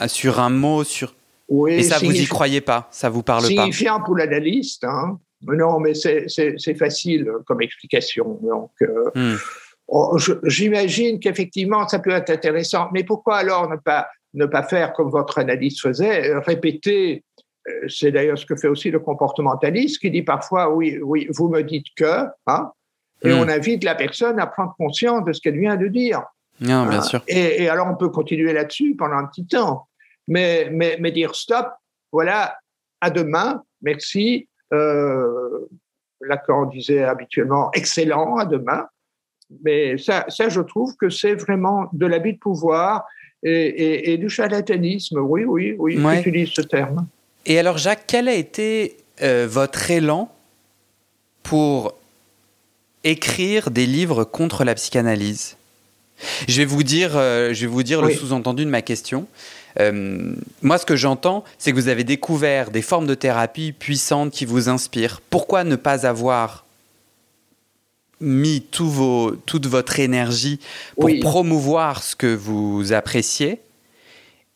sur 0.08 0.40
un 0.40 0.50
mot, 0.50 0.84
sur. 0.84 1.16
Oui, 1.48 1.74
Et 1.74 1.84
ça, 1.84 2.00
vous 2.00 2.14
y 2.14 2.26
croyez 2.28 2.62
pas, 2.62 2.88
ça 2.92 3.10
vous 3.10 3.24
parle 3.24 3.42
pas. 3.42 3.48
Signifiant 3.48 4.02
pour 4.02 4.16
l'analyste, 4.16 4.86
hein. 4.86 5.20
Non, 5.44 5.80
mais 5.80 5.94
c'est 5.94 6.76
facile 6.76 7.30
comme 7.46 7.62
explication. 7.62 8.40
Donc. 8.42 8.72
Euh, 8.82 9.10
hmm. 9.16 9.38
oh, 9.88 10.18
J'imagine 10.44 11.20
qu'effectivement, 11.20 11.88
ça 11.88 12.00
peut 12.00 12.12
être 12.12 12.30
intéressant. 12.30 12.90
Mais 12.94 13.04
pourquoi 13.04 13.38
alors 13.38 13.70
ne 13.70 13.78
pas, 13.78 14.08
ne 14.34 14.46
pas 14.46 14.64
faire 14.64 14.94
comme 14.94 15.10
votre 15.10 15.40
analyste 15.40 15.82
faisait, 15.82 16.38
répéter 16.40 17.24
euh, 17.68 17.88
c'est 17.88 18.12
d'ailleurs 18.12 18.38
ce 18.38 18.46
que 18.46 18.56
fait 18.56 18.68
aussi 18.68 18.90
le 18.90 19.00
comportementaliste, 19.00 20.00
qui 20.00 20.10
dit 20.10 20.24
parfois, 20.24 20.74
oui, 20.74 20.98
oui, 21.04 21.28
vous 21.32 21.48
me 21.48 21.62
dites 21.62 21.88
que, 21.96 22.26
hein, 22.48 22.72
et 23.24 23.30
hmm. 23.30 23.38
on 23.38 23.48
invite 23.48 23.84
la 23.84 23.96
personne 23.96 24.40
à 24.40 24.48
prendre 24.48 24.74
conscience 24.78 25.24
de 25.26 25.34
ce 25.34 25.42
qu'elle 25.42 25.60
vient 25.60 25.78
de 25.78 25.88
dire. 25.88 26.24
Non, 26.60 26.86
bien 26.86 27.00
hein. 27.00 27.04
sûr. 27.04 27.24
Et, 27.28 27.70
alors, 27.70 27.88
on 27.88 27.96
peut 27.96 28.10
continuer 28.10 28.54
là-dessus 28.54 28.96
pendant 28.96 29.16
un 29.16 29.26
petit 29.26 29.46
temps. 29.46 29.88
Mais, 30.28 30.70
mais, 30.72 30.98
mais 31.00 31.12
dire 31.12 31.36
stop, 31.36 31.68
voilà, 32.12 32.58
à 33.00 33.10
demain, 33.10 33.64
merci. 33.82 34.48
Euh, 34.74 35.68
Lacan 36.22 36.66
disait 36.66 37.04
habituellement 37.04 37.72
excellent, 37.74 38.38
à 38.38 38.46
demain. 38.46 38.88
Mais 39.64 39.98
ça, 39.98 40.26
ça 40.30 40.50
je 40.50 40.62
trouve 40.62 40.96
que 40.96 41.10
c'est 41.10 41.36
vraiment 41.36 41.90
de 41.94 42.06
l'habit 42.06 42.34
de 42.34 42.40
pouvoir 42.40 43.06
et, 43.44 44.18
du 44.18 44.30
charlatanisme. 44.30 45.20
Oui, 45.20 45.44
oui, 45.44 45.76
oui, 45.78 46.00
j'utilise 46.16 46.50
ce 46.50 46.62
terme. 46.62 47.08
Et 47.46 47.58
alors, 47.60 47.78
Jacques, 47.78 48.04
quel 48.08 48.28
a 48.28 48.36
été 48.36 48.98
euh, 49.22 49.48
votre 49.50 49.90
élan 49.90 50.32
pour 51.44 51.96
écrire 53.04 53.72
des 53.72 53.88
livres 53.88 54.24
contre 54.24 54.64
la 54.64 54.76
psychanalyse? 54.76 55.58
Je 56.48 56.58
vais 56.58 56.66
vous 56.66 56.84
dire, 56.84 57.18
euh, 57.18 57.52
je 57.54 57.62
vais 57.62 57.72
vous 57.72 57.82
dire 57.84 58.02
le 58.02 58.12
sous-entendu 58.12 58.64
de 58.64 58.70
ma 58.70 58.84
question. 58.84 59.28
Euh, 59.80 60.36
moi, 60.62 60.78
ce 60.78 60.86
que 60.86 60.96
j'entends, 60.96 61.44
c'est 61.58 61.72
que 61.72 61.76
vous 61.76 61.88
avez 61.88 62.04
découvert 62.04 62.72
des 62.72 62.82
formes 62.82 63.08
de 63.08 63.16
thérapie 63.16 63.72
puissantes 63.72 64.32
qui 64.32 64.46
vous 64.46 64.70
inspirent. 64.70 65.22
Pourquoi 65.30 65.64
ne 65.64 65.76
pas 65.76 66.06
avoir 66.06 66.66
mis 68.20 68.62
tout 68.62 68.90
vos, 68.90 69.32
toute 69.46 69.66
votre 69.66 70.00
énergie 70.00 70.60
pour 71.00 71.10
promouvoir 71.22 72.04
ce 72.04 72.16
que 72.16 72.34
vous 72.34 72.94
appréciez? 72.94 73.62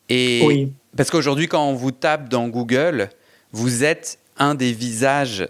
Et 0.08 0.68
parce 0.96 1.10
qu'aujourd'hui, 1.10 1.48
quand 1.48 1.68
on 1.68 1.74
vous 1.74 1.90
tape 1.90 2.28
dans 2.28 2.48
Google, 2.48 3.10
vous 3.52 3.84
êtes 3.84 4.18
un 4.38 4.54
des 4.54 4.72
visages 4.72 5.48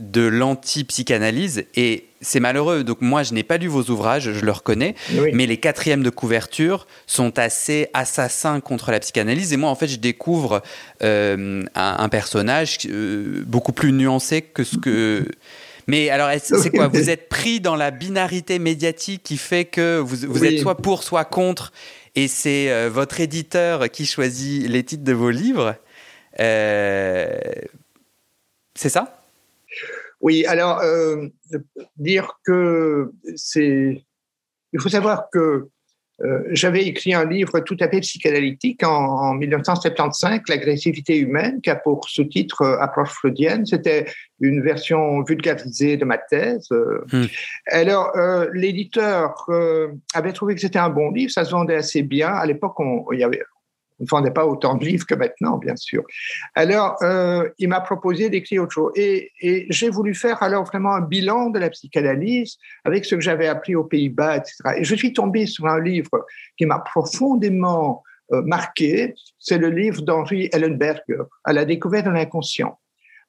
de 0.00 0.22
l'anti-psychanalyse 0.22 1.64
et 1.76 2.06
c'est 2.22 2.40
malheureux. 2.40 2.84
Donc 2.84 3.00
moi, 3.00 3.22
je 3.22 3.34
n'ai 3.34 3.42
pas 3.42 3.58
lu 3.58 3.68
vos 3.68 3.84
ouvrages, 3.84 4.32
je 4.32 4.44
le 4.44 4.52
reconnais, 4.52 4.94
mais 5.32 5.46
les 5.46 5.58
quatrièmes 5.58 6.02
de 6.02 6.10
couverture 6.10 6.86
sont 7.06 7.38
assez 7.38 7.88
assassins 7.94 8.60
contre 8.60 8.90
la 8.90 9.00
psychanalyse. 9.00 9.52
Et 9.52 9.56
moi, 9.56 9.70
en 9.70 9.74
fait, 9.74 9.88
je 9.88 9.96
découvre 9.96 10.62
euh, 11.02 11.64
un, 11.74 12.08
personnage 12.08 12.78
euh, 12.86 13.42
beaucoup 13.46 13.72
plus 13.72 13.92
nuancé 13.92 14.42
que 14.42 14.64
ce 14.64 14.76
que... 14.76 15.26
Mais 15.86 16.10
alors, 16.10 16.30
c'est 16.40 16.70
quoi? 16.70 16.88
Vous 16.88 17.10
êtes 17.10 17.28
pris 17.28 17.58
dans 17.58 17.74
la 17.74 17.90
binarité 17.90 18.60
médiatique 18.60 19.22
qui 19.24 19.36
fait 19.36 19.64
que 19.64 19.98
vous, 19.98 20.44
êtes 20.44 20.60
soit 20.60 20.76
pour, 20.76 21.02
soit 21.02 21.24
contre, 21.24 21.72
et 22.14 22.28
c'est 22.28 22.70
euh, 22.70 22.88
votre 22.92 23.18
éditeur 23.18 23.90
qui 23.90 24.06
choisit 24.06 24.68
les 24.68 24.84
titres 24.84 25.02
de 25.02 25.12
vos 25.12 25.30
livres? 25.30 25.74
c'est 26.36 27.68
ça? 28.88 29.19
Oui, 30.20 30.44
alors, 30.46 30.80
euh, 30.80 31.26
dire 31.96 32.38
que 32.44 33.10
c'est. 33.36 34.02
Il 34.72 34.80
faut 34.80 34.88
savoir 34.88 35.28
que 35.32 35.68
euh, 36.22 36.42
j'avais 36.50 36.84
écrit 36.84 37.14
un 37.14 37.24
livre 37.24 37.60
tout 37.60 37.78
à 37.80 37.88
fait 37.88 38.00
psychanalytique 38.00 38.82
en, 38.82 39.32
1975, 39.32 40.40
L'agressivité 40.48 41.16
humaine, 41.16 41.62
qui 41.62 41.70
a 41.70 41.76
pour 41.76 42.06
sous-titre 42.06 42.60
euh, 42.60 42.78
Approche 42.78 43.08
freudienne. 43.10 43.64
C'était 43.64 44.04
une 44.40 44.62
version 44.62 45.22
vulgarisée 45.22 45.96
de 45.96 46.04
ma 46.04 46.18
thèse. 46.18 46.68
Hmm. 46.70 47.24
Alors, 47.66 48.12
l'éditeur 48.52 49.46
avait 50.14 50.32
trouvé 50.32 50.54
que 50.54 50.60
c'était 50.60 50.78
un 50.78 50.90
bon 50.90 51.10
livre, 51.10 51.32
ça 51.32 51.44
se 51.44 51.50
vendait 51.50 51.76
assez 51.76 52.02
bien. 52.02 52.28
À 52.28 52.46
l'époque, 52.46 52.76
il 53.12 53.18
avait 54.00 54.04
ne 54.04 54.10
vendait 54.10 54.30
pas 54.30 54.46
autant 54.46 54.74
de 54.74 54.84
livres 54.84 55.06
que 55.06 55.14
maintenant, 55.14 55.58
bien 55.58 55.76
sûr. 55.76 56.02
Alors, 56.54 56.96
euh, 57.02 57.48
il 57.58 57.68
m'a 57.68 57.80
proposé 57.80 58.30
d'écrire 58.30 58.62
autre 58.62 58.72
chose. 58.72 58.92
Et, 58.96 59.30
j'ai 59.70 59.90
voulu 59.90 60.14
faire 60.14 60.42
alors 60.42 60.64
vraiment 60.64 60.94
un 60.94 61.00
bilan 61.00 61.50
de 61.50 61.58
la 61.58 61.70
psychanalyse 61.70 62.56
avec 62.84 63.04
ce 63.04 63.14
que 63.14 63.20
j'avais 63.20 63.46
appris 63.46 63.74
aux 63.74 63.84
Pays-Bas, 63.84 64.38
etc. 64.38 64.54
Et 64.78 64.84
je 64.84 64.94
suis 64.94 65.12
tombé 65.12 65.46
sur 65.46 65.66
un 65.66 65.80
livre 65.80 66.26
qui 66.56 66.66
m'a 66.66 66.78
profondément 66.78 68.02
euh, 68.32 68.42
marqué. 68.42 69.14
C'est 69.38 69.58
le 69.58 69.68
livre 69.68 70.02
d'Henri 70.02 70.48
Ellenberger, 70.52 71.24
À 71.44 71.52
la 71.52 71.64
découverte 71.64 72.06
de 72.06 72.10
l'inconscient 72.10 72.78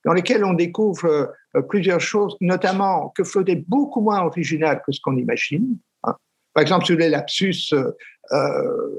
dans 0.06 0.14
lequel 0.14 0.44
on 0.44 0.54
découvre 0.54 1.34
euh, 1.56 1.62
plusieurs 1.62 2.02
choses, 2.02 2.36
notamment 2.42 3.10
que 3.10 3.24
Freud 3.24 3.48
est 3.50 3.64
beaucoup 3.68 4.02
moins 4.02 4.22
original 4.22 4.82
que 4.86 4.92
ce 4.92 5.00
qu'on 5.00 5.16
imagine. 5.16 5.78
Hein. 6.04 6.16
Par 6.54 6.62
exemple, 6.64 6.86
sur 6.86 6.98
les 6.98 7.10
lapsus, 7.10 7.74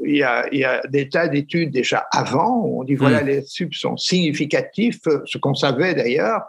il, 0.05 0.16
y 0.16 0.22
a, 0.22 0.47
il, 0.53 0.59
y 0.59 0.64
a, 0.64 0.83
des 0.89 1.09
tas 1.09 1.28
d'études 1.28 1.70
déjà 1.70 2.07
avant. 2.12 2.64
Où 2.64 2.80
on 2.80 2.85
dit 2.85 2.95
voilà, 2.95 3.22
hmm. 3.22 3.26
les 3.26 3.43
subs 3.43 3.72
sont 3.72 3.97
significatifs, 3.97 5.01
ce 5.24 5.39
qu'on 5.39 5.55
savait 5.55 5.95
d'ailleurs. 5.95 6.43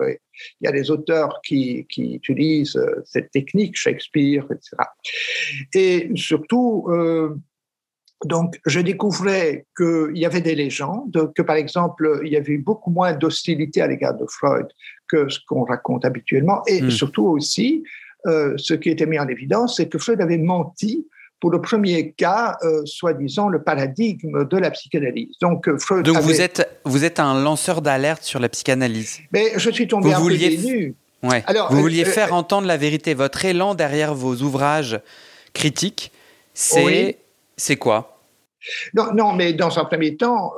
Il 0.62 0.66
y 0.66 0.68
a 0.68 0.72
des 0.72 0.92
auteurs 0.92 1.40
qui, 1.44 1.86
qui, 1.90 2.16
utilisent 2.16 2.76
euh, 2.76 3.02
cette 3.06 3.32
technique, 3.32 3.78
Shakespeare, 3.78 4.46
etc. 4.52 4.76
Et 5.74 6.10
surtout, 6.16 6.88
euh, 6.90 7.36
donc, 8.26 8.60
je 8.66 8.80
découvrais 8.80 9.66
qu'il 9.78 10.18
y 10.18 10.26
avait 10.26 10.42
des 10.42 10.56
légendes, 10.56 11.32
que 11.36 11.42
par 11.42 11.56
exemple, 11.56 12.22
il 12.24 12.32
y 12.32 12.38
avait 12.38 12.54
eu 12.54 12.58
beaucoup 12.58 12.90
moins 12.90 13.14
d'hostilité 13.14 13.82
à 13.82 13.88
l'égard 13.88 14.16
de 14.16 14.26
Freud 14.28 14.68
que 15.08 15.30
ce 15.30 15.40
qu'on 15.48 15.64
raconte 15.64 16.06
habituellement. 16.06 16.64
Et 16.68 16.82
hmm. 16.82 16.92
surtout 16.92 17.26
aussi, 17.26 17.84
euh, 18.26 18.54
ce 18.58 18.74
qui 18.74 18.90
était 18.90 19.06
mis 19.06 19.20
en 19.20 19.28
évidence, 19.28 19.78
c'est 19.78 19.90
que 19.90 19.98
Freud 19.98 20.22
avait 20.22 20.38
menti 20.38 21.08
pour 21.44 21.52
le 21.52 21.60
premier 21.60 22.14
cas, 22.14 22.56
euh, 22.64 22.86
soi-disant, 22.86 23.50
le 23.50 23.62
paradigme 23.62 24.46
de 24.46 24.58
la 24.58 24.72
psychanalyse. 24.72 25.36
Donc, 25.42 25.68
euh, 25.68 25.78
Freud 25.78 26.06
Donc 26.06 26.20
vous, 26.20 26.40
êtes, 26.40 26.80
vous 26.86 27.04
êtes 27.04 27.20
un 27.20 27.38
lanceur 27.38 27.82
d'alerte 27.82 28.24
sur 28.24 28.40
la 28.40 28.48
psychanalyse. 28.48 29.20
Mais 29.34 29.52
je 29.58 29.70
suis 29.70 29.86
tombé 29.86 30.08
vous 30.08 30.16
un 30.16 30.20
vouliez 30.20 30.96
peu 31.22 31.28
ouais. 31.28 31.44
Alors, 31.46 31.70
vous 31.70 31.82
vouliez 31.82 32.06
euh, 32.06 32.10
faire 32.10 32.34
entendre 32.34 32.66
la 32.66 32.78
vérité. 32.78 33.14
Votre 33.14 33.44
élan 33.44 33.76
derrière 33.76 34.16
vos 34.16 34.36
ouvrages 34.36 35.02
critiques, 35.54 36.14
c'est 36.54 37.18
c'est 37.58 37.76
quoi? 37.76 38.22
Non, 38.94 39.14
non, 39.14 39.34
mais 39.34 39.52
dans 39.52 39.78
un 39.78 39.84
premier 39.84 40.16
temps, 40.16 40.54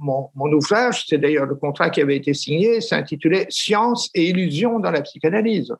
mon, 0.00 0.28
mon, 0.34 0.52
ouvrage, 0.52 1.06
c'est 1.08 1.16
d'ailleurs 1.16 1.46
le 1.46 1.54
contrat 1.54 1.88
qui 1.88 2.02
avait 2.02 2.16
été 2.16 2.34
signé, 2.34 2.82
s'intitulait 2.82 3.46
Science 3.48 4.10
et 4.14 4.28
illusion 4.28 4.80
dans 4.80 4.90
la 4.90 5.00
psychanalyse. 5.00 5.72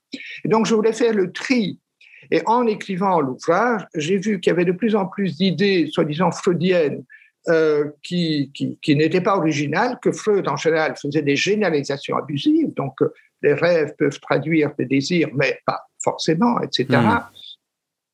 Et 0.46 0.48
donc, 0.48 0.64
je 0.64 0.74
voulais 0.74 0.94
faire 0.94 1.12
le 1.12 1.30
tri 1.30 1.78
et 2.30 2.42
en 2.46 2.66
écrivant 2.66 3.20
l'ouvrage, 3.20 3.86
j'ai 3.94 4.16
vu 4.16 4.40
qu'il 4.40 4.50
y 4.50 4.54
avait 4.54 4.64
de 4.64 4.72
plus 4.72 4.96
en 4.96 5.06
plus 5.06 5.36
d'idées, 5.36 5.88
soi-disant 5.90 6.30
freudiennes, 6.30 7.04
euh, 7.48 7.90
qui, 8.02 8.50
qui, 8.54 8.96
n'étaient 8.96 9.20
pas 9.20 9.36
originales, 9.36 9.98
que 10.00 10.12
Freud, 10.12 10.48
en 10.48 10.56
général, 10.56 10.94
faisait 10.96 11.20
des 11.20 11.36
généralisations 11.36 12.16
abusives. 12.16 12.72
Donc, 12.72 13.02
euh, 13.02 13.12
les 13.42 13.52
rêves 13.52 13.94
peuvent 13.98 14.18
traduire 14.18 14.70
des 14.78 14.86
désirs, 14.86 15.28
mais 15.34 15.60
pas 15.66 15.82
forcément, 16.02 16.58
etc. 16.62 16.86
Hmm. 16.90 17.20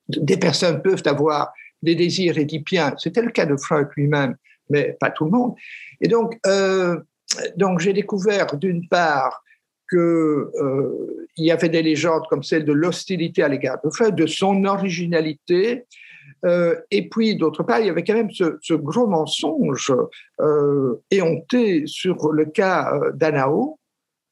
Des 0.08 0.36
personnes 0.36 0.82
peuvent 0.82 1.04
avoir 1.06 1.52
des 1.80 1.94
désirs 1.94 2.38
édipiens. 2.38 2.94
C'était 2.98 3.22
le 3.22 3.30
cas 3.30 3.46
de 3.46 3.56
Freud 3.56 3.86
lui-même, 3.96 4.34
mais 4.68 4.96
pas 4.98 5.11
tout 5.11 5.26
le 5.26 5.30
monde. 5.30 5.54
Et 6.00 6.08
donc, 6.08 6.36
euh, 6.46 6.98
donc 7.56 7.78
j'ai 7.78 7.92
découvert, 7.92 8.56
d'une 8.56 8.88
part, 8.88 9.44
qu'il 9.91 9.99
euh, 9.99 11.26
y 11.36 11.51
avait 11.51 11.68
des 11.68 11.82
légendes 11.82 12.22
comme 12.30 12.45
celle 12.45 12.64
de 12.64 12.72
l'hostilité 12.72 13.43
à 13.43 13.49
l'égard 13.49 13.78
de 13.82 14.11
de 14.11 14.26
son 14.26 14.64
originalité, 14.64 15.84
euh, 16.45 16.76
et 16.91 17.09
puis 17.09 17.36
d'autre 17.36 17.64
part, 17.64 17.80
il 17.80 17.86
y 17.86 17.91
avait 17.91 18.05
quand 18.05 18.14
même 18.14 18.30
ce, 18.30 18.74
gros 18.74 19.07
mensonge 19.09 19.93
euh, 20.41 21.03
éhonté 21.11 21.86
sur 21.86 22.32
le 22.32 22.47
cas 22.47 22.93
d'Anao, 23.14 23.79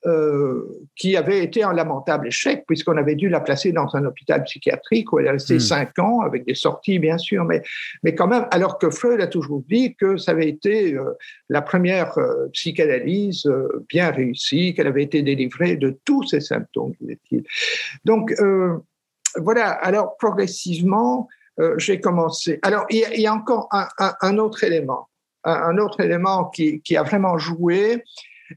euh, 0.06 0.62
qui 0.94 1.16
avait 1.16 1.42
été 1.42 1.64
un 1.64 1.72
lamentable 1.72 2.28
échec, 2.28 2.62
puisqu'on 2.68 2.96
avait 2.96 3.16
dû 3.16 3.28
la 3.28 3.40
placer 3.40 3.72
dans 3.72 3.96
un 3.96 4.04
hôpital 4.04 4.44
psychiatrique 4.44 5.12
où 5.12 5.18
elle 5.18 5.26
est 5.26 5.32
restée 5.32 5.56
hmm. 5.56 5.60
cinq 5.60 5.98
ans, 5.98 6.20
avec 6.20 6.46
des 6.46 6.54
sorties, 6.54 7.00
bien 7.00 7.18
sûr, 7.18 7.44
mais, 7.44 7.62
mais 8.04 8.14
quand 8.14 8.28
même, 8.28 8.46
alors 8.52 8.78
que 8.78 8.90
Freud 8.90 9.20
a 9.20 9.26
toujours 9.26 9.60
dit 9.68 9.96
que 9.96 10.16
ça 10.16 10.30
avait 10.30 10.48
été 10.48 10.94
euh, 10.94 11.02
la 11.48 11.62
première 11.62 12.16
euh, 12.16 12.46
psychanalyse 12.52 13.50
bien 13.88 14.12
réussie, 14.12 14.72
qu'elle 14.72 14.86
avait 14.86 15.02
été 15.02 15.22
délivrée 15.22 15.74
de 15.74 15.98
tous 16.04 16.22
ses 16.22 16.40
symptômes, 16.40 16.92
disait-il. 17.00 17.42
Donc, 18.04 18.32
voilà, 19.36 19.70
alors 19.70 20.16
progressivement, 20.16 21.26
j'ai 21.76 22.00
commencé. 22.00 22.60
Alors, 22.62 22.86
il 22.88 23.20
y, 23.20 23.26
a 23.26 23.34
encore 23.34 23.68
un, 23.72 24.38
autre 24.38 24.62
élément, 24.62 25.08
un, 25.42 25.76
autre 25.78 26.00
élément 26.00 26.44
qui, 26.44 26.80
qui 26.82 26.96
a 26.96 27.02
vraiment 27.02 27.36
joué, 27.36 28.04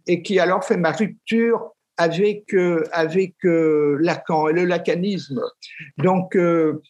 et 0.07 0.21
qui 0.21 0.39
alors 0.39 0.63
fait 0.63 0.77
ma 0.77 0.91
rupture 0.91 1.71
avec, 1.97 2.53
euh, 2.53 2.83
avec 2.91 3.35
euh, 3.45 3.97
Lacan 3.99 4.47
et 4.47 4.53
le 4.53 4.65
lacanisme. 4.65 5.41
Donc, 5.97 6.35
euh, 6.35 6.81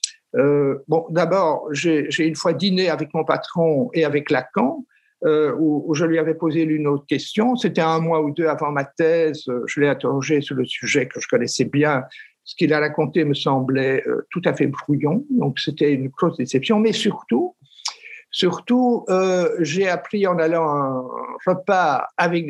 bon, 0.87 1.05
d'abord, 1.09 1.67
j'ai 1.71 2.07
une 2.19 2.35
fois 2.35 2.53
dîné 2.53 2.89
avec 2.89 3.13
mon 3.13 3.25
patron 3.25 3.89
et 3.93 4.05
avec 4.05 4.31
Lacan, 4.31 4.85
où, 5.23 5.93
je 5.93 6.05
lui 6.05 6.17
avais 6.17 6.33
posé 6.33 6.65
l'une 6.65 6.87
autre 6.87 7.05
question. 7.05 7.55
C'était 7.55 7.81
un 7.81 7.99
mois 7.99 8.21
ou 8.21 8.31
deux 8.31 8.47
avant 8.47 8.71
ma 8.71 8.85
thèse. 8.85 9.43
Je 9.67 9.79
l'ai 9.79 9.87
interrogé 9.87 10.41
sur 10.41 10.55
le 10.55 10.65
sujet 10.65 11.07
que 11.07 11.19
je 11.19 11.27
connaissais 11.27 11.65
bien. 11.65 12.03
Ce 12.43 12.55
qu'il 12.55 12.73
a 12.73 12.79
raconté 12.79 13.23
me 13.23 13.35
semblait 13.35 14.03
tout 14.31 14.41
à 14.45 14.53
fait 14.53 14.65
brouillon, 14.65 15.23
donc 15.29 15.59
c'était 15.59 15.93
une 15.93 16.07
grosse 16.07 16.37
déception. 16.37 16.79
Mais 16.79 16.91
surtout, 16.91 17.55
Surtout, 18.32 19.05
euh, 19.09 19.49
j'ai 19.59 19.89
appris 19.89 20.25
en 20.25 20.39
allant 20.39 20.69
un 20.69 21.03
repas 21.45 22.07
avec 22.17 22.45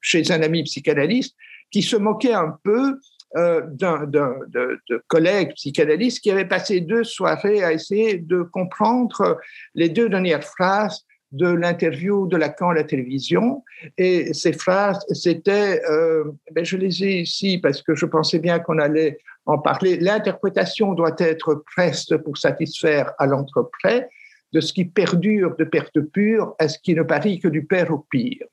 chez 0.00 0.30
un 0.30 0.42
ami 0.42 0.62
psychanalyste 0.62 1.36
qui 1.70 1.82
se 1.82 1.96
moquait 1.96 2.34
un 2.34 2.56
peu 2.62 2.98
euh, 3.36 3.62
d'un 3.66 4.04
de, 4.04 4.78
de 4.88 5.02
collègues 5.08 5.54
psychanalystes 5.54 6.20
qui 6.20 6.30
avait 6.30 6.44
passé 6.44 6.80
deux 6.80 7.02
soirées 7.02 7.64
à 7.64 7.72
essayer 7.72 8.18
de 8.18 8.42
comprendre 8.42 9.38
les 9.74 9.88
deux 9.88 10.08
dernières 10.08 10.44
phrases 10.44 11.04
de 11.32 11.48
l'interview 11.48 12.26
de 12.26 12.36
Lacan 12.36 12.70
à 12.70 12.74
la 12.74 12.84
télévision. 12.84 13.64
Et 13.96 14.34
ces 14.34 14.52
phrases, 14.52 15.02
c'était, 15.14 15.82
euh, 15.90 16.24
ben 16.52 16.64
je 16.64 16.76
les 16.76 17.02
ai 17.04 17.20
ici 17.20 17.58
parce 17.58 17.82
que 17.82 17.94
je 17.94 18.06
pensais 18.06 18.38
bien 18.38 18.58
qu'on 18.58 18.78
allait 18.78 19.18
en 19.46 19.58
parler. 19.58 19.96
L'interprétation 19.96 20.92
doit 20.92 21.16
être 21.18 21.64
preste 21.74 22.18
pour 22.18 22.36
satisfaire 22.36 23.12
à 23.18 23.26
l'entreprès 23.26 24.08
de 24.52 24.60
ce 24.60 24.72
qui 24.72 24.84
perdure 24.84 25.56
de 25.56 25.64
perte 25.64 26.00
pure 26.00 26.54
à 26.58 26.68
ce 26.68 26.78
qui 26.78 26.94
ne 26.94 27.02
parie 27.02 27.40
que 27.40 27.48
du 27.48 27.64
père 27.64 27.90
au 27.90 27.98
pire. 27.98 28.46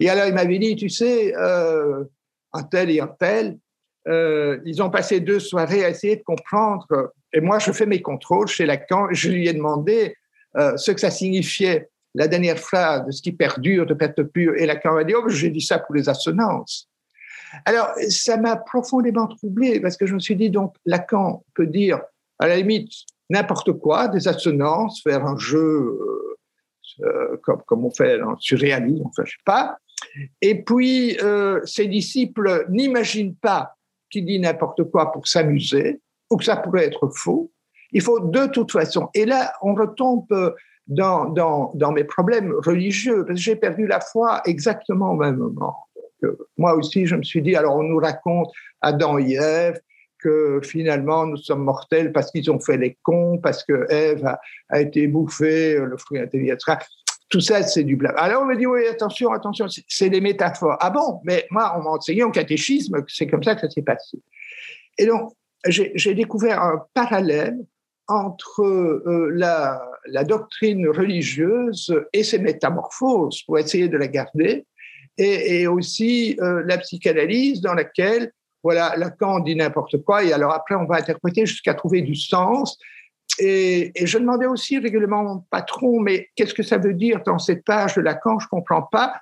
Et 0.00 0.08
alors 0.08 0.26
il 0.26 0.34
m'avait 0.34 0.58
dit, 0.58 0.76
tu 0.76 0.88
sais, 0.88 1.34
euh, 1.36 2.04
un 2.52 2.62
tel 2.62 2.90
et 2.90 3.00
un 3.00 3.08
tel, 3.08 3.58
euh, 4.08 4.58
ils 4.64 4.82
ont 4.82 4.90
passé 4.90 5.20
deux 5.20 5.38
soirées 5.38 5.84
à 5.84 5.90
essayer 5.90 6.16
de 6.16 6.22
comprendre. 6.22 7.12
Et 7.32 7.40
moi, 7.40 7.58
je 7.58 7.72
fais 7.72 7.86
mes 7.86 8.02
contrôles 8.02 8.48
chez 8.48 8.66
Lacan. 8.66 9.08
Je 9.12 9.30
lui 9.30 9.48
ai 9.48 9.52
demandé 9.52 10.16
euh, 10.56 10.76
ce 10.76 10.90
que 10.90 11.00
ça 11.00 11.10
signifiait 11.10 11.88
la 12.14 12.28
dernière 12.28 12.58
phrase 12.58 13.06
de 13.06 13.10
ce 13.10 13.22
qui 13.22 13.32
perdure, 13.32 13.86
de 13.86 13.94
perte 13.94 14.22
pure. 14.22 14.54
Et 14.56 14.66
Lacan 14.66 14.94
m'a 14.94 15.04
dit, 15.04 15.14
oh, 15.14 15.28
j'ai 15.28 15.50
dit 15.50 15.60
ça 15.60 15.78
pour 15.78 15.94
les 15.94 16.08
assonances. 16.08 16.88
Alors, 17.64 17.90
ça 18.08 18.36
m'a 18.36 18.56
profondément 18.56 19.28
troublé 19.28 19.80
parce 19.80 19.96
que 19.96 20.06
je 20.06 20.14
me 20.14 20.20
suis 20.20 20.36
dit, 20.36 20.50
donc, 20.50 20.74
Lacan 20.84 21.44
peut 21.54 21.66
dire, 21.66 22.00
à 22.38 22.48
la 22.48 22.56
limite, 22.56 22.92
n'importe 23.32 23.72
quoi, 23.72 24.08
des 24.08 24.28
assonances, 24.28 25.02
faire 25.02 25.24
un 25.24 25.38
jeu 25.38 25.58
euh, 25.58 26.36
euh, 27.00 27.36
comme, 27.42 27.62
comme 27.66 27.84
on 27.86 27.90
fait 27.90 28.20
en 28.20 28.36
surréalisme, 28.38 29.06
enfin, 29.06 29.22
je 29.24 29.32
sais 29.32 29.44
pas. 29.44 29.78
Et 30.42 30.62
puis, 30.62 31.16
euh, 31.22 31.64
ses 31.64 31.86
disciples 31.86 32.66
n'imaginent 32.68 33.34
pas 33.34 33.74
qu'il 34.10 34.26
dit 34.26 34.38
n'importe 34.38 34.84
quoi 34.90 35.10
pour 35.10 35.26
s'amuser 35.26 36.00
ou 36.30 36.36
que 36.36 36.44
ça 36.44 36.56
pourrait 36.56 36.84
être 36.84 37.08
faux. 37.08 37.50
Il 37.92 38.02
faut 38.02 38.20
de 38.20 38.46
toute 38.46 38.70
façon. 38.70 39.08
Et 39.14 39.24
là, 39.24 39.54
on 39.62 39.74
retombe 39.74 40.26
dans, 40.86 41.26
dans, 41.26 41.72
dans 41.74 41.92
mes 41.92 42.04
problèmes 42.04 42.52
religieux, 42.66 43.24
parce 43.24 43.38
que 43.38 43.44
j'ai 43.44 43.56
perdu 43.56 43.86
la 43.86 44.00
foi 44.00 44.42
exactement 44.44 45.12
au 45.12 45.16
même 45.16 45.36
moment. 45.36 45.76
moi 46.58 46.74
aussi, 46.74 47.06
je 47.06 47.16
me 47.16 47.22
suis 47.22 47.40
dit, 47.40 47.56
alors 47.56 47.76
on 47.76 47.82
nous 47.82 47.98
raconte 47.98 48.50
Adam 48.82 49.18
et 49.18 49.34
Ève, 49.34 49.80
que 50.22 50.60
finalement 50.62 51.26
nous 51.26 51.36
sommes 51.36 51.64
mortels 51.64 52.12
parce 52.12 52.30
qu'ils 52.30 52.50
ont 52.50 52.60
fait 52.60 52.76
les 52.76 52.98
cons, 53.02 53.38
parce 53.38 53.64
que 53.64 53.86
Ève 53.90 54.36
a, 54.68 54.80
été 54.80 55.06
bouffée, 55.06 55.76
le 55.76 55.96
fruit 55.96 56.18
intelligent, 56.18 56.54
etc. 56.54 56.78
Tout 57.28 57.40
ça, 57.40 57.62
c'est 57.62 57.84
du 57.84 57.96
blabla. 57.96 58.20
Alors 58.20 58.42
on 58.42 58.46
me 58.46 58.56
dit, 58.56 58.66
oui, 58.66 58.86
attention, 58.86 59.32
attention, 59.32 59.66
c'est 59.88 60.10
des 60.10 60.20
métaphores. 60.20 60.76
Ah 60.80 60.90
bon? 60.90 61.20
Mais 61.24 61.46
moi, 61.50 61.74
on 61.78 61.82
m'a 61.82 61.90
enseigné 61.90 62.22
en 62.22 62.30
catéchisme 62.30 63.02
que 63.02 63.10
c'est 63.10 63.26
comme 63.26 63.42
ça 63.42 63.54
que 63.54 63.62
ça 63.62 63.70
s'est 63.70 63.82
passé. 63.82 64.18
Et 64.98 65.06
donc, 65.06 65.32
j'ai 65.66 66.14
découvert 66.14 66.62
un 66.62 66.84
parallèle 66.92 67.58
entre 68.08 68.62
euh, 68.62 69.30
la, 69.32 69.80
doctrine 70.24 70.88
religieuse 70.88 71.94
et 72.12 72.24
ses 72.24 72.38
métamorphoses 72.38 73.42
pour 73.42 73.58
essayer 73.58 73.88
de 73.88 73.96
la 73.96 74.08
garder, 74.08 74.66
et, 75.16 75.60
et 75.60 75.66
aussi 75.66 76.36
euh, 76.40 76.62
la 76.66 76.78
psychanalyse 76.78 77.60
dans 77.60 77.74
laquelle 77.74 78.32
voilà, 78.62 78.94
Lacan 78.96 79.40
dit 79.40 79.56
n'importe 79.56 80.02
quoi, 80.04 80.24
et 80.24 80.32
alors 80.32 80.52
après, 80.52 80.74
on 80.74 80.84
va 80.84 80.96
interpréter 80.96 81.46
jusqu'à 81.46 81.74
trouver 81.74 82.02
du 82.02 82.14
sens. 82.14 82.78
Et, 83.38 83.92
je 83.96 84.18
demandais 84.18 84.46
aussi 84.46 84.78
régulièrement 84.78 85.20
à 85.20 85.24
mon 85.24 85.38
patron, 85.50 86.00
mais 86.00 86.28
qu'est-ce 86.36 86.54
que 86.54 86.62
ça 86.62 86.78
veut 86.78 86.94
dire 86.94 87.22
dans 87.24 87.38
cette 87.38 87.64
page 87.64 87.94
de 87.94 88.02
Lacan? 88.02 88.38
Je 88.38 88.46
comprends 88.48 88.82
pas. 88.82 89.14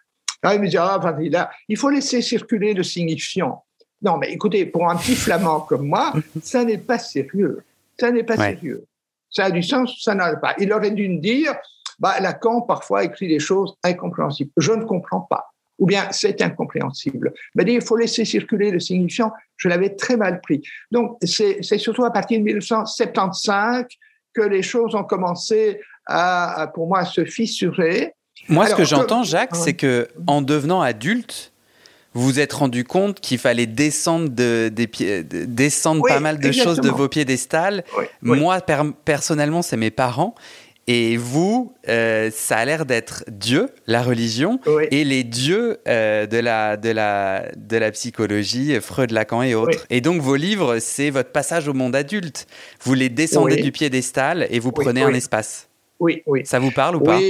Ah, 0.42 0.54
il 0.54 0.60
me 0.60 0.68
dit, 0.68 0.76
ah, 0.76 1.50
il 1.68 1.76
faut 1.76 1.90
laisser 1.90 2.22
circuler 2.22 2.74
le 2.74 2.82
signifiant. 2.82 3.64
Non, 4.02 4.16
mais 4.16 4.32
écoutez, 4.32 4.64
pour 4.64 4.88
un 4.90 4.96
petit 4.96 5.14
flamand 5.14 5.60
comme 5.60 5.86
moi, 5.86 6.12
ça 6.42 6.64
n'est 6.64 6.78
pas 6.78 6.98
sérieux. 6.98 7.62
Ça 7.98 8.10
n'est 8.10 8.24
pas 8.24 8.36
sérieux. 8.36 8.84
Ça 9.30 9.44
a 9.44 9.50
du 9.50 9.62
sens, 9.62 10.02
ça 10.02 10.14
n'en 10.14 10.24
a 10.24 10.36
pas. 10.36 10.54
Il 10.58 10.72
aurait 10.72 10.90
dû 10.90 11.08
me 11.08 11.20
dire, 11.20 11.54
bah, 11.98 12.18
Lacan 12.20 12.62
parfois 12.62 13.04
écrit 13.04 13.28
des 13.28 13.38
choses 13.38 13.76
incompréhensibles. 13.84 14.50
Je 14.56 14.72
ne 14.72 14.84
comprends 14.84 15.20
pas 15.20 15.50
ou 15.80 15.86
bien 15.86 16.06
c'est 16.12 16.40
incompréhensible. 16.42 17.32
Mais 17.56 17.64
il 17.66 17.82
faut 17.82 17.96
laisser 17.96 18.24
circuler 18.24 18.70
le 18.70 18.78
signifiant. 18.78 19.32
Je 19.56 19.68
l'avais 19.68 19.96
très 19.96 20.16
mal 20.16 20.40
pris. 20.40 20.62
Donc, 20.92 21.18
c'est 21.24 21.62
surtout 21.78 22.04
à 22.04 22.12
partir 22.12 22.38
de 22.38 22.44
1975 22.44 23.86
que 24.32 24.42
les 24.42 24.62
choses 24.62 24.94
ont 24.94 25.02
commencé 25.02 25.80
à, 26.06 26.70
pour 26.74 26.86
moi, 26.86 27.00
à 27.00 27.04
se 27.04 27.24
fissurer. 27.24 28.14
Moi, 28.48 28.66
ce 28.66 28.74
que 28.74 28.84
j'entends, 28.84 29.24
Jacques, 29.24 29.56
c'est 29.56 29.74
que 29.74 30.08
en 30.26 30.42
devenant 30.42 30.80
adulte, 30.80 31.52
vous 32.12 32.24
vous 32.24 32.40
êtes 32.40 32.52
rendu 32.52 32.84
compte 32.84 33.20
qu'il 33.20 33.38
fallait 33.38 33.66
descendre, 33.66 34.28
de, 34.28 34.68
des 34.72 34.88
pieds, 34.88 35.22
descendre 35.22 36.02
pas 36.06 36.18
mal 36.20 36.40
de 36.40 36.52
choses 36.52 36.80
de 36.80 36.90
vos 36.90 37.08
piédestals. 37.08 37.84
Moi, 38.20 38.60
personnellement, 39.04 39.62
c'est 39.62 39.76
mes 39.76 39.90
parents. 39.90 40.34
Et 40.92 41.16
vous, 41.16 41.72
euh, 41.88 42.30
ça 42.32 42.56
a 42.56 42.64
l'air 42.64 42.84
d'être 42.84 43.22
Dieu, 43.28 43.68
la 43.86 44.02
religion, 44.02 44.58
et 44.90 45.04
les 45.04 45.22
dieux 45.22 45.78
euh, 45.86 46.26
de, 46.26 46.38
la, 46.38 46.76
de, 46.76 46.90
la, 46.90 47.44
de 47.56 47.76
la 47.76 47.92
psychologie, 47.92 48.76
Freud, 48.80 49.12
Lacan 49.12 49.42
et 49.42 49.54
autres. 49.54 49.86
Et 49.88 50.00
donc 50.00 50.20
vos 50.20 50.34
livres, 50.34 50.80
c'est 50.80 51.10
votre 51.10 51.30
passage 51.30 51.68
au 51.68 51.74
monde 51.74 51.94
adulte. 51.94 52.48
Vous 52.82 52.94
les 52.94 53.08
descendez 53.08 53.62
du 53.62 53.70
piédestal 53.70 54.48
et 54.50 54.58
vous 54.58 54.72
prenez 54.72 55.04
un 55.04 55.14
espace. 55.14 55.68
Oui, 56.00 56.24
oui. 56.26 56.44
Ça 56.44 56.58
vous 56.58 56.72
parle 56.72 56.96
ou 56.96 57.00
pas 57.02 57.20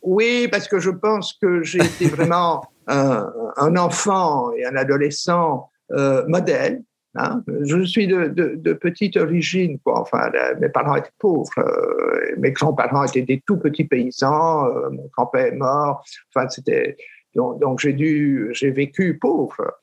Oui, 0.00 0.48
parce 0.50 0.66
que 0.66 0.78
je 0.78 0.88
pense 0.88 1.34
que 1.34 1.62
j'ai 1.62 1.84
été 1.84 2.06
vraiment 2.06 2.64
un, 2.86 3.30
un, 3.58 3.76
enfant 3.76 4.50
et 4.54 4.64
un 4.64 4.76
adolescent 4.76 5.68
euh, 5.92 6.24
modèle 6.26 6.80
Hein? 7.16 7.42
je 7.62 7.84
suis 7.84 8.06
de, 8.06 8.72
petite 8.74 9.16
origine, 9.16 9.78
quoi. 9.80 10.00
Enfin, 10.00 10.30
mes 10.60 10.68
parents 10.68 10.94
étaient 10.94 11.10
pauvres, 11.18 11.50
euh, 11.58 12.36
mes 12.38 12.52
grands-parents 12.52 13.04
étaient 13.04 13.22
des 13.22 13.42
tout 13.44 13.56
petits 13.56 13.84
paysans, 13.84 14.66
euh, 14.66 14.90
mon 14.90 15.08
grand-père 15.12 15.46
est 15.46 15.56
mort. 15.56 16.04
Enfin, 16.32 16.48
c'était 16.48 16.96
donc, 17.34 17.78
j'ai 17.78 17.92
dû, 17.92 18.50
j'ai 18.52 18.70
vécu 18.70 19.18
pauvre. 19.18 19.74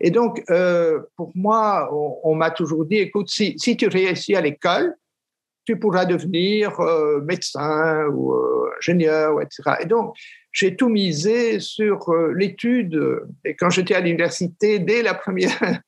Et 0.00 0.10
donc, 0.10 0.42
euh, 0.50 1.00
pour 1.16 1.32
moi, 1.34 1.88
on, 1.92 2.34
m'a 2.36 2.50
toujours 2.50 2.84
dit, 2.84 2.98
écoute, 2.98 3.28
si, 3.28 3.58
si 3.58 3.76
tu 3.76 3.88
réussis 3.88 4.36
à 4.36 4.40
l'école, 4.40 4.94
tu 5.64 5.78
pourras 5.78 6.04
devenir 6.04 6.80
médecin 7.24 8.06
ou 8.06 8.34
ingénieur, 8.78 9.40
etc. 9.40 9.62
Et 9.80 9.86
donc, 9.86 10.14
j'ai 10.52 10.76
tout 10.76 10.88
misé 10.88 11.58
sur 11.58 12.12
l'étude. 12.34 13.00
Et 13.44 13.54
quand 13.56 13.70
j'étais 13.70 13.94
à 13.94 14.00
l'université, 14.00 14.78
dès 14.78 15.02
la 15.02 15.14
première 15.14 15.80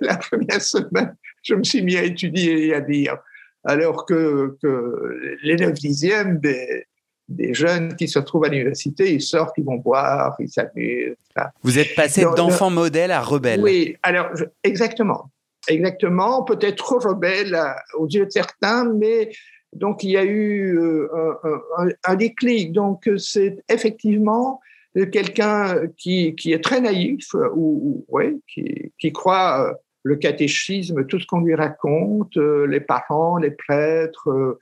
la 0.00 0.16
première 0.16 0.62
semaine, 0.62 1.14
je 1.42 1.54
me 1.54 1.64
suis 1.64 1.82
mis 1.82 1.96
à 1.96 2.04
étudier 2.04 2.68
et 2.68 2.74
à 2.74 2.80
dire, 2.80 3.16
alors 3.64 4.06
que, 4.06 4.56
que 4.62 5.36
les 5.42 5.56
9 5.56 5.72
dixièmes 5.74 6.38
des, 6.38 6.86
des 7.30 7.54
jeunes 7.54 7.94
qui 7.96 8.08
se 8.08 8.18
retrouvent 8.18 8.44
à 8.44 8.48
l'université, 8.48 9.12
ils 9.14 9.22
sortent, 9.22 9.56
ils 9.56 9.64
vont 9.64 9.76
boire, 9.76 10.34
ils 10.38 10.48
s'amusent. 10.48 11.14
Vous 11.62 11.78
êtes 11.78 11.94
passé 11.94 12.24
d'enfant 12.36 12.70
modèle 12.70 13.12
à 13.12 13.20
rebelle. 13.20 13.62
Oui, 13.62 13.96
alors 14.02 14.30
exactement. 14.64 15.30
Exactement, 15.68 16.42
peut-être 16.42 16.76
trop 16.76 16.98
rebelle 16.98 17.56
aux 17.94 18.08
yeux 18.08 18.26
de 18.26 18.30
certains, 18.30 18.90
mais 18.92 19.30
donc 19.74 20.02
il 20.02 20.10
y 20.10 20.16
a 20.16 20.24
eu 20.24 20.76
euh, 20.78 21.06
un, 21.76 21.88
un, 22.04 22.14
déclic. 22.16 22.72
Donc 22.72 23.08
c'est 23.18 23.62
effectivement 23.68 24.60
quelqu'un 24.94 25.86
qui, 25.96 26.34
qui, 26.34 26.52
est 26.52 26.62
très 26.62 26.80
naïf 26.80 27.34
ou, 27.54 28.04
ouais, 28.08 28.36
qui, 28.52 28.92
qui, 28.98 29.12
croit 29.12 29.68
euh, 29.68 29.74
le 30.02 30.16
catéchisme, 30.16 31.06
tout 31.06 31.20
ce 31.20 31.26
qu'on 31.26 31.40
lui 31.40 31.54
raconte, 31.54 32.36
euh, 32.36 32.66
les 32.66 32.80
parents, 32.80 33.38
les 33.38 33.52
prêtres, 33.52 34.28
euh, 34.28 34.58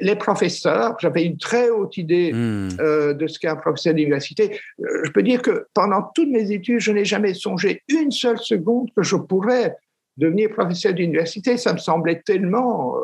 les, 0.00 0.16
professeurs. 0.16 0.96
J'avais 1.00 1.24
une 1.24 1.38
très 1.38 1.70
haute 1.70 1.96
idée 1.96 2.32
hmm. 2.32 2.76
de 3.14 3.26
ce 3.28 3.38
qu'est 3.38 3.48
un 3.48 3.56
professeur 3.56 3.94
d'université. 3.94 4.58
Je 4.78 5.10
peux 5.12 5.22
dire 5.22 5.40
que 5.40 5.66
pendant 5.72 6.02
toutes 6.14 6.30
mes 6.30 6.50
études, 6.50 6.80
je 6.80 6.90
n'ai 6.90 7.04
jamais 7.04 7.32
songé 7.32 7.82
une 7.88 8.10
seule 8.10 8.38
seconde 8.38 8.88
que 8.96 9.04
je 9.04 9.14
pourrais 9.14 9.76
devenir 10.16 10.50
professeur 10.50 10.92
d'université. 10.92 11.56
Ça 11.56 11.72
me 11.72 11.78
semblait 11.78 12.20
tellement 12.26 12.96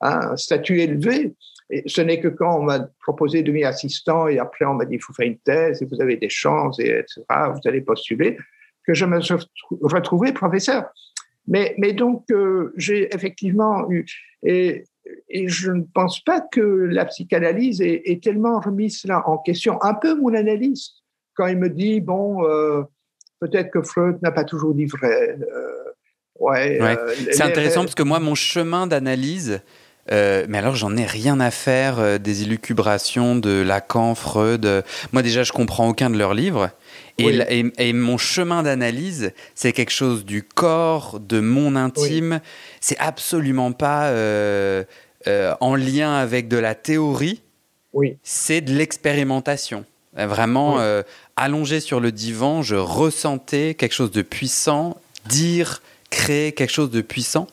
un 0.00 0.36
statut 0.36 0.80
élevé. 0.80 1.32
Et 1.70 1.82
ce 1.86 2.00
n'est 2.00 2.20
que 2.20 2.28
quand 2.28 2.58
on 2.58 2.62
m'a 2.62 2.80
proposé 3.00 3.42
de 3.42 3.46
devenir 3.46 3.68
assistant 3.68 4.28
et 4.28 4.38
après 4.38 4.64
on 4.64 4.74
m'a 4.74 4.84
dit 4.84 4.96
il 4.96 5.02
faut 5.02 5.12
faire 5.12 5.26
une 5.26 5.38
thèse 5.38 5.82
et 5.82 5.86
vous 5.86 6.00
avez 6.00 6.16
des 6.16 6.28
chances 6.28 6.80
et 6.80 6.88
etc. 6.88 7.22
Vous 7.52 7.68
allez 7.68 7.80
postuler 7.80 8.36
que 8.86 8.94
je 8.94 9.04
me 9.04 9.20
suis 9.20 9.34
retrouvé 9.82 10.32
professeur. 10.32 10.90
Mais, 11.46 11.74
mais 11.78 11.92
donc 11.92 12.24
euh, 12.30 12.72
j'ai 12.76 13.12
effectivement 13.14 13.90
eu 13.90 14.04
et, 14.42 14.84
et, 15.28 15.48
je 15.48 15.70
ne 15.70 15.82
pense 15.82 16.22
pas 16.22 16.40
que 16.40 16.60
la 16.60 17.04
psychanalyse 17.06 17.80
est, 17.80 18.22
tellement 18.22 18.60
remise 18.60 19.04
là 19.04 19.22
en 19.26 19.38
question. 19.38 19.82
Un 19.82 19.94
peu 19.94 20.14
mon 20.14 20.34
analyste 20.34 21.02
quand 21.34 21.46
il 21.46 21.58
me 21.58 21.70
dit 21.70 22.00
bon 22.00 22.44
euh, 22.44 22.82
peut-être 23.40 23.70
que 23.70 23.82
Freud 23.82 24.18
n'a 24.22 24.32
pas 24.32 24.44
toujours 24.44 24.74
dit 24.74 24.86
vrai. 24.86 25.38
Euh, 25.40 25.90
ouais. 26.38 26.78
C'est 27.32 27.42
intéressant 27.42 27.82
parce 27.82 27.94
que 27.94 28.02
moi 28.02 28.20
mon 28.20 28.34
chemin 28.34 28.86
d'analyse 28.86 29.62
euh, 30.12 30.44
mais 30.48 30.58
alors, 30.58 30.74
j'en 30.74 30.96
ai 30.96 31.06
rien 31.06 31.38
à 31.40 31.50
faire 31.50 31.98
euh, 31.98 32.18
des 32.18 32.42
élucubrations 32.42 33.36
de 33.36 33.62
Lacan, 33.62 34.14
Freud. 34.14 34.84
Moi, 35.12 35.22
déjà, 35.22 35.42
je 35.42 35.52
comprends 35.52 35.88
aucun 35.88 36.10
de 36.10 36.18
leurs 36.18 36.34
livres. 36.34 36.70
Et, 37.18 37.92
mon 37.92 38.16
chemin 38.16 38.62
d'analyse, 38.62 39.32
c'est 39.54 39.72
quelque 39.72 39.92
chose 39.92 40.24
du 40.24 40.42
corps, 40.42 41.20
de 41.20 41.40
mon 41.40 41.76
intime. 41.76 42.40
C'est 42.80 42.98
absolument 42.98 43.72
pas 43.72 44.06
euh, 44.06 44.84
en 45.26 45.74
lien 45.74 46.14
avec 46.14 46.48
de 46.48 46.56
la 46.56 46.74
théorie. 46.74 47.42
Oui. 47.92 48.16
C'est 48.22 48.62
de 48.62 48.72
l'expérimentation. 48.72 49.84
Vraiment, 50.16 50.80
allongé 51.36 51.78
sur 51.78 52.00
le 52.00 52.10
divan, 52.10 52.62
je 52.62 52.74
ressentais 52.74 53.74
quelque 53.74 53.92
chose 53.92 54.10
de 54.10 54.22
puissant, 54.22 54.96
dire 55.26 55.82
créer 56.10 56.52
quelque 56.52 56.72
chose 56.72 56.90
de 56.90 57.00
puissant. 57.00 57.46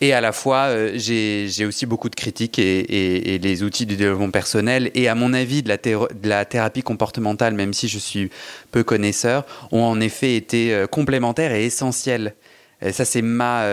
Et 0.00 0.12
à 0.14 0.20
la 0.20 0.32
fois, 0.32 0.68
euh, 0.68 0.92
j'ai 0.96 1.66
aussi 1.66 1.86
beaucoup 1.86 2.08
de 2.08 2.14
critiques 2.14 2.58
et, 2.58 3.38
les 3.40 3.62
outils 3.62 3.86
du 3.86 3.96
développement 3.96 4.30
personnel 4.30 4.90
et 4.94 5.08
à 5.08 5.14
mon 5.14 5.34
avis 5.34 5.62
de 5.62 5.68
la, 5.68 5.76
de 5.76 6.28
la, 6.28 6.44
thérapie 6.44 6.82
comportementale, 6.82 7.54
même 7.54 7.74
si 7.74 7.86
je 7.86 7.98
suis 7.98 8.30
peu 8.72 8.82
connaisseur, 8.82 9.44
ont 9.70 9.82
en 9.82 10.00
effet 10.00 10.34
été 10.34 10.74
euh, 10.74 10.86
complémentaires 10.86 11.52
et 11.52 11.66
essentiels 11.66 12.34
Et 12.82 12.92
ça, 12.92 13.04
c'est 13.04 13.22
ma. 13.22 13.66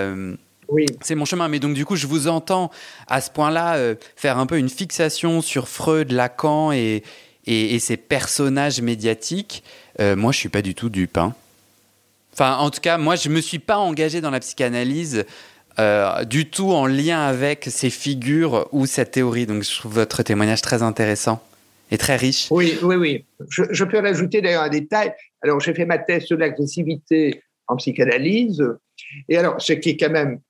oui. 0.67 0.85
C'est 1.01 1.15
mon 1.15 1.25
chemin. 1.25 1.47
Mais 1.47 1.59
donc, 1.59 1.73
du 1.73 1.85
coup, 1.85 1.95
je 1.95 2.05
vous 2.05 2.27
entends 2.27 2.69
à 3.07 3.21
ce 3.21 3.31
point-là 3.31 3.95
faire 4.15 4.37
un 4.37 4.45
peu 4.45 4.57
une 4.57 4.69
fixation 4.69 5.41
sur 5.41 5.69
Freud, 5.69 6.11
Lacan 6.11 6.73
et, 6.73 7.03
et, 7.45 7.75
et 7.75 7.79
ces 7.79 7.97
personnages 7.97 8.81
médiatiques. 8.81 9.63
moi, 9.99 10.33
je 10.33 10.37
suis 10.37 10.49
pas 10.49 10.61
du 10.61 10.75
tout 10.75 10.89
du 10.89 11.07
pain. 11.07 11.33
Enfin, 12.37 12.57
en 12.57 12.69
tout 12.69 12.81
cas, 12.81 12.97
moi, 12.97 13.15
je 13.15 13.29
me 13.29 13.39
suis 13.39 13.59
pas 13.59 13.77
engagé 13.77 14.19
dans 14.19 14.29
la 14.29 14.41
psychanalyse 14.41 15.23
euh, 15.79 16.25
du 16.25 16.49
tout 16.49 16.71
en 16.71 16.85
lien 16.85 17.21
avec 17.21 17.63
ces 17.69 17.89
figures 17.89 18.67
ou 18.73 18.85
cette 18.85 19.11
théorie. 19.11 19.45
Donc, 19.45 19.63
je 19.63 19.73
trouve 19.73 19.93
votre 19.93 20.21
témoignage 20.21 20.61
très 20.61 20.83
intéressant 20.83 21.41
et 21.91 21.97
très 21.97 22.17
riche. 22.17 22.47
Oui, 22.51 22.77
oui, 22.83 22.97
oui. 22.97 23.25
Je, 23.47 23.83
peux 23.85 23.99
rajouter 23.99 24.41
d'ailleurs 24.41 24.63
un 24.63 24.69
détail. 24.69 25.13
Alors, 25.41 25.61
j'ai 25.61 25.73
fait 25.73 25.85
ma 25.85 25.97
thèse 25.97 26.25
sur 26.25 26.37
l'agressivité 26.37 27.41
en 27.67 27.77
psychanalyse. 27.77 28.61
Et 29.29 29.37
alors, 29.37 29.61
ce 29.61 29.71
qui 29.71 29.91
est 29.91 29.97
quand 29.97 30.11
même 30.11 30.41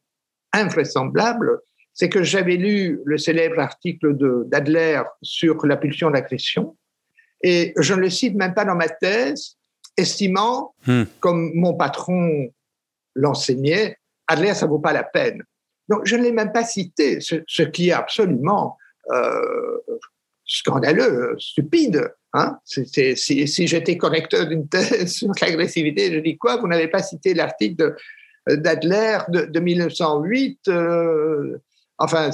invraisemblable, 0.54 1.60
c'est 1.94 2.10
que 2.10 2.24
j'avais 2.24 2.56
lu 2.56 3.00
le 3.06 3.20
célèbre 3.20 3.60
article 3.60 4.18
d'Adler 4.48 5.04
sur 5.22 5.64
la 5.68 5.78
pulsion 5.78 6.10
d'agression. 6.10 6.76
Et 7.44 7.74
je 7.78 7.94
ne 7.94 8.00
le 8.00 8.10
cite 8.10 8.34
même 8.34 8.56
pas 8.56 8.66
dans 8.66 8.76
ma 8.76 8.90
thèse 8.90 9.58
estimant, 9.98 10.74
hmm. 10.88 11.04
comme 11.20 11.52
mon 11.54 11.74
patron 11.74 12.50
l'enseignait, 13.16 13.98
Adler, 14.28 14.54
ça 14.54 14.66
vaut 14.66 14.80
pas 14.80 14.94
la 14.94 15.04
peine. 15.04 15.44
Donc, 15.88 16.06
je 16.06 16.16
ne 16.16 16.24
l'ai 16.24 16.32
même 16.32 16.52
pas 16.52 16.64
cité, 16.64 17.20
ce, 17.22 17.62
qui 17.64 17.90
est 17.90 17.94
absolument 17.94 18.78
euh, 19.12 19.78
scandaleux, 20.46 21.36
stupide. 21.38 22.12
Hein 22.34 22.58
si, 22.66 23.16
si 23.16 23.68
j'étais 23.68 23.98
correcteur 23.98 24.48
d'une 24.48 24.68
thèse 24.68 25.14
sur 25.14 25.30
l'agressivité, 25.42 26.14
je 26.14 26.20
dis 26.20 26.38
quoi? 26.38 26.58
Vous 26.58 26.68
n'avez 26.68 26.88
pas 26.88 27.02
cité 27.02 27.34
l'article 27.34 27.96
d'Adler 28.48 29.20
de, 29.30 29.60
1908 29.60 30.68
euh, 30.68 31.58
Enfin, 31.98 32.30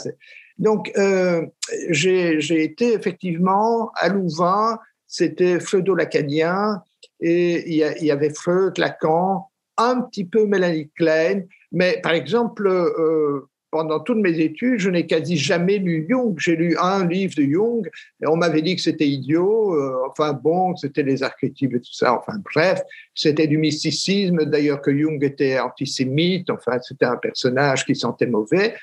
donc, 0.57 0.91
euh, 0.97 1.45
j'ai 1.89 2.64
été 2.64 2.93
effectivement 2.93 3.91
à 3.95 4.09
Louvain, 4.09 4.80
c'était 5.07 5.59
freudo-lacanien, 5.59 6.84
et 7.22 7.69
il 7.69 8.05
y, 8.05 8.11
avait 8.11 8.34
Freud, 8.34 8.78
Lacan, 8.78 9.47
un 9.78 10.01
petit 10.01 10.26
peu 10.26 10.45
Mélanie 10.45 10.89
Klein, 10.97 11.43
mais 11.72 11.99
par 12.01 12.13
exemple, 12.13 12.67
euh, 12.67 13.47
pendant 13.72 14.01
toutes 14.01 14.17
mes 14.17 14.38
études, 14.39 14.80
je 14.80 14.89
n'ai 14.89 15.07
quasi 15.07 15.38
jamais 15.38 15.78
lu 15.78 16.05
Jung. 16.09 16.36
J'ai 16.38 16.57
lu 16.57 16.76
un 16.78 17.07
livre 17.07 17.34
de 17.38 17.43
Jung 17.43 17.89
et 18.22 18.28
on 18.28 18.36
m'avait 18.36 18.61
dit 18.61 18.76
que 18.76 18.82
c'était 18.82 19.07
idiot. 19.07 19.74
Euh, 19.76 19.95
enfin 20.09 20.34
bon, 20.34 20.76
c'était 20.76 21.03
les 21.03 21.24
archétypes 21.24 21.74
et 21.74 21.80
tout 21.80 21.93
ça. 21.93 22.13
Enfin 22.13 22.38
bref, 22.53 22.82
c'était 23.15 23.47
du 23.47 23.57
mysticisme. 23.57 24.43
D'ailleurs 24.45 24.82
que 24.82 24.95
Jung 24.95 25.24
était 25.24 25.57
antisémite. 25.59 26.49
Enfin, 26.49 26.80
c'était 26.82 27.05
un 27.05 27.15
personnage 27.15 27.86
qui 27.86 27.95
sentait 27.95 28.28
mauvais. 28.28 28.76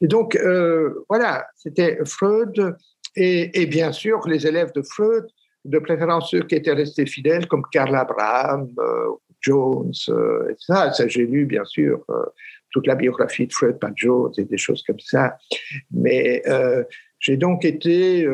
Et 0.00 0.08
donc 0.08 0.34
euh, 0.34 1.04
voilà, 1.08 1.46
c'était 1.56 1.98
Freud 2.04 2.76
et, 3.14 3.62
et, 3.62 3.66
bien 3.66 3.92
sûr 3.92 4.26
les 4.26 4.46
élèves 4.46 4.72
de 4.74 4.82
Freud 4.82 5.26
de 5.64 5.78
préférence 5.78 6.30
ceux 6.30 6.42
qui 6.42 6.54
étaient 6.54 6.72
restés 6.72 7.06
fidèles, 7.06 7.46
comme 7.46 7.62
Karl 7.70 7.94
Abraham, 7.94 8.68
euh, 8.78 9.10
Jones, 9.40 9.92
euh, 10.08 10.50
et 10.50 10.54
ça. 10.58 10.92
Ça, 10.92 11.08
j'ai 11.08 11.26
lu, 11.26 11.46
bien 11.46 11.64
sûr, 11.64 12.04
euh, 12.10 12.24
toute 12.70 12.86
la 12.86 12.94
biographie 12.94 13.46
de 13.46 13.52
Fred 13.52 13.78
par 13.78 13.90
Jones 13.94 14.32
et 14.38 14.44
des 14.44 14.58
choses 14.58 14.82
comme 14.82 15.00
ça. 15.00 15.36
Mais 15.90 16.42
j'ai 17.18 17.36
donc 17.36 17.64
été 17.64 18.26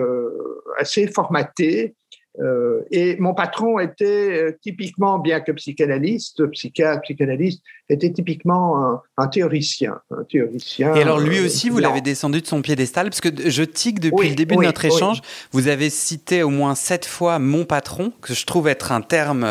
assez 0.78 1.08
formaté 1.08 1.96
euh, 2.40 2.82
et 2.90 3.16
mon 3.18 3.34
patron 3.34 3.80
était 3.80 4.04
euh, 4.04 4.58
typiquement, 4.62 5.18
bien 5.18 5.40
que 5.40 5.50
psychanalyste, 5.52 6.46
psychiatre, 6.50 7.02
psychanalyste, 7.02 7.62
était 7.88 8.12
typiquement 8.12 9.00
un, 9.16 9.26
théoricien, 9.26 10.00
un 10.10 10.22
théoricien. 10.24 10.94
Et 10.94 11.02
alors 11.02 11.18
lui 11.18 11.38
euh, 11.38 11.46
aussi, 11.46 11.68
vous 11.68 11.78
l'avez 11.78 12.00
descendu 12.00 12.40
de 12.40 12.46
son 12.46 12.62
piédestal, 12.62 13.10
parce 13.10 13.20
que 13.20 13.28
je 13.50 13.62
tique 13.62 13.98
depuis 13.98 14.28
le 14.28 14.34
début 14.34 14.56
de 14.56 14.62
notre 14.62 14.84
échange. 14.84 15.20
Vous 15.50 15.68
avez 15.68 15.90
cité 15.90 16.42
au 16.42 16.50
moins 16.50 16.74
sept 16.74 17.06
fois 17.06 17.38
mon 17.38 17.64
patron, 17.64 18.12
que 18.20 18.34
je 18.34 18.46
trouve 18.46 18.68
être 18.68 18.92
un 18.92 19.00
terme. 19.00 19.46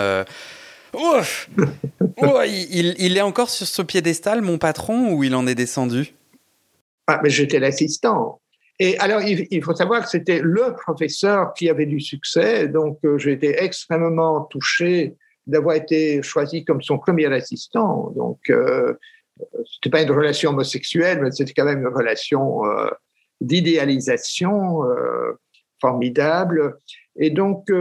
Ouf 0.93 1.49
il, 2.47 2.95
il, 2.97 3.17
est 3.17 3.21
encore 3.21 3.49
sur 3.49 3.67
ce 3.67 3.81
piédestal, 3.81 4.41
mon 4.41 4.57
patron, 4.57 5.11
ou 5.11 5.23
il 5.23 5.35
en 5.35 5.45
est 5.45 5.55
descendu? 5.55 6.13
Ah, 7.07 7.19
mais 7.21 7.29
j'étais 7.29 7.59
l'assistant. 7.59 8.39
Et 8.79 8.97
alors, 8.99 9.21
il, 9.23 9.63
faut 9.63 9.73
savoir 9.73 10.03
que 10.03 10.09
c'était 10.09 10.39
le 10.39 10.75
professeur 10.75 11.53
qui 11.53 11.67
avait 11.67 11.87
du 11.87 11.99
succès, 11.99 12.67
donc 12.67 12.99
euh, 13.05 13.17
j'ai 13.17 13.31
été 13.31 13.63
extrêmement 13.63 14.41
touché 14.41 15.15
d'avoir 15.47 15.75
été 15.75 16.21
choisi 16.21 16.63
comme 16.63 16.81
son 16.83 16.99
premier 16.99 17.25
assistant. 17.33 18.11
Donc, 18.15 18.39
euh, 18.49 18.93
c'était 19.65 19.89
pas 19.89 20.03
une 20.03 20.11
relation 20.11 20.51
homosexuelle, 20.51 21.21
mais 21.23 21.31
c'était 21.31 21.53
quand 21.53 21.65
même 21.65 21.79
une 21.79 21.87
relation 21.87 22.65
euh, 22.65 22.89
d'idéalisation 23.41 24.83
euh, 24.83 25.31
formidable. 25.81 26.77
Et 27.15 27.31
donc, 27.31 27.71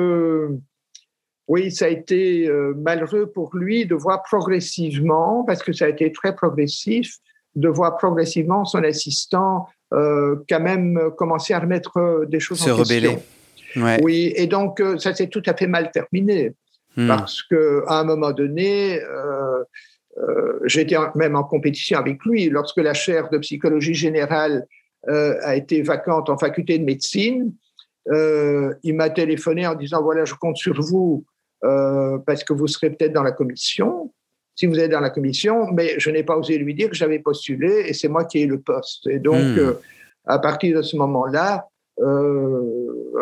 oui, 1.49 1.71
ça 1.71 1.85
a 1.85 1.89
été 1.89 2.51
malheureux 2.75 3.31
pour 3.31 3.55
lui 3.55 3.85
de 3.87 3.95
voir 3.95 4.23
progressivement, 4.23 5.45
parce 5.45 5.63
que 5.63 5.73
ça 5.73 5.85
a 5.85 5.89
été 5.89 6.11
très 6.11 6.35
progressif, 6.35 7.19
de 7.55 7.69
voir 7.69 7.97
progressivement 7.97 8.65
son 8.65 8.83
assistant 8.83 9.67
euh, 9.67 9.76
quand 9.91 10.61
même 10.61 11.11
commencé 11.17 11.55
à 11.55 11.61
remettre 11.61 11.97
euh, 11.99 12.27
des 12.27 12.41
choses 12.41 12.61
Se 12.61 12.71
en 12.71 12.77
rebeller. 12.77 13.15
question. 13.15 13.37
Oui, 14.03 14.33
et 14.37 14.47
donc 14.47 14.81
euh, 14.81 14.99
ça 14.99 15.15
s'est 15.15 15.29
tout 15.29 15.43
à 15.47 15.55
fait 15.55 15.67
mal 15.67 15.91
terminé 15.91 16.53
hmm. 16.97 17.09
parce 17.09 17.43
que 17.43 17.85
à 17.87 18.01
un 18.01 18.05
moment 18.05 18.33
donné, 18.33 19.01
euh, 19.03 19.63
euh, 20.19 20.61
j'étais 20.65 20.97
même 21.15 21.37
en 21.37 21.45
compétition 21.45 21.99
avec 21.99 22.25
lui 22.25 22.49
lorsque 22.49 22.79
la 22.79 22.95
chaire 22.95 23.29
de 23.29 23.39
psychologie 23.39 23.95
générale 23.95 24.67
euh, 25.09 25.37
a 25.43 25.57
été 25.57 25.83
vacante 25.83 26.31
en 26.31 26.39
faculté 26.39 26.79
de 26.79 26.85
médecine. 26.85 27.53
il 28.11 28.95
m'a 28.95 29.11
téléphoné 29.11 29.67
en 29.67 29.75
disant 29.75 30.03
voilà, 30.03 30.25
je 30.25 30.35
compte 30.35 30.57
sur 30.57 30.81
vous 30.81 31.25
parce 31.61 32.45
que 32.45 32.53
vous 32.53 32.69
serez 32.69 32.91
peut-être 32.91 33.13
dans 33.13 33.25
la 33.25 33.33
commission 33.33 34.13
si 34.57 34.67
vous 34.67 34.79
êtes 34.79 34.91
dans 34.91 35.01
la 35.01 35.11
commission, 35.11 35.71
mais 35.71 35.95
je 35.99 36.11
n'ai 36.11 36.23
pas 36.23 36.37
osé 36.37 36.57
lui 36.57 36.75
dire 36.75 36.89
que 36.89 36.97
j'avais 36.97 37.19
postulé 37.19 37.85
et 37.87 37.93
c'est 37.93 38.09
moi 38.09 38.25
qui 38.25 38.39
ai 38.39 38.47
le 38.47 38.59
poste. 38.59 39.07
Et 39.07 39.19
donc, 39.19 39.37
hmm. 39.37 39.59
euh, 39.59 39.73
à 40.25 40.39
partir 40.39 40.79
de 40.79 40.83
ce 40.83 40.97
moment-là, 40.97 41.67
euh, 42.01 42.63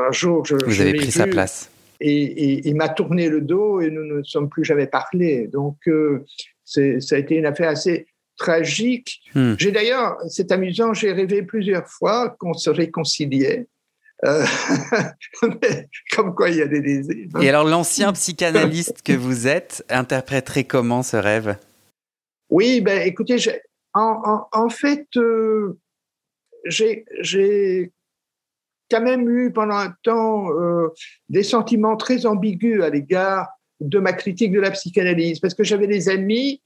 un 0.08 0.12
jour, 0.12 0.44
je. 0.46 0.54
Vous 0.64 0.80
avez 0.80 0.94
pris 0.94 1.10
sa 1.10 1.26
place. 1.26 1.70
Et, 2.00 2.68
il 2.68 2.76
m'a 2.76 2.88
tourné 2.88 3.28
le 3.28 3.40
dos 3.40 3.80
et 3.80 3.90
nous 3.90 4.04
ne 4.04 4.22
sommes 4.22 4.48
plus 4.48 4.64
jamais 4.64 4.86
parlé. 4.86 5.48
Donc, 5.48 5.76
euh, 5.88 6.24
ça 6.64 6.80
a 6.82 7.18
été 7.18 7.34
une 7.34 7.46
affaire 7.46 7.68
assez 7.68 8.06
tragique. 8.36 9.20
Hmm. 9.34 9.54
J'ai 9.58 9.72
d'ailleurs, 9.72 10.16
c'est 10.28 10.52
amusant, 10.52 10.94
j'ai 10.94 11.12
rêvé 11.12 11.42
plusieurs 11.42 11.88
fois 11.88 12.34
qu'on 12.38 12.54
se 12.54 12.70
réconciliait. 12.70 13.66
Euh, 14.24 14.44
comme 16.16 16.34
quoi 16.34 16.48
il 16.48 16.56
y 16.56 16.62
a 16.62 16.66
des 16.66 16.80
désirs. 16.80 17.28
Et 17.40 17.48
alors 17.48 17.64
l'ancien 17.64 18.12
psychanalyste 18.12 19.02
que 19.02 19.12
vous 19.12 19.46
êtes 19.46 19.84
interpréterait 19.90 20.64
comment 20.64 21.02
ce 21.02 21.16
rêve? 21.16 21.58
Oui, 22.48 22.80
ben 22.80 23.06
écoutez, 23.06 23.36
en, 23.92 24.46
en, 24.50 24.68
fait, 24.68 25.06
euh, 25.16 25.78
j'ai 26.64 27.92
quand 28.90 29.02
même 29.02 29.28
eu 29.28 29.52
pendant 29.52 29.76
un 29.76 29.94
temps 30.02 30.50
euh, 30.52 30.88
des 31.28 31.42
sentiments 31.42 31.96
très 31.96 32.26
ambigus 32.26 32.82
à 32.82 32.90
l'égard 32.90 33.48
de 33.80 33.98
ma 33.98 34.12
critique 34.12 34.52
de 34.52 34.60
la 34.60 34.70
psychanalyse, 34.70 35.40
parce 35.40 35.54
que 35.54 35.64
j'avais 35.64 35.86
des 35.86 36.08
amis 36.08 36.62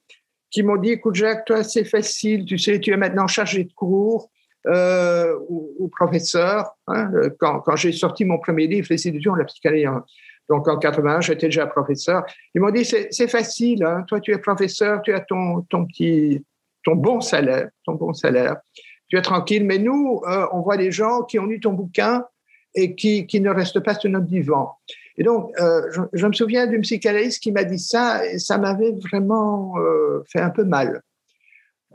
qui 0.50 0.62
m'ont 0.62 0.76
dit, 0.76 0.90
écoute 0.90 1.14
Jacques, 1.14 1.44
toi 1.44 1.64
c'est 1.64 1.84
facile, 1.84 2.44
tu 2.44 2.58
sais, 2.58 2.80
tu 2.80 2.92
es 2.92 2.96
maintenant 2.96 3.26
chargé 3.26 3.64
de 3.64 3.72
cours, 3.72 4.30
euh, 4.68 5.34
professeur. 5.96 6.70
Hein, 6.86 7.10
quand, 7.38 7.76
j'ai 7.76 7.92
sorti 7.92 8.24
mon 8.24 8.38
premier 8.38 8.66
livre, 8.66 8.86
Les 8.90 9.08
étudiants 9.08 9.34
de 9.34 9.40
la 9.40 9.44
psychanalyse, 9.44 9.88
donc 10.48 10.66
en 10.66 10.78
80, 10.78 11.20
j'étais 11.20 11.46
déjà 11.46 11.66
professeur. 11.66 12.24
Ils 12.54 12.60
m'ont 12.60 12.70
dit 12.70 12.84
c'est 12.84 13.28
facile, 13.28 13.84
hein, 13.84 14.04
toi 14.08 14.20
tu 14.20 14.32
es 14.32 14.38
professeur, 14.38 15.02
tu 15.02 15.12
as 15.12 15.20
ton, 15.20 15.62
petit, 15.86 16.44
ton 16.84 16.94
bon 16.94 17.20
salaire, 17.20 17.68
ton 17.84 17.94
bon 17.94 18.12
salaire, 18.12 18.56
tu 19.08 19.18
es 19.18 19.22
tranquille. 19.22 19.64
Mais 19.64 19.78
nous, 19.78 20.22
euh, 20.26 20.46
on 20.52 20.60
voit 20.60 20.76
des 20.76 20.90
gens 20.90 21.22
qui 21.22 21.38
ont 21.38 21.46
lu 21.46 21.60
ton 21.60 21.72
bouquin 21.72 22.24
et 22.74 22.94
qui, 22.94 23.26
ne 23.40 23.50
restent 23.50 23.80
pas 23.80 23.94
sur 23.94 24.10
notre 24.10 24.26
divan. 24.26 24.72
Et 25.18 25.24
donc, 25.24 25.50
euh, 25.60 25.82
je, 25.90 26.00
je, 26.12 26.26
me 26.26 26.32
souviens 26.32 26.66
d'une 26.66 26.82
psychanalyste 26.82 27.42
qui 27.42 27.50
m'a 27.50 27.64
dit 27.64 27.78
ça 27.78 28.24
et 28.24 28.38
ça 28.38 28.56
m'avait 28.56 28.92
vraiment 28.92 29.74
euh, 29.78 30.22
fait 30.30 30.40
un 30.40 30.50
peu 30.50 30.64
mal. 30.64 31.02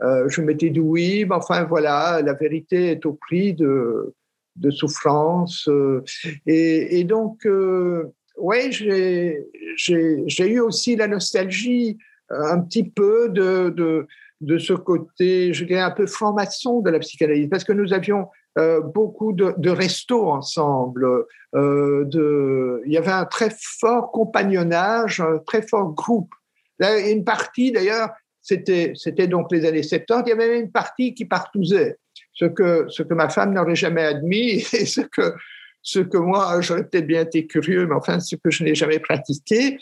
Euh, 0.04 0.28
je 0.28 0.40
m'étais 0.42 0.70
dit 0.70 0.80
oui, 0.80 1.24
mais 1.24 1.34
enfin 1.34 1.64
voilà, 1.64 2.20
la 2.22 2.34
vérité 2.34 2.90
est 2.90 3.06
au 3.06 3.14
prix 3.14 3.54
de, 3.54 4.14
de 4.56 4.70
souffrance. 4.70 5.66
Euh, 5.68 6.02
et, 6.46 7.04
donc, 7.04 7.46
euh, 7.46 8.12
ouais, 8.36 8.70
j'ai 8.70 10.46
eu 10.46 10.60
aussi 10.60 10.96
la 10.96 11.08
nostalgie 11.08 11.98
un 12.30 12.60
petit 12.60 12.84
peu 12.84 13.28
de, 13.28 13.70
de, 13.70 14.06
de 14.40 14.58
ce 14.58 14.72
côté, 14.72 15.52
je 15.52 15.64
dirais, 15.64 15.80
un 15.80 15.90
peu 15.90 16.06
franc-maçon 16.06 16.80
de 16.80 16.90
la 16.90 16.98
psychanalyse, 16.98 17.48
parce 17.48 17.64
que 17.64 17.72
nous 17.72 17.92
avions 17.92 18.28
euh, 18.58 18.80
beaucoup 18.80 19.32
de, 19.32 19.54
de 19.56 19.70
restos 19.70 20.30
ensemble. 20.30 21.06
Euh, 21.54 22.04
de, 22.04 22.82
il 22.86 22.92
y 22.92 22.98
avait 22.98 23.12
un 23.12 23.26
très 23.26 23.50
fort 23.50 24.10
compagnonnage, 24.10 25.20
un 25.20 25.38
très 25.38 25.62
fort 25.62 25.92
groupe. 25.92 26.32
Une 26.80 27.24
partie, 27.24 27.70
d'ailleurs, 27.70 28.10
c'était, 28.44 29.26
donc 29.26 29.50
les 29.50 29.64
années 29.64 29.82
70. 29.82 30.24
Il 30.26 30.28
y 30.28 30.32
avait 30.32 30.48
même 30.48 30.64
une 30.64 30.70
partie 30.70 31.14
qui 31.14 31.24
partousait, 31.24 31.96
ce 32.34 32.44
que, 32.44 32.84
ce 32.88 33.02
que 33.02 33.14
ma 33.14 33.30
femme 33.30 33.54
n'aurait 33.54 33.74
jamais 33.74 34.02
admis 34.02 34.66
et 34.72 34.84
ce 34.84 35.00
que, 35.00 35.34
ce 35.80 36.00
que 36.00 36.18
moi, 36.18 36.60
j'aurais 36.60 36.84
peut-être 36.84 37.06
bien 37.06 37.22
été 37.22 37.46
curieux, 37.46 37.86
mais 37.86 37.94
enfin, 37.94 38.20
ce 38.20 38.36
que 38.36 38.50
je 38.50 38.64
n'ai 38.64 38.74
jamais 38.74 38.98
pratiqué. 38.98 39.78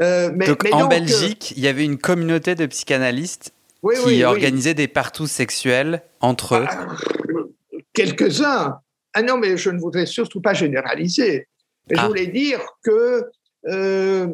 Euh, 0.00 0.30
mais, 0.34 0.46
donc, 0.46 0.64
en 0.72 0.86
Belgique, 0.86 1.54
il 1.56 1.62
y 1.62 1.68
avait 1.68 1.84
une 1.84 1.98
communauté 1.98 2.54
de 2.54 2.66
psychanalystes 2.66 3.52
qui 4.04 4.24
organisaient 4.24 4.74
des 4.74 4.88
partous 4.88 5.26
sexuels 5.26 6.02
entre 6.20 6.56
eux. 6.56 6.66
Ah, 6.68 6.86
quelques-uns. 7.92 8.78
Ah 9.12 9.22
non, 9.22 9.38
mais 9.38 9.56
je 9.56 9.70
ne 9.70 9.78
voudrais 9.78 10.06
surtout 10.06 10.40
pas 10.40 10.54
généraliser. 10.54 11.48
Je 11.90 11.96
ah. 11.98 12.06
voulais 12.06 12.26
dire 12.26 12.60
que 12.82 13.24
euh, 13.66 14.28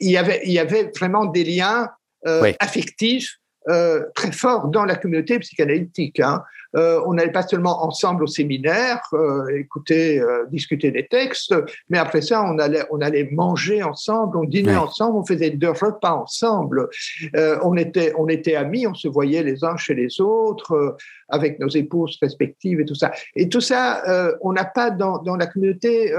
il, 0.00 0.10
y 0.10 0.16
avait, 0.16 0.40
il 0.44 0.52
y 0.52 0.58
avait 0.58 0.90
vraiment 0.96 1.26
des 1.26 1.44
liens 1.44 1.88
euh, 2.26 2.52
affectifs 2.60 3.38
euh, 3.68 4.02
très 4.14 4.32
forts 4.32 4.68
dans 4.68 4.84
la 4.84 4.96
communauté 4.96 5.38
psychanalytique. 5.38 6.20
Hein. 6.20 6.42
Euh, 6.76 7.00
on 7.06 7.14
n'allait 7.14 7.32
pas 7.32 7.42
seulement 7.42 7.84
ensemble 7.84 8.24
au 8.24 8.26
séminaire, 8.26 9.00
euh, 9.14 9.46
écouter, 9.56 10.20
euh, 10.20 10.44
discuter 10.50 10.90
des 10.90 11.06
textes, 11.06 11.54
mais 11.88 11.98
après 11.98 12.20
ça, 12.20 12.42
on 12.44 12.58
allait, 12.58 12.84
on 12.90 13.00
allait 13.00 13.28
manger 13.32 13.82
ensemble, 13.82 14.36
on 14.36 14.44
dînait 14.44 14.76
ensemble, 14.76 15.16
on 15.16 15.24
faisait 15.24 15.50
deux 15.50 15.70
repas 15.70 16.12
ensemble. 16.12 16.88
on 17.62 17.76
était, 17.76 18.12
on 18.18 18.28
était 18.28 18.54
amis, 18.54 18.86
on 18.86 18.94
se 18.94 19.08
voyait 19.08 19.42
les 19.42 19.64
uns 19.64 19.76
chez 19.76 19.94
les 19.94 20.20
autres, 20.20 20.96
avec 21.28 21.58
nos 21.58 21.68
épouses 21.68 22.18
respectives 22.20 22.80
et 22.80 22.84
tout 22.84 22.94
ça. 22.94 23.12
Et 23.34 23.48
tout 23.48 23.60
ça, 23.60 24.02
on 24.42 24.52
n'a 24.52 24.64
pas 24.64 24.90
dans, 24.90 25.18
dans 25.18 25.36
la 25.36 25.46
communauté 25.46 26.12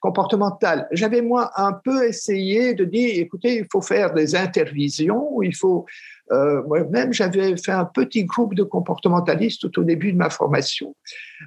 comportementale. 0.00 0.88
J'avais 0.92 1.22
moi 1.22 1.50
un 1.56 1.72
peu 1.72 2.06
essayé 2.06 2.74
de 2.74 2.84
dire, 2.84 3.10
écoutez, 3.16 3.58
il 3.58 3.66
faut 3.70 3.82
faire 3.82 4.14
des 4.14 4.36
intervisions, 4.36 5.42
il 5.42 5.54
faut 5.54 5.86
euh, 6.30 6.62
moi-même, 6.64 7.12
j'avais 7.12 7.56
fait 7.56 7.72
un 7.72 7.84
petit 7.84 8.24
groupe 8.24 8.54
de 8.54 8.62
comportementalistes 8.62 9.70
tout 9.70 9.80
au 9.80 9.84
début 9.84 10.12
de 10.12 10.18
ma 10.18 10.30
formation. 10.30 10.94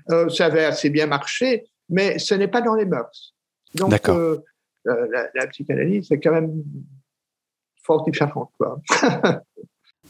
Euh, 0.10 0.30
ça 0.30 0.46
avait 0.46 0.66
assez 0.66 0.90
bien 0.90 1.08
marché, 1.08 1.66
mais 1.90 2.20
ce 2.20 2.34
n'est 2.34 2.48
pas 2.48 2.62
dans 2.62 2.76
les 2.76 2.86
mœurs. 2.86 3.34
Donc, 3.76 4.10
euh, 4.10 4.38
la, 4.86 5.48
psychanalyse, 5.48 6.08
c'est 6.10 6.20
quand 6.20 6.32
même 6.32 6.64
fort 7.84 8.04
différent. 8.04 8.52
Quoi. 8.58 8.80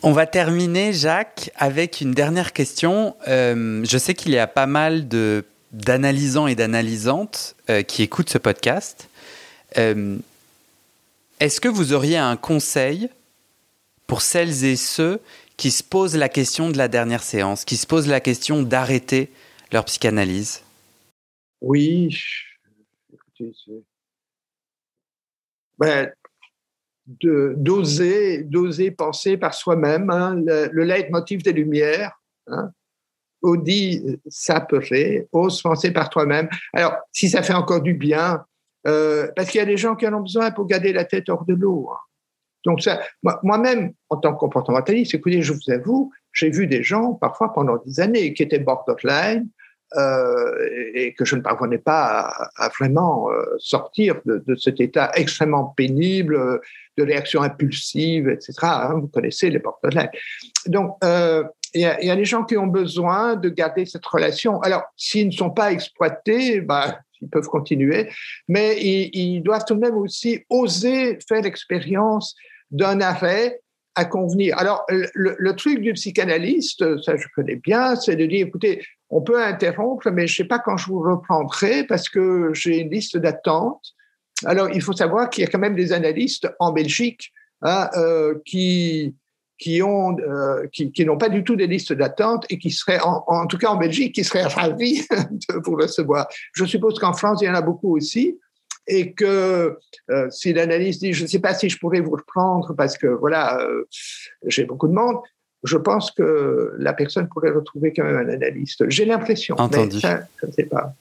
On 0.03 0.13
va 0.13 0.26
terminer, 0.26 0.93
Jacques, 0.93 1.51
avec 1.57 2.01
une 2.01 2.13
dernière 2.13 2.53
question. 2.53 3.15
je 3.28 3.97
sais 3.99 4.13
qu'il 4.13 4.32
y 4.32 4.39
a 4.39 4.47
pas 4.47 4.67
mal 4.67 5.07
de 5.07 5.45
d'analysants 5.74 6.47
et 6.47 6.55
d'analysantes 6.55 7.55
qui 7.88 8.03
écoutent 8.03 8.30
ce 8.30 8.38
podcast. 8.38 9.09
Est-ce 9.76 11.61
que 11.61 11.69
vous 11.69 11.93
auriez 11.93 12.17
un 12.17 12.36
conseil 12.36 13.09
pour 14.12 14.22
celles 14.22 14.66
et 14.66 14.76
ceux 14.76 15.22
qui 15.55 15.72
se 15.72 15.82
posent 15.82 16.18
la 16.18 16.28
question 16.28 16.70
de 16.70 16.78
la 16.78 16.89
dernière 16.89 17.24
séance, 17.24 17.64
qui 17.64 17.78
se 17.78 17.88
posent 17.88 18.09
la 18.09 18.20
question 18.20 18.62
d'arrêter 18.62 19.32
leur 19.72 19.86
psychanalyse 19.86 20.66
Oui, 21.62 22.14
ben, 25.80 26.12
d'oser, 27.07 28.43
d'oser 28.43 28.91
penser 28.91 29.38
par 29.38 29.53
soi-même, 29.53 30.09
hein, 30.09 30.36
le, 30.36 30.68
le 30.74 30.84
leitmotiv 30.84 31.41
des 31.41 31.53
Lumières. 31.53 32.22
Hein, 32.47 32.74
Audi 33.41 34.20
s'appeler, 34.28 35.30
ose 35.32 35.62
penser 35.62 35.91
par 35.91 36.09
toi-même. 36.09 36.49
Alors, 36.74 36.97
si 37.14 37.30
ça 37.30 37.43
fait 37.43 37.53
encore 37.53 37.82
du 37.82 37.93
bien, 37.93 38.43
euh, 38.88 39.32
parce 39.38 39.49
qu'il 39.49 39.59
y 39.59 39.64
a 39.64 39.66
des 39.66 39.78
gens 39.78 39.95
qui 39.95 40.05
en 40.05 40.14
ont 40.16 40.22
besoin 40.22 40.51
pour 40.51 40.66
garder 40.66 40.91
la 40.91 41.05
tête 41.05 41.30
hors 41.30 41.45
de 41.45 41.53
l'eau. 41.53 41.89
Hein. 41.93 41.99
Donc 42.66 42.82
ça, 42.82 43.01
moi-même, 43.43 43.93
en 44.09 44.18
tant 44.18 44.34
que 44.34 44.39
comportementaliste, 44.39 45.16
écoutez, 45.16 45.41
je 45.41 45.53
vous 45.53 45.72
avoue, 45.72 46.12
j'ai 46.34 46.49
vu 46.49 46.68
des 46.68 46.84
gens, 46.84 47.14
parfois 47.14 47.53
pendant 47.53 47.78
des 47.86 47.99
années, 47.99 48.34
qui 48.34 48.43
étaient 48.43 48.59
borderline 48.59 49.47
euh, 49.97 50.70
et 50.93 51.14
que 51.14 51.26
je 51.26 51.36
ne 51.36 51.41
parvenais 51.41 51.78
pas 51.78 52.34
à, 52.55 52.70
vraiment 52.70 53.30
euh, 53.30 53.43
sortir 53.57 54.16
de, 54.26 54.55
cet 54.55 54.80
état 54.80 55.12
extrêmement 55.16 55.66
pénible 55.66 56.36
euh, 56.36 56.59
de 56.97 57.03
réaction 57.03 57.41
impulsive, 57.41 58.30
etc. 58.30 58.53
Hein, 58.62 58.99
vous 59.01 59.07
connaissez 59.07 59.49
les 59.49 59.59
borderline. 59.59 60.09
Donc, 60.68 60.97
euh, 61.03 61.43
il 61.74 61.82
y, 61.82 61.86
a, 61.86 62.01
y, 62.03 62.09
a 62.09 62.16
des 62.16 62.26
gens 62.26 62.43
qui 62.43 62.57
ont 62.57 62.68
besoin 62.68 63.36
de 63.36 63.49
garder 63.49 63.86
cette 63.86 64.05
relation. 64.05 64.62
Alors, 64.62 64.84
s'ils 64.97 65.28
ne 65.28 65.32
sont 65.32 65.51
pas 65.51 65.72
exploités, 65.72 66.59
bah, 66.62 66.99
ils 67.22 67.30
peuvent 67.30 67.47
continuer, 67.47 68.09
mais 68.47 68.78
ils, 68.82 69.41
doivent 69.41 69.66
tout 69.66 69.76
de 69.76 69.80
même 69.80 69.95
aussi 69.95 70.43
oser 70.49 71.18
faire 71.28 71.41
l'expérience 71.41 72.36
d'un 72.72 73.01
arrêt 73.01 73.61
à 73.95 74.05
convenir. 74.05 74.57
Alors, 74.57 74.86
le, 74.89 75.55
truc 75.55 75.80
du 75.82 75.93
psychanalyste, 75.93 77.01
ça 77.03 77.17
je 77.17 77.28
connais 77.36 77.57
bien, 77.57 77.95
c'est 77.95 78.15
de 78.15 78.26
dire, 78.26 78.47
écoutez, 78.47 78.84
on 79.09 79.22
peut 79.22 79.41
interrompre, 79.41 80.09
mais 80.11 80.28
je 80.28 80.34
ne 80.34 80.38
sais 80.38 80.47
pas 80.47 80.59
quand 80.59 80.78
je 80.78 80.88
vous 80.88 81.01
reprendrai 81.01 81.84
parce 81.84 82.07
que 82.07 82.51
j'ai 82.53 82.80
une 82.80 82.89
liste 82.89 83.17
d'attente. 83.17 83.82
Alors, 84.45 84.69
il 84.74 84.82
faut 84.82 84.93
savoir 84.93 85.30
qu'il 85.30 85.43
y 85.43 85.47
a 85.47 85.49
quand 85.49 85.59
même 85.59 85.76
des 85.76 85.91
analystes 85.91 86.47
en 86.59 86.72
Belgique 86.72 87.32
hein, 87.61 87.89
euh, 87.95 88.34
euh, 88.34 88.39
qui, 88.45 89.15
qui 89.59 89.80
n'ont 91.05 91.17
pas 91.17 91.30
du 91.30 91.43
tout 91.43 91.57
des 91.57 91.67
listes 91.67 91.93
d'attente 91.93 92.45
et 92.49 92.57
qui 92.57 92.72
seraient 92.72 93.01
en, 93.01 93.24
en, 93.28 93.45
tout 93.45 93.57
cas 93.57 93.67
en 93.67 93.78
Belgique 93.78 94.15
qui 94.15 94.24
seraient 94.24 94.43
ravis 94.47 95.05
de 95.09 95.61
vous 95.65 95.76
recevoir. 95.76 96.28
Je 96.53 96.65
suppose 96.65 96.97
qu'en 96.97 97.13
France 97.13 97.39
il 97.41 97.45
y 97.45 97.49
en 97.49 97.55
a 97.55 97.61
beaucoup 97.61 97.95
aussi 97.95 98.39
et 98.88 99.13
que 99.13 99.77
euh, 100.09 100.29
si 100.29 100.53
l'analyste 100.53 101.01
dit 101.01 101.13
je 101.13 101.23
ne 101.23 101.27
sais 101.27 101.39
pas 101.39 101.53
si 101.53 101.69
je 101.69 101.77
pourrais 101.77 101.99
vous 101.99 102.11
reprendre 102.11 102.73
parce 102.75 102.97
que 102.97 103.07
voilà 103.07 103.59
euh, 103.61 103.84
j'ai 104.45 104.65
beaucoup 104.65 104.88
de 104.88 104.93
monde, 104.93 105.17
je 105.63 105.77
pense 105.77 106.11
que 106.11 106.73
la 106.77 106.93
personne 106.93 107.27
pourrait 107.29 107.51
retrouver 107.51 107.93
quand 107.93 108.03
même 108.03 108.17
un 108.17 108.29
analyste. 108.29 108.89
J'ai 108.89 109.05
l'impression. 109.05 109.55
Entendu. 109.59 109.99
Mais 110.03 110.19
je 110.41 110.47
ne 110.47 110.51
sais 110.51 110.63
pas. 110.63 110.93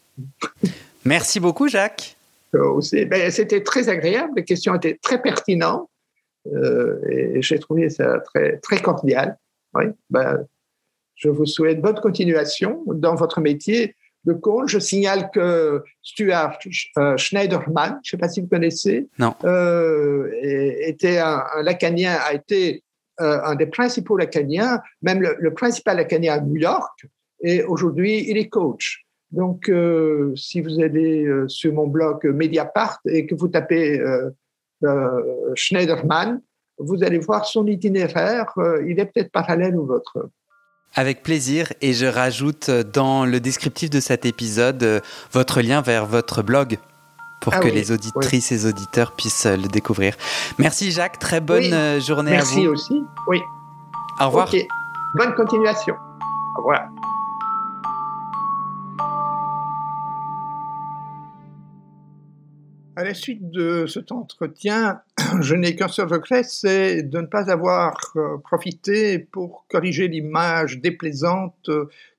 Merci 1.05 1.41
beaucoup, 1.41 1.69
Jacques. 1.69 2.17
Ben, 2.53 3.31
C'était 3.31 3.63
très 3.63 3.89
agréable. 3.89 4.33
Les 4.37 4.45
questions 4.45 4.75
étaient 4.75 4.99
très 5.01 5.23
pertinentes. 5.23 5.89
Euh, 6.53 6.99
et 7.09 7.43
j'ai 7.43 7.59
trouvé 7.59 7.91
ça 7.91 8.19
très, 8.21 8.59
très 8.59 8.81
cordial. 8.81 9.39
Oui, 9.75 9.85
ben, 10.09 10.47
je 11.15 11.29
vous 11.29 11.47
souhaite 11.47 11.81
bonne 11.81 12.01
continuation 12.01 12.83
dans 12.87 13.15
votre 13.15 13.41
métier 13.41 13.95
de. 14.25 14.39
Je 14.67 14.79
signale 14.79 15.31
que 15.33 15.83
Stuart 16.03 16.59
euh, 16.99 17.17
Schneiderman, 17.17 18.01
je 18.03 18.15
ne 18.15 18.19
sais 18.19 18.21
pas 18.21 18.29
si 18.29 18.41
vous 18.41 18.49
connaissez, 18.49 19.09
non. 19.19 19.35
Euh, 19.45 20.31
était 20.43 21.19
un, 21.19 21.45
lacanien, 21.63 22.17
a 22.21 22.35
été 22.35 22.83
euh, 23.21 23.41
un 23.45 23.55
des 23.55 23.67
principaux 23.67 24.17
lacaniens, 24.17 24.81
même 25.03 25.21
le, 25.21 25.55
principal 25.55 25.97
lacanien 25.97 26.35
à 26.35 26.41
New 26.41 26.57
York, 26.57 27.07
et 27.43 27.63
aujourd'hui 27.63 28.29
il 28.29 28.37
est 28.37 28.49
coach. 28.49 29.05
Donc, 29.31 29.71
si 30.35 30.61
vous 30.61 30.81
allez 30.81 31.25
sur 31.47 31.73
mon 31.73 31.87
blog 31.87 32.27
Mediapart 32.27 32.99
et 33.07 33.27
que 33.27 33.37
vous 33.37 33.47
tapez 33.47 34.03
Schneiderman, 35.55 36.43
vous 36.79 37.05
allez 37.05 37.21
voir 37.21 37.47
son 37.47 37.65
itinéraire. 37.69 38.53
il 38.85 38.99
est 38.99 39.05
peut-être 39.05 39.31
parallèle 39.31 39.77
au 39.77 39.87
vôtre. 39.87 40.31
Avec 40.95 41.23
plaisir 41.23 41.73
et 41.81 41.93
je 41.93 42.07
rajoute 42.07 42.71
dans 42.71 43.25
le 43.25 43.39
descriptif 43.39 43.91
de 43.91 44.01
cet 44.01 44.27
épisode 44.27 44.83
euh, 44.83 45.01
votre 45.33 45.61
lien 45.61 45.83
vers 45.83 46.05
votre 46.05 46.43
blog 46.43 46.79
pour 47.41 47.55
ah 47.55 47.61
que 47.61 47.69
les 47.69 47.93
auditrices 47.93 48.53
et 48.53 48.67
auditeurs 48.67 49.13
puissent 49.13 49.47
euh, 49.47 49.57
le 49.57 49.69
découvrir. 49.69 50.15
Merci 50.59 50.91
Jacques, 50.91 51.19
très 51.19 51.41
bonne 51.41 51.73
euh, 51.73 52.01
journée 52.01 52.37
à 52.37 52.43
vous. 52.43 52.57
Merci 52.57 52.69
aussi, 52.69 53.05
oui. 53.29 53.41
Au 54.21 54.27
revoir. 54.27 54.51
Bonne 55.15 55.35
continuation. 55.35 55.95
Au 56.57 56.59
revoir. 56.59 56.89
À 63.01 63.03
la 63.03 63.15
suite 63.15 63.51
de 63.51 63.87
cet 63.87 64.13
entretien, 64.13 65.01
je 65.41 65.55
n'ai 65.55 65.75
qu'un 65.75 65.89
seul 65.89 66.07
regret, 66.07 66.43
c'est 66.43 67.03
de 67.03 67.23
ne 67.23 67.27
pas 67.27 67.51
avoir 67.51 67.97
euh, 68.17 68.37
profité 68.37 69.19
pour 69.19 69.65
corriger 69.71 70.07
l'image 70.07 70.81
déplaisante 70.81 71.71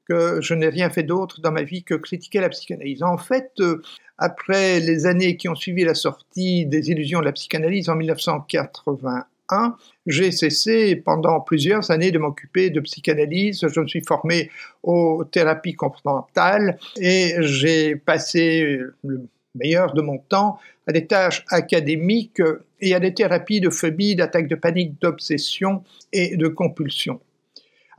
que 0.10 0.42
je 0.42 0.56
n'ai 0.56 0.70
rien 0.70 0.90
fait 0.90 1.04
d'autre 1.04 1.40
dans 1.40 1.52
ma 1.52 1.62
vie 1.62 1.84
que 1.84 1.94
critiquer 1.94 2.40
la 2.40 2.50
psychanalyse. 2.50 3.04
En 3.04 3.20
fait, 3.20 3.52
euh, 3.60 3.84
après 4.18 4.80
les 4.80 5.06
années 5.06 5.38
qui 5.38 5.48
ont 5.50 5.56
suivi 5.56 5.84
la 5.84 5.94
sortie 5.94 6.66
des 6.66 6.90
illusions 6.90 7.20
de 7.20 7.26
la 7.26 7.34
psychanalyse 7.34 7.88
en 7.88 7.96
1981, 7.96 9.78
j'ai 10.08 10.32
cessé 10.32 10.96
pendant 10.96 11.42
plusieurs 11.42 11.92
années 11.92 12.10
de 12.10 12.18
m'occuper 12.18 12.72
de 12.72 12.80
psychanalyse. 12.80 13.68
Je 13.68 13.80
me 13.82 13.88
suis 13.88 14.02
formé 14.02 14.50
aux 14.82 15.26
thérapies 15.26 15.76
comportementales 15.76 16.80
et 16.98 17.36
j'ai 17.42 17.98
passé 17.98 18.80
meilleur 19.56 19.94
de 19.94 20.02
mon 20.02 20.18
temps 20.18 20.60
à 20.88 20.92
des 20.92 21.08
tâches 21.08 21.44
académiques 21.50 22.42
et 22.80 22.96
à 22.96 23.00
des 23.00 23.14
thérapies 23.14 23.62
de 23.62 23.70
phobie, 23.70 24.16
d'attaques 24.16 24.48
de 24.48 24.56
panique, 24.56 25.00
d'obsession 25.02 25.84
et 26.12 26.38
de 26.38 26.48
compulsion. 26.48 27.20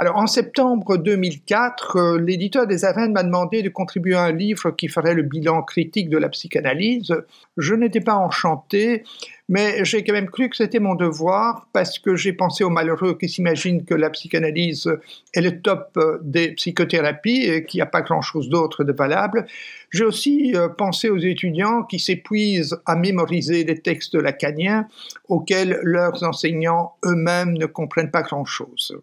Alors 0.03 0.17
en 0.17 0.27
septembre 0.27 0.97
2004, 0.97 1.97
euh, 1.97 2.21
l'éditeur 2.21 2.67
des 2.67 2.85
Avennes 2.85 3.13
m'a 3.13 3.23
demandé 3.23 3.63
de 3.63 3.69
contribuer 3.69 4.17
à 4.17 4.23
un 4.23 4.33
livre 4.33 4.73
qui 4.73 4.89
ferait 4.89 5.15
le 5.15 5.23
bilan 5.23 5.63
critique 5.63 6.09
de 6.09 6.19
la 6.19 6.29
psychanalyse. 6.29 7.15
Je 7.57 7.73
n'étais 7.77 8.01
pas 8.01 8.17
enchanté, 8.17 9.05
mais 9.49 9.85
j'ai 9.85 10.03
quand 10.03 10.13
même 10.13 10.29
cru 10.29 10.49
que 10.49 10.57
c'était 10.57 10.81
mon 10.81 10.97
devoir 10.97 11.69
parce 11.73 12.01
que 12.01 12.17
j'ai 12.17 12.33
pensé 12.33 12.65
aux 12.65 12.69
malheureux 12.69 13.17
qui 13.17 13.29
s'imaginent 13.29 13.85
que 13.85 13.95
la 13.95 14.11
psychanalyse 14.11 14.91
est 15.35 15.41
le 15.41 15.61
top 15.61 15.93
euh, 15.97 16.19
des 16.21 16.51
psychothérapies 16.55 17.45
et 17.45 17.65
qu'il 17.65 17.79
n'y 17.79 17.83
a 17.83 17.87
pas 17.87 18.03
grand-chose 18.03 18.49
d'autre 18.49 18.83
de 18.83 18.93
valable. 18.93 19.47
J'ai 19.91 20.03
aussi 20.05 20.57
euh, 20.57 20.69
pensé 20.69 21.11
aux 21.11 21.19
étudiants 21.19 21.85
qui 21.85 22.01
s'épuisent 22.01 22.77
à 22.87 22.97
mémoriser 22.97 23.63
des 23.63 23.79
textes 23.79 24.17
lacaniens 24.17 24.89
auxquels 25.29 25.79
leurs 25.85 26.25
enseignants 26.25 26.95
eux-mêmes 27.05 27.53
ne 27.57 27.67
comprennent 27.67 28.11
pas 28.11 28.23
grand-chose. 28.23 29.01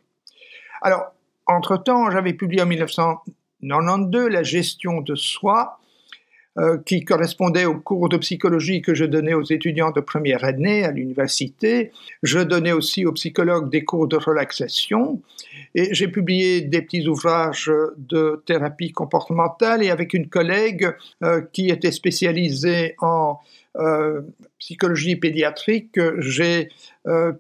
Alors, 0.82 1.14
entre-temps, 1.48 2.12
j'avais 2.12 2.34
publié 2.34 2.62
en 2.62 2.68
1992 2.68 4.30
La 4.30 4.44
gestion 4.44 5.02
de 5.02 5.16
soi, 5.16 5.80
euh, 6.58 6.78
qui 6.84 7.06
correspondait 7.06 7.66
au 7.66 7.80
cours 7.80 8.10
de 8.10 8.18
psychologie 8.18 8.82
que 8.82 8.94
je 8.94 9.06
donnais 9.06 9.34
aux 9.34 9.44
étudiants 9.44 9.92
de 9.92 10.02
première 10.02 10.44
année 10.44 10.84
à 10.84 10.92
l'université. 10.92 11.92
Je 12.22 12.40
donnais 12.40 12.72
aussi 12.72 13.06
aux 13.06 13.14
psychologues 13.14 13.70
des 13.70 13.86
cours 13.86 14.08
de 14.08 14.18
relaxation 14.18 15.22
et 15.76 15.94
j'ai 15.94 16.08
publié 16.08 16.62
des 16.62 16.82
petits 16.82 17.08
ouvrages 17.08 17.72
de 17.98 18.44
thérapie 18.46 18.92
comportementale 18.92 19.84
et 19.84 19.90
avec 19.90 20.14
une 20.14 20.28
collègue 20.28 20.90
euh, 21.24 21.42
qui 21.54 21.70
était 21.70 21.92
spécialisée 21.92 22.96
en 23.00 23.40
psychologie 24.58 25.16
pédiatrique, 25.16 26.00
j'ai 26.18 26.70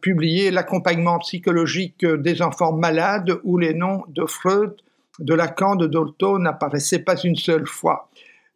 publié 0.01 0.51
l'accompagnement 0.51 1.19
psychologique 1.19 2.05
des 2.05 2.41
enfants 2.41 2.73
malades 2.73 3.39
où 3.43 3.57
les 3.57 3.73
noms 3.73 4.03
de 4.09 4.25
Freud, 4.25 4.75
de 5.19 5.33
Lacan, 5.33 5.75
de 5.75 5.87
Dolto 5.87 6.39
n'apparaissaient 6.39 6.99
pas 6.99 7.17
une 7.17 7.35
seule 7.35 7.67
fois. 7.67 8.09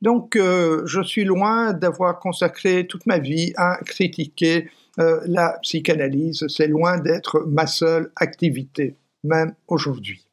Donc, 0.04 0.36
euh, 0.36 0.86
je 0.86 1.02
suis 1.02 1.24
loin 1.24 1.72
d'avoir 1.72 2.20
consacré 2.20 2.86
toute 2.88 3.06
ma 3.06 3.20
vie 3.20 3.54
à 3.56 3.78
critiquer 3.86 4.70
euh, 5.00 5.22
la 5.26 5.58
psychanalyse. 5.62 6.46
C'est 6.50 6.68
loin 6.68 6.98
d'être 6.98 7.46
ma 7.48 7.68
seule 7.68 8.12
activité, 8.18 8.98
même 9.24 9.56
aujourd'hui. 9.70 10.28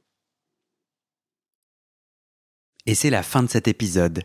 Et 2.85 2.97
c'est 2.97 3.11
la 3.11 3.23
fin 3.23 3.45
de 3.45 3.49
cet 3.49 3.69
épisode. 3.69 4.25